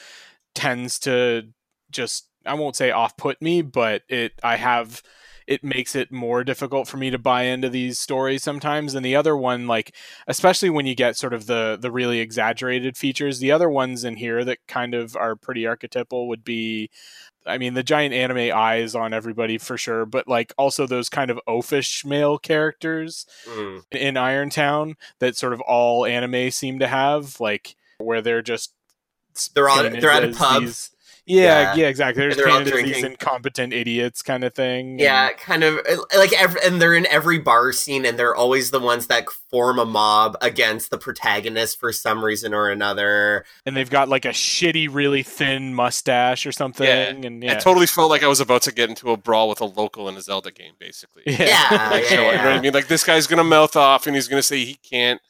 [0.53, 1.43] tends to
[1.91, 5.01] just I won't say off put me, but it I have
[5.45, 8.95] it makes it more difficult for me to buy into these stories sometimes.
[8.95, 9.93] And the other one, like
[10.27, 14.17] especially when you get sort of the the really exaggerated features, the other ones in
[14.17, 16.89] here that kind of are pretty archetypal would be
[17.45, 21.29] I mean, the giant anime eyes on everybody for sure, but like also those kind
[21.29, 23.83] of oafish male characters Mm.
[23.91, 28.73] in Irontown that sort of all anime seem to have, like where they're just
[29.53, 30.61] They're painted they're at a pub.
[30.63, 30.91] these-
[31.25, 31.43] yeah,
[31.73, 31.75] Yeah.
[31.75, 32.21] yeah, exactly.
[32.21, 33.05] They're, And just all these drinking.
[33.11, 34.99] incompetent idiots kind of thing.
[34.99, 38.35] Yeah, and- kind of uh, like, ev and they're in every bar scene, and they're
[38.35, 43.45] always the ones that form a mob against the protagonist for some reason or another.
[43.65, 46.87] and they've got like a shitty, really thin mustache or something.
[46.87, 47.09] Yeah.
[47.27, 49.61] And yeah, I totally felt like I was about to get into a brawl with
[49.61, 51.23] a local in a Zelda game, basically.
[51.27, 52.35] yeah, Yeah, Like, yeah, so, you know what.
[52.39, 52.73] I mean?
[52.73, 55.21] Like this guy's gonna mouth off and he's gonna say he can't,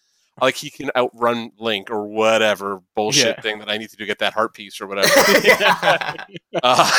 [0.41, 3.41] like he can outrun Link or whatever bullshit Yeah.
[3.41, 5.09] thing that I need to do to get that heart piece or whatever.
[6.61, 6.89] Uh,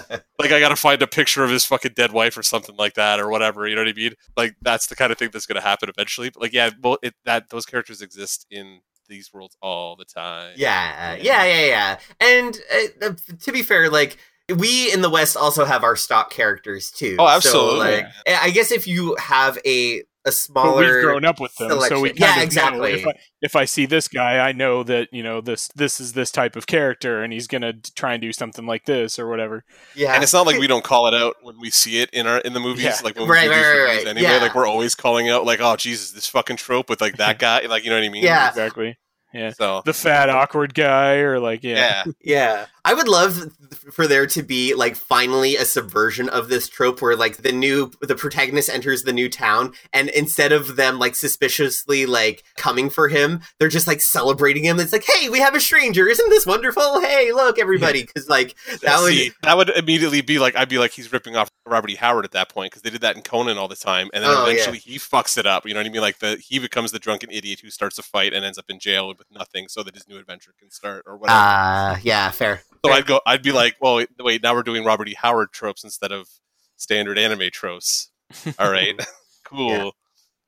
[0.38, 3.20] like I gotta find a picture of his fucking dead wife or something like that
[3.20, 3.66] or whatever.
[3.66, 4.14] You know what I mean?
[4.36, 6.30] Like that's the kind of thing that's gonna happen eventually.
[6.30, 10.52] But like, yeah, well, it, that those characters exist in these worlds all the time.
[10.56, 11.98] Yeah, yeah, yeah, yeah.
[12.20, 12.58] And
[13.02, 13.12] uh, uh,
[13.42, 14.16] to be fair, like
[14.56, 17.16] we in the West also have our stock characters too.
[17.18, 17.78] Oh, So, absolutely.
[18.02, 22.00] like, I guess if you have a a but we've grown up with them, so
[22.00, 22.16] we selection.
[22.16, 22.92] kind Yeah, of know exactly.
[22.92, 26.12] if I, if I see this guy, I know that you know this this is
[26.12, 29.64] this type of character, and he's gonna try and do something like this or whatever.
[29.94, 32.26] yeah, And it's not like we don't call it out when we see it in
[32.26, 32.98] our in the movies, Yeah.
[33.02, 34.06] like when Right, we do right, these right, right.
[34.08, 34.28] anyway.
[34.34, 34.38] Yeah.
[34.38, 37.60] Like we're always calling out, like, oh Jesus, this fucking trope with like that guy,
[37.66, 38.22] like you know what I mean?
[38.24, 38.48] Yeah.
[38.48, 38.98] Exactly.
[39.32, 39.52] Yeah.
[39.52, 42.66] So The fat awkward guy, or like yeah, yeah, Yeah.
[42.84, 43.52] I would love
[43.92, 47.90] for there to be like finally a subversion of this trope where like the new
[48.00, 53.08] the protagonist enters the new town and instead of them like suspiciously like coming for
[53.08, 54.78] him, they're just like celebrating him.
[54.80, 56.06] It's like, "Hey, we have a stranger.
[56.08, 57.00] Isn't this wonderful?
[57.00, 60.78] Hey, look everybody." Cuz like that would See, that would immediately be like I'd be
[60.78, 61.94] like he's ripping off Robert E.
[61.96, 64.30] Howard at that point because they did that in Conan all the time, and then
[64.30, 64.52] Oh, yeah.
[64.52, 65.66] eventually he fucks it up.
[65.66, 66.00] You know what I mean?
[66.02, 68.78] Like the he becomes the drunken idiot who starts a fight and ends up in
[68.78, 71.38] jail with nothing, so that his new adventure can start or whatever.
[71.38, 72.62] uh yeah, fair.
[72.84, 75.14] So I'd go, I'd be like, well, wait, now we're doing Robert E.
[75.14, 76.28] Howard tropes instead of
[76.76, 78.10] standard anime tropes.
[78.58, 78.94] All right,
[79.44, 79.68] cool.
[79.70, 79.90] Yeah.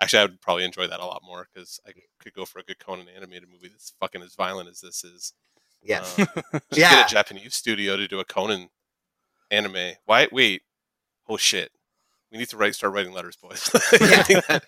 [0.01, 2.63] Actually, I would probably enjoy that a lot more because I could go for a
[2.65, 5.33] good Conan animated movie that's fucking as violent as this is.
[5.83, 6.01] Yeah.
[6.01, 6.91] Um, just Yeah.
[6.91, 8.71] get a Japanese studio to do a Conan
[9.51, 9.93] anime.
[10.07, 10.29] Why?
[10.33, 10.63] Wait.
[11.29, 11.71] Oh shit.
[12.33, 12.75] We need to write.
[12.75, 13.69] Start writing letters, boys.
[14.01, 14.59] Yeah.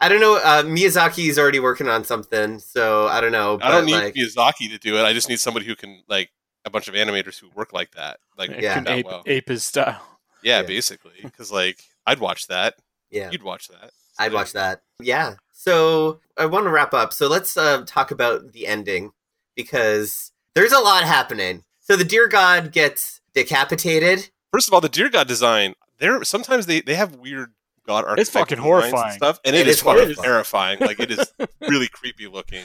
[0.00, 3.86] I don't know uh Miyazaki's already working on something, so I don't know, I don't
[3.86, 5.02] need like Miyazaki to do it.
[5.04, 6.30] I just need somebody who can like
[6.64, 8.18] a bunch of animators who work like that.
[8.38, 8.80] Like Yeah.
[8.80, 9.22] that ape, well.
[9.26, 10.00] ape his style.
[10.42, 10.66] Yeah, Yeah.
[10.66, 11.12] basically.
[11.22, 12.74] Because like I'd watch that.
[13.10, 13.30] yeah.
[13.30, 13.90] You'd watch that.
[14.18, 14.82] I'd watch that.
[15.00, 15.34] Yeah.
[15.52, 17.12] So I want to wrap up.
[17.12, 19.12] So let's uh, talk about the ending
[19.56, 21.64] because there's a lot happening.
[21.80, 24.30] So the deer god gets decapitated.
[24.52, 25.74] First of all, the deer god design.
[25.98, 27.52] There sometimes they they have weird
[27.86, 28.18] god art.
[28.18, 29.16] It's fucking architectural designs and horrifying.
[29.18, 30.14] stuff, and It it is is, horrifying.
[30.16, 30.78] terrifying.
[30.80, 32.64] Like it is really creepy looking.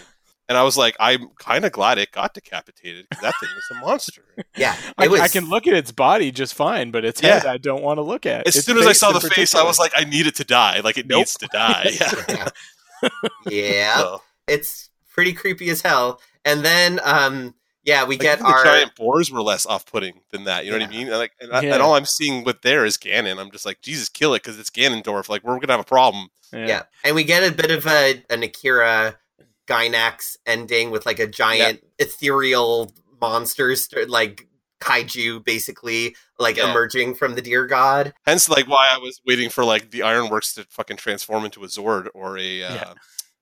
[0.49, 3.77] And I was like, I'm kind of glad it got decapitated because that thing was
[3.77, 4.23] a monster.
[4.55, 4.75] Yeah.
[4.97, 7.39] I, was, I can look at its body just fine, but its Yeah.
[7.39, 8.47] head I don't want to look at.
[8.47, 9.53] As Its soon as I saw the face.
[9.55, 10.79] I was like, I need it to die.
[10.81, 11.17] Like it Nope.
[11.19, 11.91] needs to die.
[11.99, 12.47] Yeah.
[13.01, 13.09] Yeah.
[13.49, 13.97] yeah.
[13.97, 16.21] So, It's pretty creepy as hell.
[16.45, 17.53] And then, um,
[17.83, 18.63] yeah, we like, get our.
[18.63, 20.65] the giant boars were less off-putting than that.
[20.65, 21.07] You know what I mean?
[21.07, 23.37] And, like, and, I- and all I'm seeing with there is Ganon.
[23.39, 25.29] I'm just like, Jesus, kill it because it's Ganondorf.
[25.29, 26.29] Like we're gonna have a problem.
[26.53, 26.83] yeah.
[27.03, 29.17] And we get a bit of a, an Akira
[29.67, 32.91] Gainax ending with like a giant ethereal
[33.21, 34.47] monsters, like
[34.79, 36.69] kaiju, basically, like Yeah.
[36.71, 38.13] emerging from the deer god.
[38.25, 41.67] Hence, like why I was waiting for like the Ironworks to fucking transform into a
[41.67, 42.93] Zord or a uh, Yeah.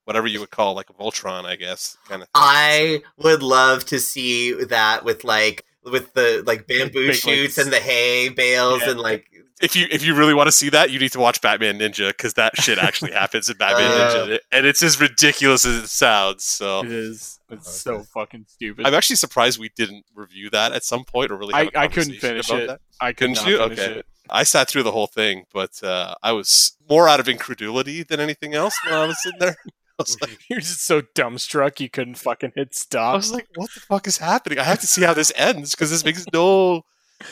[0.05, 2.29] whatever you would call like a Voltron, I guess, kind of.
[2.33, 7.71] I would love to see that with like with the like bamboo Big, shoots and
[7.71, 8.91] the hay bales Yeah.
[8.91, 9.27] and like
[9.61, 12.09] if you if you really want to see that, you need to watch Batman Ninja
[12.09, 13.95] because that shit actually happens in Batman Uh.
[14.27, 16.43] Ninja, and it's as ridiculous as it sounds.
[16.43, 17.39] So It is.
[17.49, 17.99] It's Okay.
[17.99, 18.85] so fucking stupid.
[18.87, 21.53] I'm actually surprised we didn't review that at some point or really.
[21.53, 22.67] I- Have a I couldn't finish about it.
[22.67, 22.79] That.
[22.99, 23.59] I could couldn't not you?
[23.59, 23.99] Okay.
[23.99, 24.05] it.
[24.29, 28.19] I sat through the whole thing, but uh, I was more out of incredulity than
[28.19, 29.55] anything else when I was sitting there.
[29.99, 33.13] I was like, You're just so dumbstruck you couldn't fucking hit stop.
[33.13, 34.57] I was like, what the fuck is happening?
[34.59, 36.81] I have to see how this ends because this makes no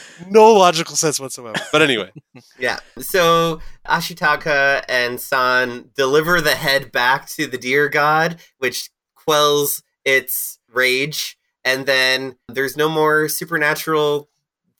[0.29, 1.59] no logical sense whatsoever.
[1.71, 2.11] But anyway,
[2.59, 2.79] Yeah.
[2.99, 10.59] So Ashitaka and San deliver the head back to the deer god, which quells its
[10.71, 11.37] rage.
[11.65, 14.29] And then there's no more supernatural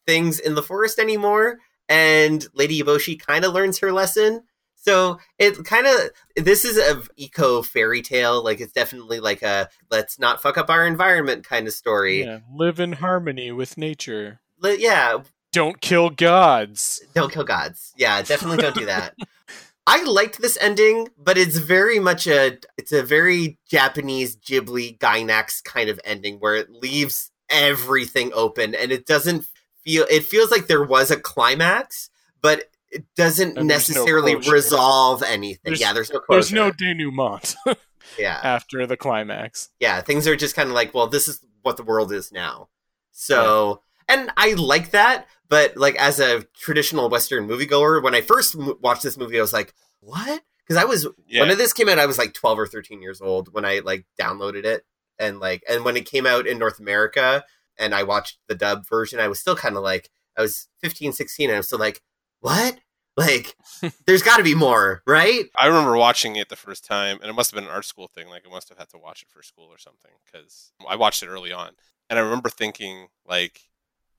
[0.06, 1.60] things in the forest anymore.
[1.88, 4.44] And Lady Eboshi kind of learns her lesson.
[4.76, 8.44] So it kind of this is a eco fairy tale.
[8.44, 12.24] Like it's definitely like a let's not fuck up our environment kind of story.
[12.24, 14.42] Yeah, live in harmony with nature.
[14.64, 17.02] Yeah Don't kill gods.
[17.14, 17.94] Don't kill gods.
[17.98, 19.16] Yeah, definitely don't do that.
[19.88, 25.64] I liked this ending, but it's very much a it's a very Japanese Ghibli Gainax
[25.64, 29.46] kind of ending where it leaves everything open and it doesn't
[29.84, 32.10] feel it feels like there was a climax,
[32.42, 35.60] but it doesn't And there's no necessarily resolve anything.
[35.64, 37.56] There's- yeah, there's no There's no denouement
[38.18, 38.40] yeah.
[38.44, 39.70] after the climax.
[39.80, 42.70] yeah, things are just kind of like, well, this is what the world is now.
[43.12, 48.56] So, and I like that, but like as a traditional Western moviegoer, when I first
[48.56, 50.42] m- watched this movie, I was like, what?
[50.66, 53.22] Because I was yeah, when this came out, I was like 12 or 13 years
[53.22, 54.86] old when I like downloaded it,
[55.20, 57.44] and like, and when it came out in North America,
[57.78, 61.14] and I watched the dub version, I was still kind of like, I was 15,
[61.14, 62.02] 16, and I was still like,
[62.40, 62.80] what?
[63.16, 63.56] Like,
[64.08, 65.46] there's got to be more, right?
[65.56, 68.08] I remember watching it the first time, and it must have been an art school
[68.08, 68.28] thing.
[68.28, 71.22] Like I must have had to watch it for school or something because I watched
[71.22, 71.72] it early on,
[72.10, 73.62] and I remember thinking, like,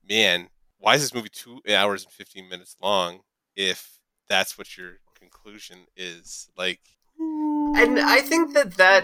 [0.09, 3.21] man, why is this movie two hours and fifteen minutes long?
[3.55, 6.79] If that's what your conclusion is, like,
[7.19, 9.03] And I think that that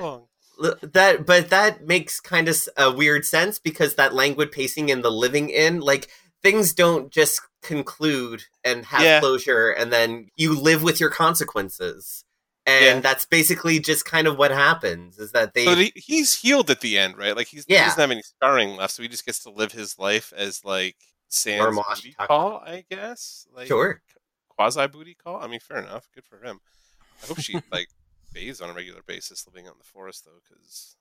[0.81, 5.11] that but that makes kind of a weird sense because that languid pacing and the
[5.11, 6.09] living in like
[6.43, 9.19] things don't just conclude and have Yeah.
[9.19, 12.25] closure and then you live with your consequences
[12.65, 12.99] and Yeah.
[12.99, 16.81] that's basically just kind of what happens is that they So he, he's healed at
[16.81, 17.35] the end, right?
[17.35, 19.97] Like he's he doesn't have any scarring left, so he just gets to live his
[19.97, 20.95] life as like
[21.27, 22.27] Sans Normal booty Ashitaka.
[22.27, 23.47] call, I guess.
[23.55, 24.01] Like sure
[24.49, 25.41] quasi booty call.
[25.41, 26.09] I mean, fair enough.
[26.13, 26.59] Good for him.
[27.23, 27.87] I hope she like
[28.33, 30.95] bathes on a regular basis living out in the forest though, because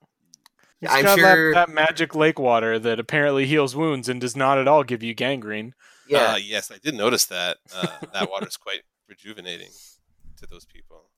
[0.80, 4.34] He's I'm got sure- that, that magic lake water that apparently heals wounds and does
[4.34, 5.74] not at all give you gangrene.
[6.08, 7.58] yeah uh, yes, I did notice that.
[7.74, 9.68] Uh, that water is quite rejuvenating
[10.38, 11.09] to those people.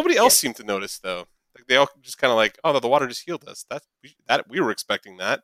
[0.00, 1.26] Nobody else seemed to notice though.
[1.56, 3.64] Like they all just kind of like, oh, the water just healed us.
[3.70, 5.42] That we, that we were expecting that.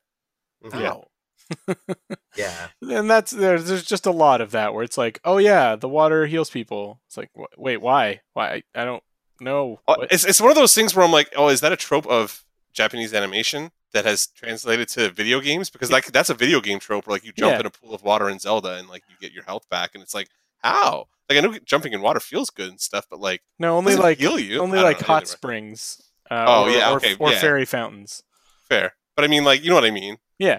[0.65, 0.81] Mhm.
[0.81, 0.93] Yeah.
[0.93, 1.05] Ow.
[2.37, 5.77] yeah And that's there's there's just a lot of that where it's like, oh yeah,
[5.77, 7.01] the water heals people.
[7.07, 8.21] It's like, wh- wait, why?
[8.33, 8.63] Why?
[8.75, 9.03] I don't
[9.41, 9.81] know.
[9.87, 10.13] Uh, What?
[10.13, 12.45] It's it's one of those things where I'm like, oh, is that a trope of
[12.73, 15.71] Japanese animation that has translated to video games?
[15.71, 17.61] Because like that's a video game trope where like you jump Yeah.
[17.61, 20.03] in a pool of water in Zelda and like you get your health back, and
[20.03, 20.29] it's like
[20.63, 21.07] how?
[21.29, 24.19] Like I know jumping in water feels good and stuff, but like No, only like
[24.19, 24.61] heal you.
[24.61, 26.03] only like know, hot either springs.
[26.31, 27.39] Uh, Oh, or, yeah, or, okay, or yeah.
[27.39, 28.23] fairy fountains.
[28.69, 30.19] Fair, but I mean like you know what I mean?
[30.39, 30.59] Yeah.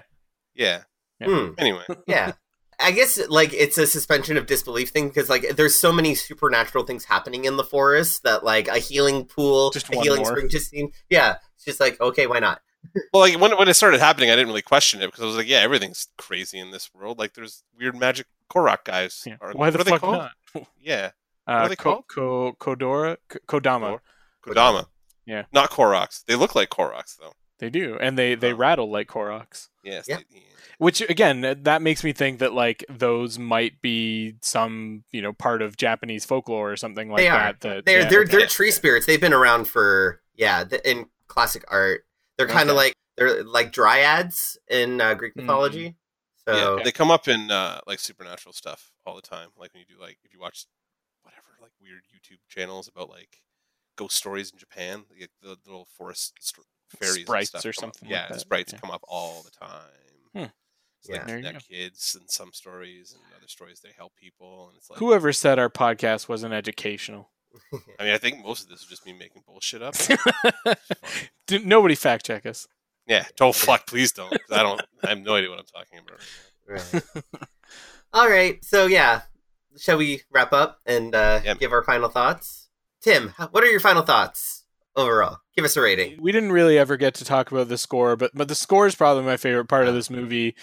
[0.54, 0.82] Yeah.
[1.20, 1.26] Yeah.
[1.26, 1.52] Hmm.
[1.58, 2.32] Anyway, yeah
[2.80, 6.84] i guess like it's a suspension of disbelief thing because like there's so many supernatural
[6.84, 10.30] things happening in the forest that like a healing pool Just a healing more.
[10.30, 12.60] spring just seemed yeah it's just like okay why not
[13.12, 15.34] well, like when when it started happening, I didn't really question it because I was
[15.36, 17.18] like, yeah, everything's crazy in this world.
[17.18, 19.24] Like there's weird magic Korok guys.
[19.26, 19.34] Yeah.
[19.40, 20.12] Or- Why the are fuck called?
[20.18, 20.30] not?
[20.80, 21.10] Yeah,
[21.46, 24.00] Uh, are they Ko- Ko- Kodora, K- Kodama.
[24.46, 24.86] Kodama.
[25.26, 25.44] Yeah.
[25.52, 26.24] Not Koroks.
[26.24, 27.34] They look like Koroks though.
[27.58, 28.56] They do, and they they Oh.
[28.56, 29.68] rattle like Koroks.
[29.82, 30.06] Yes.
[30.08, 30.16] Yeah.
[30.16, 30.42] they- yeah.
[30.78, 35.60] Which again, that makes me think that like those might be some you know part
[35.60, 37.36] of Japanese folklore or something like They are.
[37.38, 37.60] that.
[37.60, 38.36] That they're yeah, they're okay.
[38.38, 42.06] they're tree spirits they've been around for yeah the, in classic art
[42.36, 42.86] they're kind of Okay.
[42.86, 45.42] like they're like dryads in uh, greek Mhm.
[45.42, 45.96] mythology
[46.54, 49.48] so yeah, they come up in uh, like supernatural stuff all the time.
[49.56, 50.66] Like when you do like if you watch
[51.22, 53.38] whatever like weird YouTube channels about like
[53.96, 56.64] ghost stories in Japan, like, the little forest st-
[56.98, 57.96] fairies and Sprites stuff or come up.
[57.96, 58.40] something like Yeah, that.
[58.40, 58.78] sprites Yeah.
[58.78, 59.80] come up all the time.
[60.34, 60.44] Hmm.
[61.00, 61.24] It's like Yeah.
[61.26, 64.98] There you kids and some stories and other stories they help people and it's like
[65.00, 67.30] Whoever said our podcast wasn't educational?
[67.98, 69.94] I mean I think most of this is just me making bullshit up.
[71.46, 72.68] Did- Nobody fact check us.
[73.08, 74.32] Yeah, don't fuck, please don't.
[74.50, 74.80] I don't.
[75.04, 76.20] I have no idea what I'm talking about.
[76.66, 77.22] right.
[78.14, 79.22] all right so yeah
[79.78, 81.58] shall we wrap up and uh, Yep.
[81.58, 82.68] give our final thoughts
[83.02, 84.64] tim what are your final thoughts
[84.96, 88.16] overall give us a rating We didn't really ever get to talk about the score,
[88.16, 90.54] but but the score is probably my favorite part of this movie.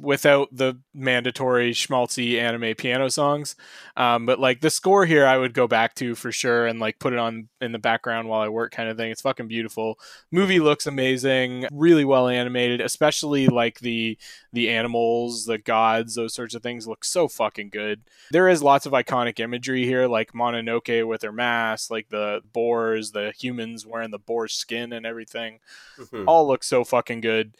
[0.00, 3.54] Without the mandatory schmaltzy anime piano songs,
[3.98, 6.98] um, but like the score here, I would go back to for sure and like
[6.98, 9.10] put it on in the background while I work, kind of thing.
[9.10, 9.98] It's fucking beautiful.
[10.30, 14.16] Movie looks amazing, really well animated, especially like the
[14.54, 18.00] the animals, the gods, those sorts of things look so fucking good.
[18.30, 23.10] There is lots of iconic imagery here, like Mononoke with her mask, like the boars,
[23.10, 25.60] the humans wearing the boar skin and everything.
[25.98, 26.24] Mhm.
[26.26, 27.54] All look so fucking good.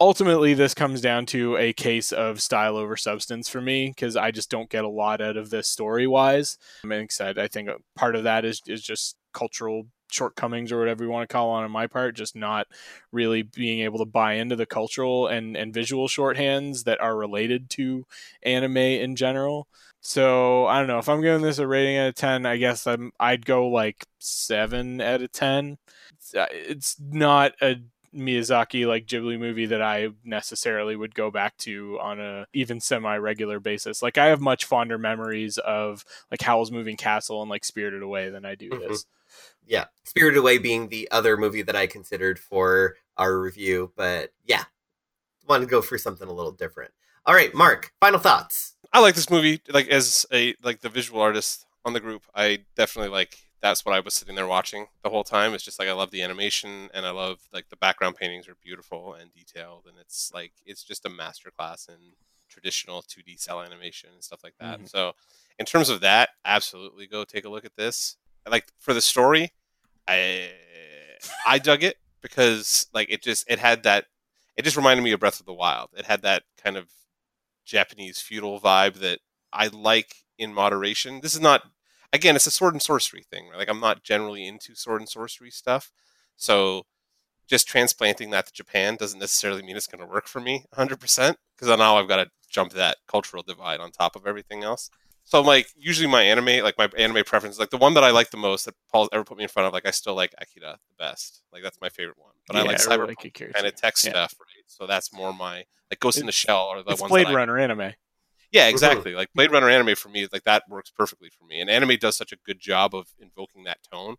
[0.00, 4.30] Ultimately this comes down to a case of style over substance for me because I
[4.30, 6.56] just don't get a lot out of this story wise.
[6.82, 7.38] I'm.
[7.38, 11.32] I think part of that is is just cultural shortcomings or whatever you want to
[11.32, 12.66] call on on my part just not
[13.12, 17.70] really being able to buy into the cultural and and visual shorthands that are related
[17.70, 18.04] to
[18.42, 19.68] anime in general
[20.00, 22.88] so i don't know if i'm giving this a rating out of 10 i guess
[22.88, 25.78] i'm i'd go like 7 out of 10
[26.12, 27.76] it's, uh, it's not a
[28.14, 33.16] Miyazaki like Ghibli movie that I necessarily would go back to on a even semi
[33.16, 34.02] regular basis.
[34.02, 38.28] Like I have much fonder memories of like Howl's Moving Castle and like Spirited Away
[38.30, 38.88] than I do Mhm.
[38.88, 39.06] this.
[39.64, 44.64] Yeah, Spirited Away being the other movie that I considered for our review, but yeah,
[45.46, 46.92] want to go for something a little different.
[47.26, 48.74] All right, Mark, final thoughts.
[48.92, 49.60] I like this movie.
[49.68, 53.38] Like as a like the visual artist on the group, I definitely like.
[53.62, 55.52] That's what I was sitting there watching the whole time.
[55.52, 58.54] It's just like I love the animation and I love like the background paintings are
[58.62, 61.96] beautiful and detailed and it's like it's just a masterclass in
[62.48, 64.80] traditional 2D cel animation and stuff like that.
[64.80, 64.88] Mhm.
[64.88, 65.12] So
[65.58, 68.16] in terms of that, absolutely go take a look at this.
[68.48, 69.52] Like for the story,
[70.08, 70.50] I
[71.46, 74.06] I dug it because like it just it had that
[74.56, 75.90] it just reminded me of Breath of the Wild.
[75.96, 76.88] It had that kind of
[77.64, 79.20] Japanese feudal vibe that
[79.52, 81.20] I like in moderation.
[81.20, 81.62] This is not
[82.12, 83.48] again, it's a sword and sorcery thing.
[83.48, 83.58] Right?
[83.58, 85.92] Like I'm not generally into sword and sorcery stuff.
[86.36, 86.86] So
[87.46, 91.34] just transplanting that to Japan doesn't necessarily mean it's going to work for me 100%
[91.56, 94.88] because now I've got to jump that cultural divide on top of everything else.
[95.24, 98.30] So like usually my anime, like my anime preference, like the one that I like
[98.30, 100.78] the most that Paul's ever put me in front of, like I still like Akira
[100.88, 101.42] the best.
[101.52, 102.32] Like that's my favorite one.
[102.46, 104.10] But I like I really cyberpunk like kind of tech Yeah.
[104.10, 104.64] stuff, right?
[104.66, 107.32] So that's more my like Ghost in the Shell or the It's ones Blade that
[107.32, 107.92] I- Runner anime.
[108.50, 109.14] Yeah, exactly.
[109.14, 111.60] Like Blade Runner anime for me, like that works perfectly for me.
[111.60, 114.16] And anime does such a good job of invoking that tone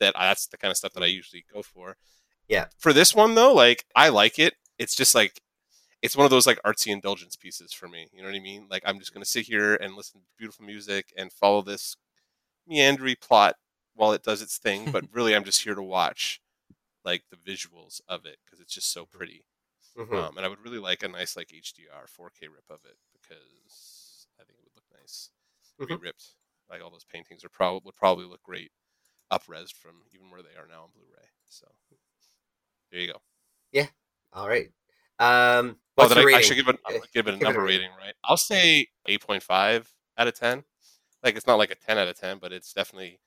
[0.00, 1.96] that I, that's the kind of stuff that I usually go for.
[2.48, 2.66] Yeah.
[2.78, 4.54] For this one though, like I like it.
[4.78, 5.40] It's just like
[6.02, 8.08] it's one of those like artsy indulgence pieces for me.
[8.12, 8.66] You know what I mean?
[8.70, 11.96] Like I'm just gonna sit here and listen to beautiful music and follow this
[12.66, 13.56] meandering plot
[13.94, 14.90] while it does its thing.
[14.90, 16.40] but really, I'm just here to watch
[17.04, 19.44] like the visuals of it because it's just so pretty.
[19.96, 20.12] Mhm.
[20.12, 22.96] Um, and I would really like a nice like HDR 4K rip of it
[23.28, 25.30] because I think it would look nice
[25.78, 25.98] Mhm.
[25.98, 26.34] re-ripped.
[26.70, 28.72] Like all those paintings are probably would probably look great
[29.30, 31.28] up-resed from even where they are now on Blu-ray.
[31.46, 31.66] So
[32.90, 33.20] there you go.
[33.72, 33.88] Yeah.
[34.32, 34.70] All right.
[35.18, 37.56] Um, Oh, then your I, I should give it Uh, give it a give it
[37.56, 37.82] a number rating.
[37.82, 38.14] rating, right?
[38.24, 40.64] I'll say 8.5 out of 10.
[41.22, 43.20] Like it's not like a 10 out of 10, but it's definitely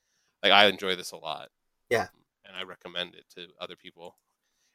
[0.43, 1.49] like I enjoy this a lot.
[1.89, 2.07] Yeah.
[2.45, 4.17] and I recommend it to other people.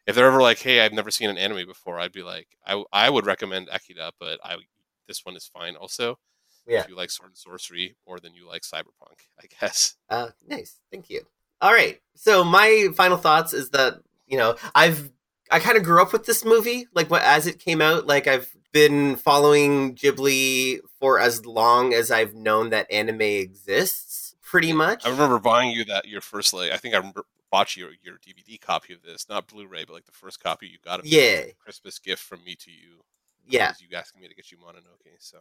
[0.07, 2.85] If they're ever like, "Hey, I've never seen an anime before," I'd be like, "I
[2.93, 4.57] I would recommend Akira, but I
[5.07, 6.19] this one is fine also."
[6.67, 6.81] Yeah.
[6.83, 9.97] If you like sword and sorcery more than you like cyberpunk, I guess.
[10.09, 10.79] Uh, nice.
[10.93, 11.23] Thank you.
[11.61, 12.01] All right.
[12.15, 15.11] So my final thoughts is that you know I've
[15.51, 18.07] I kind of grew up with this movie like what as it came out.
[18.07, 24.35] Like I've been following Ghibli for as long as I've known that anime exists.
[24.43, 25.07] Pretty much.
[25.07, 28.17] I remember buying you that your first like I think I remember bought you your
[28.19, 31.09] DVD copy of this, not Blu-ray, but like the first copy you got of it.
[31.13, 31.51] It was Yeah.
[31.51, 33.03] a Christmas gift from me to you.
[33.49, 33.73] Yeah.
[33.79, 35.17] you asking me to get you Mononoke.
[35.19, 35.39] So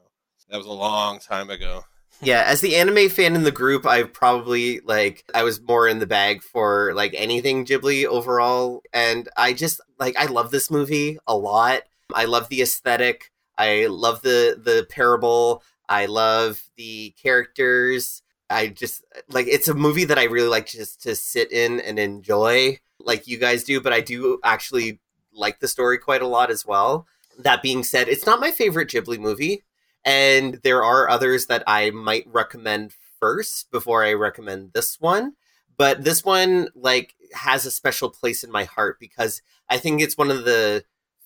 [0.49, 1.85] that was a long time ago.
[2.21, 5.99] Yeah, as the anime fan in the group, I probably like I was more in
[5.99, 11.17] the bag for like anything Ghibli overall and I just like I love this movie
[11.25, 11.83] a lot.
[12.13, 13.31] I love the aesthetic.
[13.57, 15.63] I love the the parable.
[15.87, 18.21] I love the characters.
[18.49, 21.97] I just like it's a movie that I really like just to sit in and
[21.97, 24.99] enjoy like you guys do, but I do actually
[25.33, 27.07] like the story quite a lot as well.
[27.43, 29.63] That being said, it's not my favorite Ghibli movie
[30.03, 35.33] and there are others that I might recommend first before I recommend this one.
[35.77, 40.17] But this one like has a special place in my heart because I think it's
[40.17, 40.83] one of the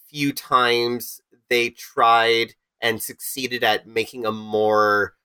[0.10, 5.16] few times they tried and succeeded at making a more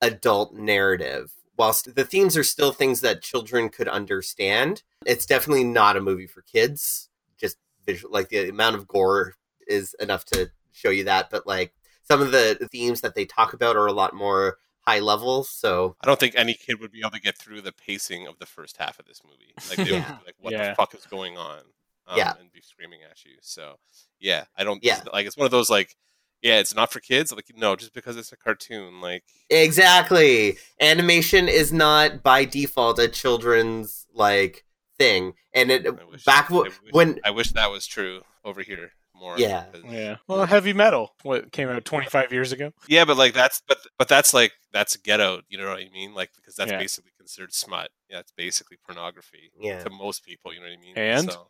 [0.00, 1.32] adult narrative.
[1.56, 6.26] Whilst the themes are still things that children could understand, it's definitely not a movie
[6.26, 7.08] for kids.
[7.38, 7.56] Just
[7.86, 9.34] visual, like the amount of gore
[9.66, 11.30] is enough to show you that.
[11.30, 11.72] But like
[12.02, 15.42] some of the themes that they talk about are a lot more high level.
[15.44, 18.38] So I don't think any kid would be able to get through the pacing of
[18.38, 19.52] the first half of this movie.
[19.68, 20.10] Like they Yeah.
[20.10, 20.68] would be like, "What Yeah.
[20.70, 21.62] the fuck is going on?"
[22.06, 22.34] Um, Yeah.
[22.38, 23.32] and be screaming at you.
[23.40, 23.78] So
[24.20, 24.82] yeah, I don't.
[24.84, 25.02] Yeah.
[25.12, 25.96] like it's one of those like,
[26.40, 27.32] yeah, it's not for kids.
[27.32, 33.08] Like no, just because it's a cartoon, like exactly, animation is not by default a
[33.08, 34.64] children's like
[34.98, 35.34] thing.
[35.52, 38.62] And it I wish, back I w- wish, when I wish that was true over
[38.62, 39.38] here more.
[39.38, 39.64] Yeah.
[39.72, 40.16] 'cause- Yeah.
[40.28, 41.14] Well, heavy metal.
[41.22, 42.72] What came out 25 years ago?
[42.88, 45.42] Yeah, but like that's but but that's like that's ghetto.
[45.48, 46.14] You know what I mean?
[46.14, 46.78] Like because that's Yeah.
[46.78, 47.90] basically considered smut.
[48.10, 50.52] Yeah, it's basically pornography yeah to most people.
[50.52, 50.94] You know what I mean?
[50.96, 51.32] And?
[51.32, 51.48] so,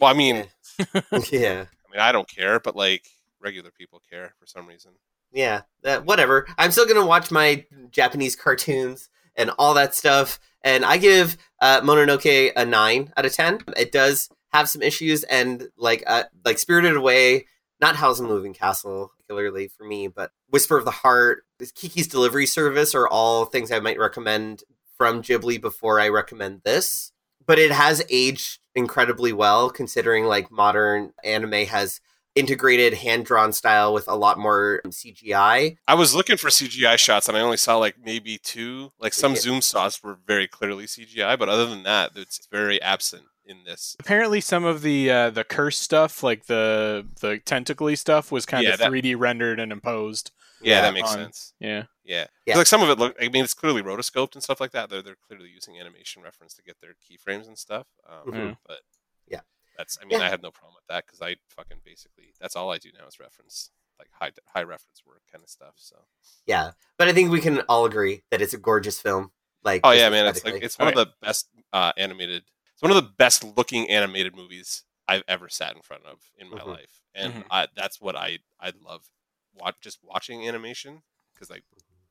[0.00, 0.46] well, I mean,
[0.78, 1.00] yeah.
[1.30, 1.64] yeah.
[1.86, 3.06] I mean, I don't care, but like
[3.40, 4.92] regular people care for some reason.
[5.32, 6.46] Yeah, uh, whatever.
[6.58, 10.38] I'm still gonna watch my Japanese cartoons and all that stuff.
[10.62, 13.58] And I give uh, Mononoke a nine out of ten.
[13.76, 17.46] It does have some issues, and like uh, like Spirited Away,
[17.80, 21.44] not Howl's the Moving Castle particularly for me, but Whisper of the Heart,
[21.74, 24.62] Kiki's Delivery Service are all things I might recommend
[24.96, 27.10] from Ghibli before I recommend this.
[27.46, 32.00] But it has aged incredibly well, considering like modern anime has
[32.34, 35.76] integrated hand drawn style with a lot more CGI.
[35.88, 38.92] I was looking for CGI shots and I only saw like maybe two.
[38.98, 39.40] Like some Yeah.
[39.40, 43.96] zoom shots were very clearly CGI, but other than that, it's very absent in this.
[44.00, 48.64] Apparently, some of the uh, the curse stuff, like the the tentacly stuff, was kind
[48.64, 50.30] Yeah, of 3D rendered and imposed.
[50.60, 51.52] Yeah, Yeah, that makes on- sense.
[51.60, 52.24] Yeah, Yeah.
[52.24, 52.56] 'Cause, Yeah.
[52.58, 54.88] Like some of it look I mean it's clearly rotoscoped and stuff like that.
[54.88, 57.86] They're they're clearly using animation reference to get their keyframes and stuff.
[58.08, 58.56] Um, Mhm.
[58.66, 58.80] but
[59.26, 59.40] Yeah.
[59.76, 60.26] That's I mean Yeah.
[60.26, 63.06] I have no problem with that cuz I fucking basically that's all I do now
[63.06, 65.74] is reference like high high reference work kind of stuff.
[65.76, 66.06] So
[66.46, 69.32] Yeah, but I think we can all agree that it's a gorgeous film.
[69.62, 72.44] Like, Oh yeah, man, it's like it's one of the best uh, animated.
[72.74, 76.50] It's one of the best looking animated movies I've ever sat in front of in
[76.50, 76.66] my Mhm.
[76.68, 77.46] life, and Mhm.
[77.50, 79.08] I, that's what I I love.
[79.54, 81.02] Watch just watching animation
[81.34, 81.64] because like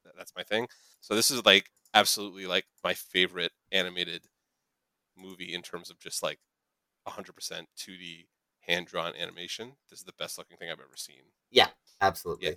[0.03, 0.67] th- that's my thing.
[1.01, 4.29] So this is like absolutely like my favorite animated
[5.17, 6.39] movie in terms of just like
[7.03, 8.27] 100% 2D
[8.61, 9.77] hand drawn animation.
[9.89, 11.33] This is the best looking thing I've ever seen.
[11.51, 11.69] Yeah,
[12.01, 12.47] absolutely.
[12.47, 12.53] Yeah.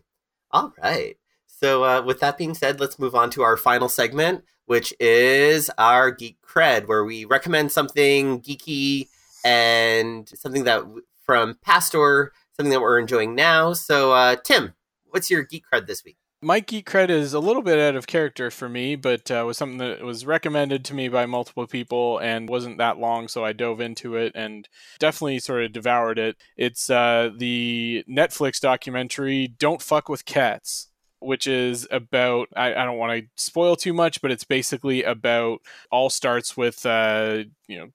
[0.51, 1.17] All right.
[1.47, 5.71] So, uh, with that being said, let's move on to our final segment, which is
[5.79, 9.09] our geek cred, where we recommend something geeky
[9.45, 10.83] and something that
[11.25, 13.73] from past or something that we're enjoying now.
[13.73, 14.75] So, uh, Tim,
[15.07, 16.17] what's your geek cred this week?
[16.43, 19.57] my geek cred is a little bit out of character for me, but uh, was
[19.57, 23.53] something that was recommended to me by multiple people and wasn't that long, so I
[23.53, 24.69] dove into it and
[24.99, 26.37] definitely sort of devoured it.
[26.57, 30.89] It's uh, the Netflix documentary "Don't Fuck with Cats."
[31.27, 35.61] Which is about, I, I don't want to spoil too much, but it's basically about
[35.91, 37.89] all starts with, uh, you know,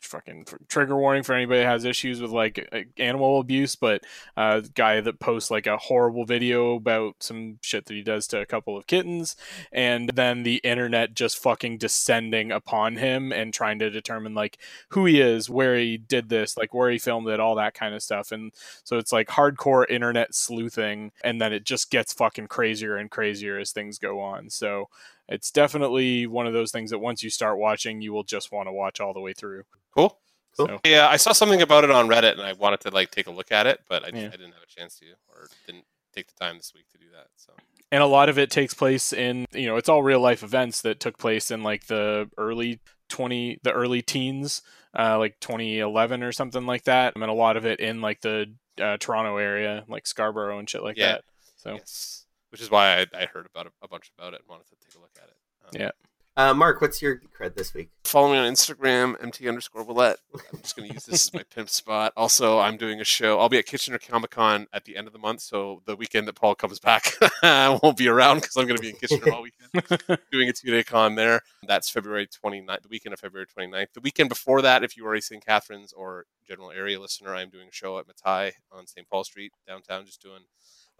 [0.00, 4.02] fucking trigger warning for anybody that has issues with like animal abuse, but
[4.36, 8.40] uh, guy that posts like a horrible video about some shit that he does to
[8.40, 9.36] a couple of kittens,
[9.72, 14.58] and then the internet just fucking descending upon him and trying to determine like
[14.90, 17.94] who he is, where he did this, like where he filmed it, all that kind
[17.94, 18.32] of stuff.
[18.32, 18.52] And
[18.84, 23.58] so it's like hardcore internet sleuthing, and then it just gets fucking crazier and crazier
[23.58, 24.50] as things go on.
[24.50, 24.88] So
[25.30, 28.68] it's definitely one of those things that once you start watching, you will just want
[28.68, 29.62] to watch all the way through.
[29.94, 30.18] Cool.
[30.56, 30.66] Cool.
[30.66, 33.26] So Yeah, I saw something about it on Reddit, and I wanted to like take
[33.28, 34.26] a look at it, but I, Yeah.
[34.26, 35.84] I didn't have a chance to, or didn't
[36.14, 37.28] take the time this week to do that.
[37.36, 37.52] So
[37.92, 40.82] and a lot of it takes place in you know it's all real life events
[40.82, 44.62] that took place in like the early 20 the early teens
[44.98, 48.52] uh, like 2011 or something like that and a lot of it in like the
[48.80, 51.12] uh, toronto area like scarborough and shit like Yeah.
[51.12, 51.24] that
[51.56, 52.19] so yes,
[52.50, 54.76] which is why I, I heard about it, a bunch about it and wanted to
[54.84, 55.36] take a look at it.
[55.64, 55.90] Um, Yeah.
[56.36, 57.90] Uh, Mark, what's your cred this week?
[58.04, 60.16] Follow me on Instagram, mt underscore Willette.
[60.32, 62.12] I'm just going to use this as my pimp spot.
[62.16, 63.40] Also, I'm doing a show.
[63.40, 66.28] I'll be at Kitchener Comic Con at the end of the month, so the weekend
[66.28, 67.12] that Paul comes back,
[67.42, 70.52] I won't be around because I'm going to be in Kitchener all weekend doing a
[70.52, 71.42] two day con there.
[71.66, 73.92] That's February 29th, the weekend of February 29th.
[73.94, 75.44] The weekend before that, if you are a St.
[75.44, 79.06] Catharines or general area listener, I'm doing a show at Mahtay on St.
[79.10, 80.42] Paul Street downtown, just doing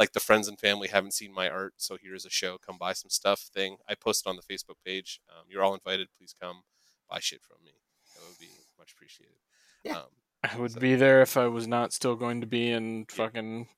[0.01, 2.93] like the friends and family haven't seen my art, so here's a show, come buy
[2.95, 3.77] some stuff thing.
[3.89, 5.21] I posted on the Facebook page.
[5.31, 6.09] Um, you're all invited.
[6.19, 6.63] Please come
[7.09, 7.71] buy shit from me.
[8.17, 8.49] That would be
[8.79, 9.37] much appreciated.
[9.85, 9.99] Yeah.
[9.99, 10.03] Um,
[10.43, 13.69] i would So- be there if i was not still going to be in fucking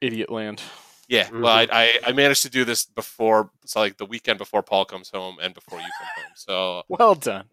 [0.00, 0.62] idiot land
[1.08, 4.62] yeah, well, I, I I managed to do this before, so like the weekend before
[4.62, 6.32] Paul comes home and before you come home.
[6.36, 7.46] So well done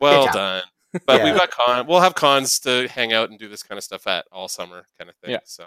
[0.00, 0.64] well done.
[1.06, 1.24] But Yeah.
[1.24, 1.86] we've got con.
[1.86, 4.86] We'll have cons to hang out and do this kind of stuff at all summer,
[4.98, 5.30] kind of thing.
[5.30, 5.40] Yeah.
[5.44, 5.64] So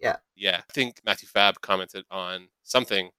[0.00, 0.16] Yeah.
[0.34, 0.60] yeah.
[0.68, 3.10] I think Matthew Fab commented on something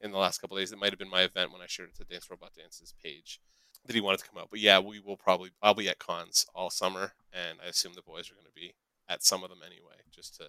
[0.00, 0.72] in the last couple days.
[0.72, 3.40] It might have been my event when I shared it to Dance Robot Dance's page
[3.86, 4.48] that he wanted to come out.
[4.50, 5.50] But yeah, we will probably.
[5.62, 8.74] I'll be at cons all summer, and I assume the boys are going to be
[9.08, 10.44] at some of them anyway, just to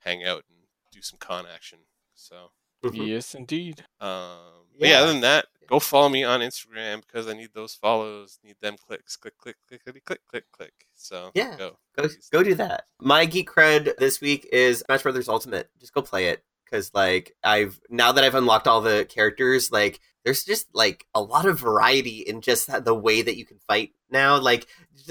[0.00, 0.58] hang out and
[0.92, 1.80] do some con action.
[2.14, 2.50] So.
[2.84, 3.06] Mhm.
[3.06, 4.38] yes indeed Um,
[4.78, 4.88] yeah.
[4.88, 4.98] Yeah.
[5.00, 8.38] Other than that, go follow me on Instagram because I need those follows.
[8.42, 9.16] Need them clicks.
[9.16, 10.72] Click, click, click, click, click, click, click.
[10.94, 11.56] So Yeah.
[11.58, 11.76] go.
[11.96, 12.84] Go, go do that.
[13.00, 15.68] My geek cred this week is Smash Brothers Ultimate.
[15.78, 20.00] Just go play it because, like, I've now that I've unlocked all the characters, like,
[20.24, 23.92] there's just like a lot of variety in just the way that you can fight
[24.10, 24.38] now.
[24.38, 24.66] Like,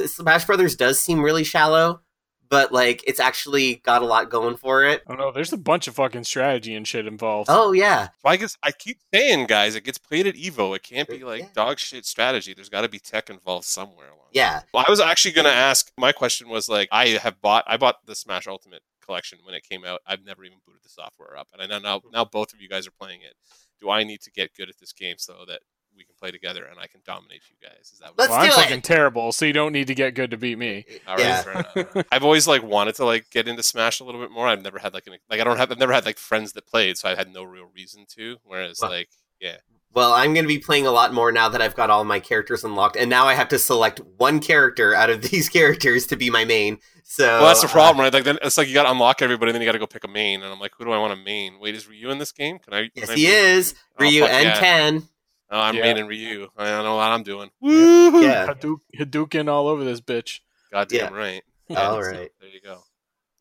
[0.08, 2.02] Smash Brothers does seem really shallow,
[2.50, 5.04] but like, it's actually got a lot going for it.
[5.08, 8.34] i don't know there's a bunch of fucking strategy and shit involved Oh yeah, Well,
[8.34, 10.76] I guess I keep saying, guys, it gets played at Evo.
[10.76, 11.48] It can't be like Yeah.
[11.54, 12.54] dog shit strategy.
[12.54, 14.30] There's got to be tech involved somewhere along.
[14.34, 14.62] yeah.
[14.74, 15.92] Well, I was actually going to ask.
[15.98, 17.64] My question was like, I have bought.
[17.68, 20.02] I bought the Smash Ultimate collection when it came out.
[20.06, 22.12] I've never even booted the software up, and I know now hmm.
[22.12, 23.34] now both of you guys are playing it.
[23.82, 25.62] Do I need to get good at this game so that
[26.00, 27.92] we can play together and I can dominate you guys?
[27.94, 28.84] Is that what Let's well, I'm do fucking it.
[28.84, 30.86] terrible, so you don't need to get good to beat me.
[31.08, 31.42] All right, Yeah.
[31.44, 31.54] fair
[31.86, 32.06] enough.
[32.12, 34.48] I've always like wanted to like get into Smash a little bit more.
[34.48, 36.66] I've never had like an like I don't have I've never had like friends that
[36.66, 38.38] played, so I had no real reason to.
[38.44, 39.10] Whereas Well- like
[39.40, 39.58] yeah,
[39.94, 42.20] Well, I'm going to be playing a lot more now that I've got all my
[42.20, 46.16] characters unlocked, and now I have to select one character out of these characters to
[46.18, 46.80] be my main.
[47.06, 48.14] So well that's the uh, problem, right?
[48.14, 49.88] Like then it's like you got to unlock everybody, and then you got to go
[49.88, 51.58] pick a main, and I'm like, who do I want to main?
[51.60, 52.60] Wait, is Ryu in this game?
[52.60, 52.90] Can I?
[52.94, 54.60] yes, can I he is Oh, Ryu fuck and yeah.
[54.60, 55.08] Ken.
[55.52, 55.94] Oh, I'm Yeah.
[55.94, 56.48] maining Ryu.
[56.58, 57.50] I don't know what I'm doing.
[57.60, 58.22] Woo!
[58.22, 58.48] Yeah.
[58.48, 60.40] Hadou- Hadouken all over this bitch.
[60.72, 61.42] Goddamn right.
[61.76, 62.32] All so right.
[62.40, 62.80] there you go.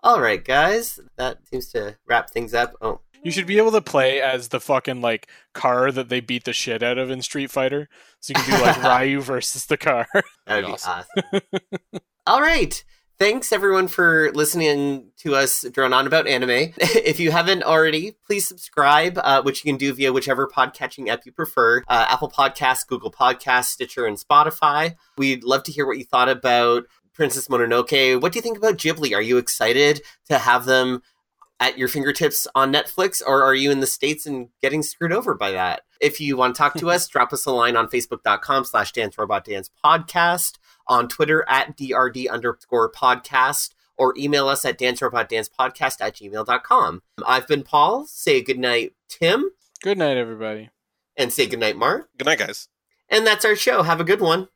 [0.02, 2.74] All right, guys, that seems to wrap things up.
[2.80, 6.44] Oh, You should be able to play as the fucking like car that they beat
[6.44, 7.88] the shit out of in Street Fighter.
[8.20, 10.06] So you can do like Ryu versus the car.
[10.14, 11.04] that would Be be awesome.
[11.32, 11.40] awesome.
[12.26, 12.82] All right.
[13.18, 16.72] Thanks everyone for listening to us drone on about anime.
[16.78, 21.26] if you haven't already, please subscribe, uh, which you can do via whichever podcatching app
[21.26, 24.94] you prefer uh, Apple Podcasts, Google Podcasts, Stitcher, and Spotify.
[25.16, 28.22] We'd love to hear what you thought about Princess Mononoke.
[28.22, 29.12] What do you think about Ghibli?
[29.16, 31.02] Are you excited to have them
[31.58, 35.34] at your fingertips on Netflix, or are you in the States and getting screwed over
[35.34, 35.82] by that?
[36.00, 39.18] If you want to talk to us, drop us a line on Facebook.com slash Dance
[39.18, 40.57] Robot Dance Podcast,
[40.88, 47.02] on Twitter at DRD underscore podcast, or email us at dancerobotdancepodcast at gmail.com.
[47.26, 48.06] I've been Paul.
[48.06, 49.50] Say goodnight, Tim,
[49.82, 50.70] Good night, everybody.
[51.16, 52.08] and say goodnight, Mark.
[52.18, 52.68] Good night, guys.
[53.08, 53.82] And that's our show.
[53.82, 54.48] Have a good one.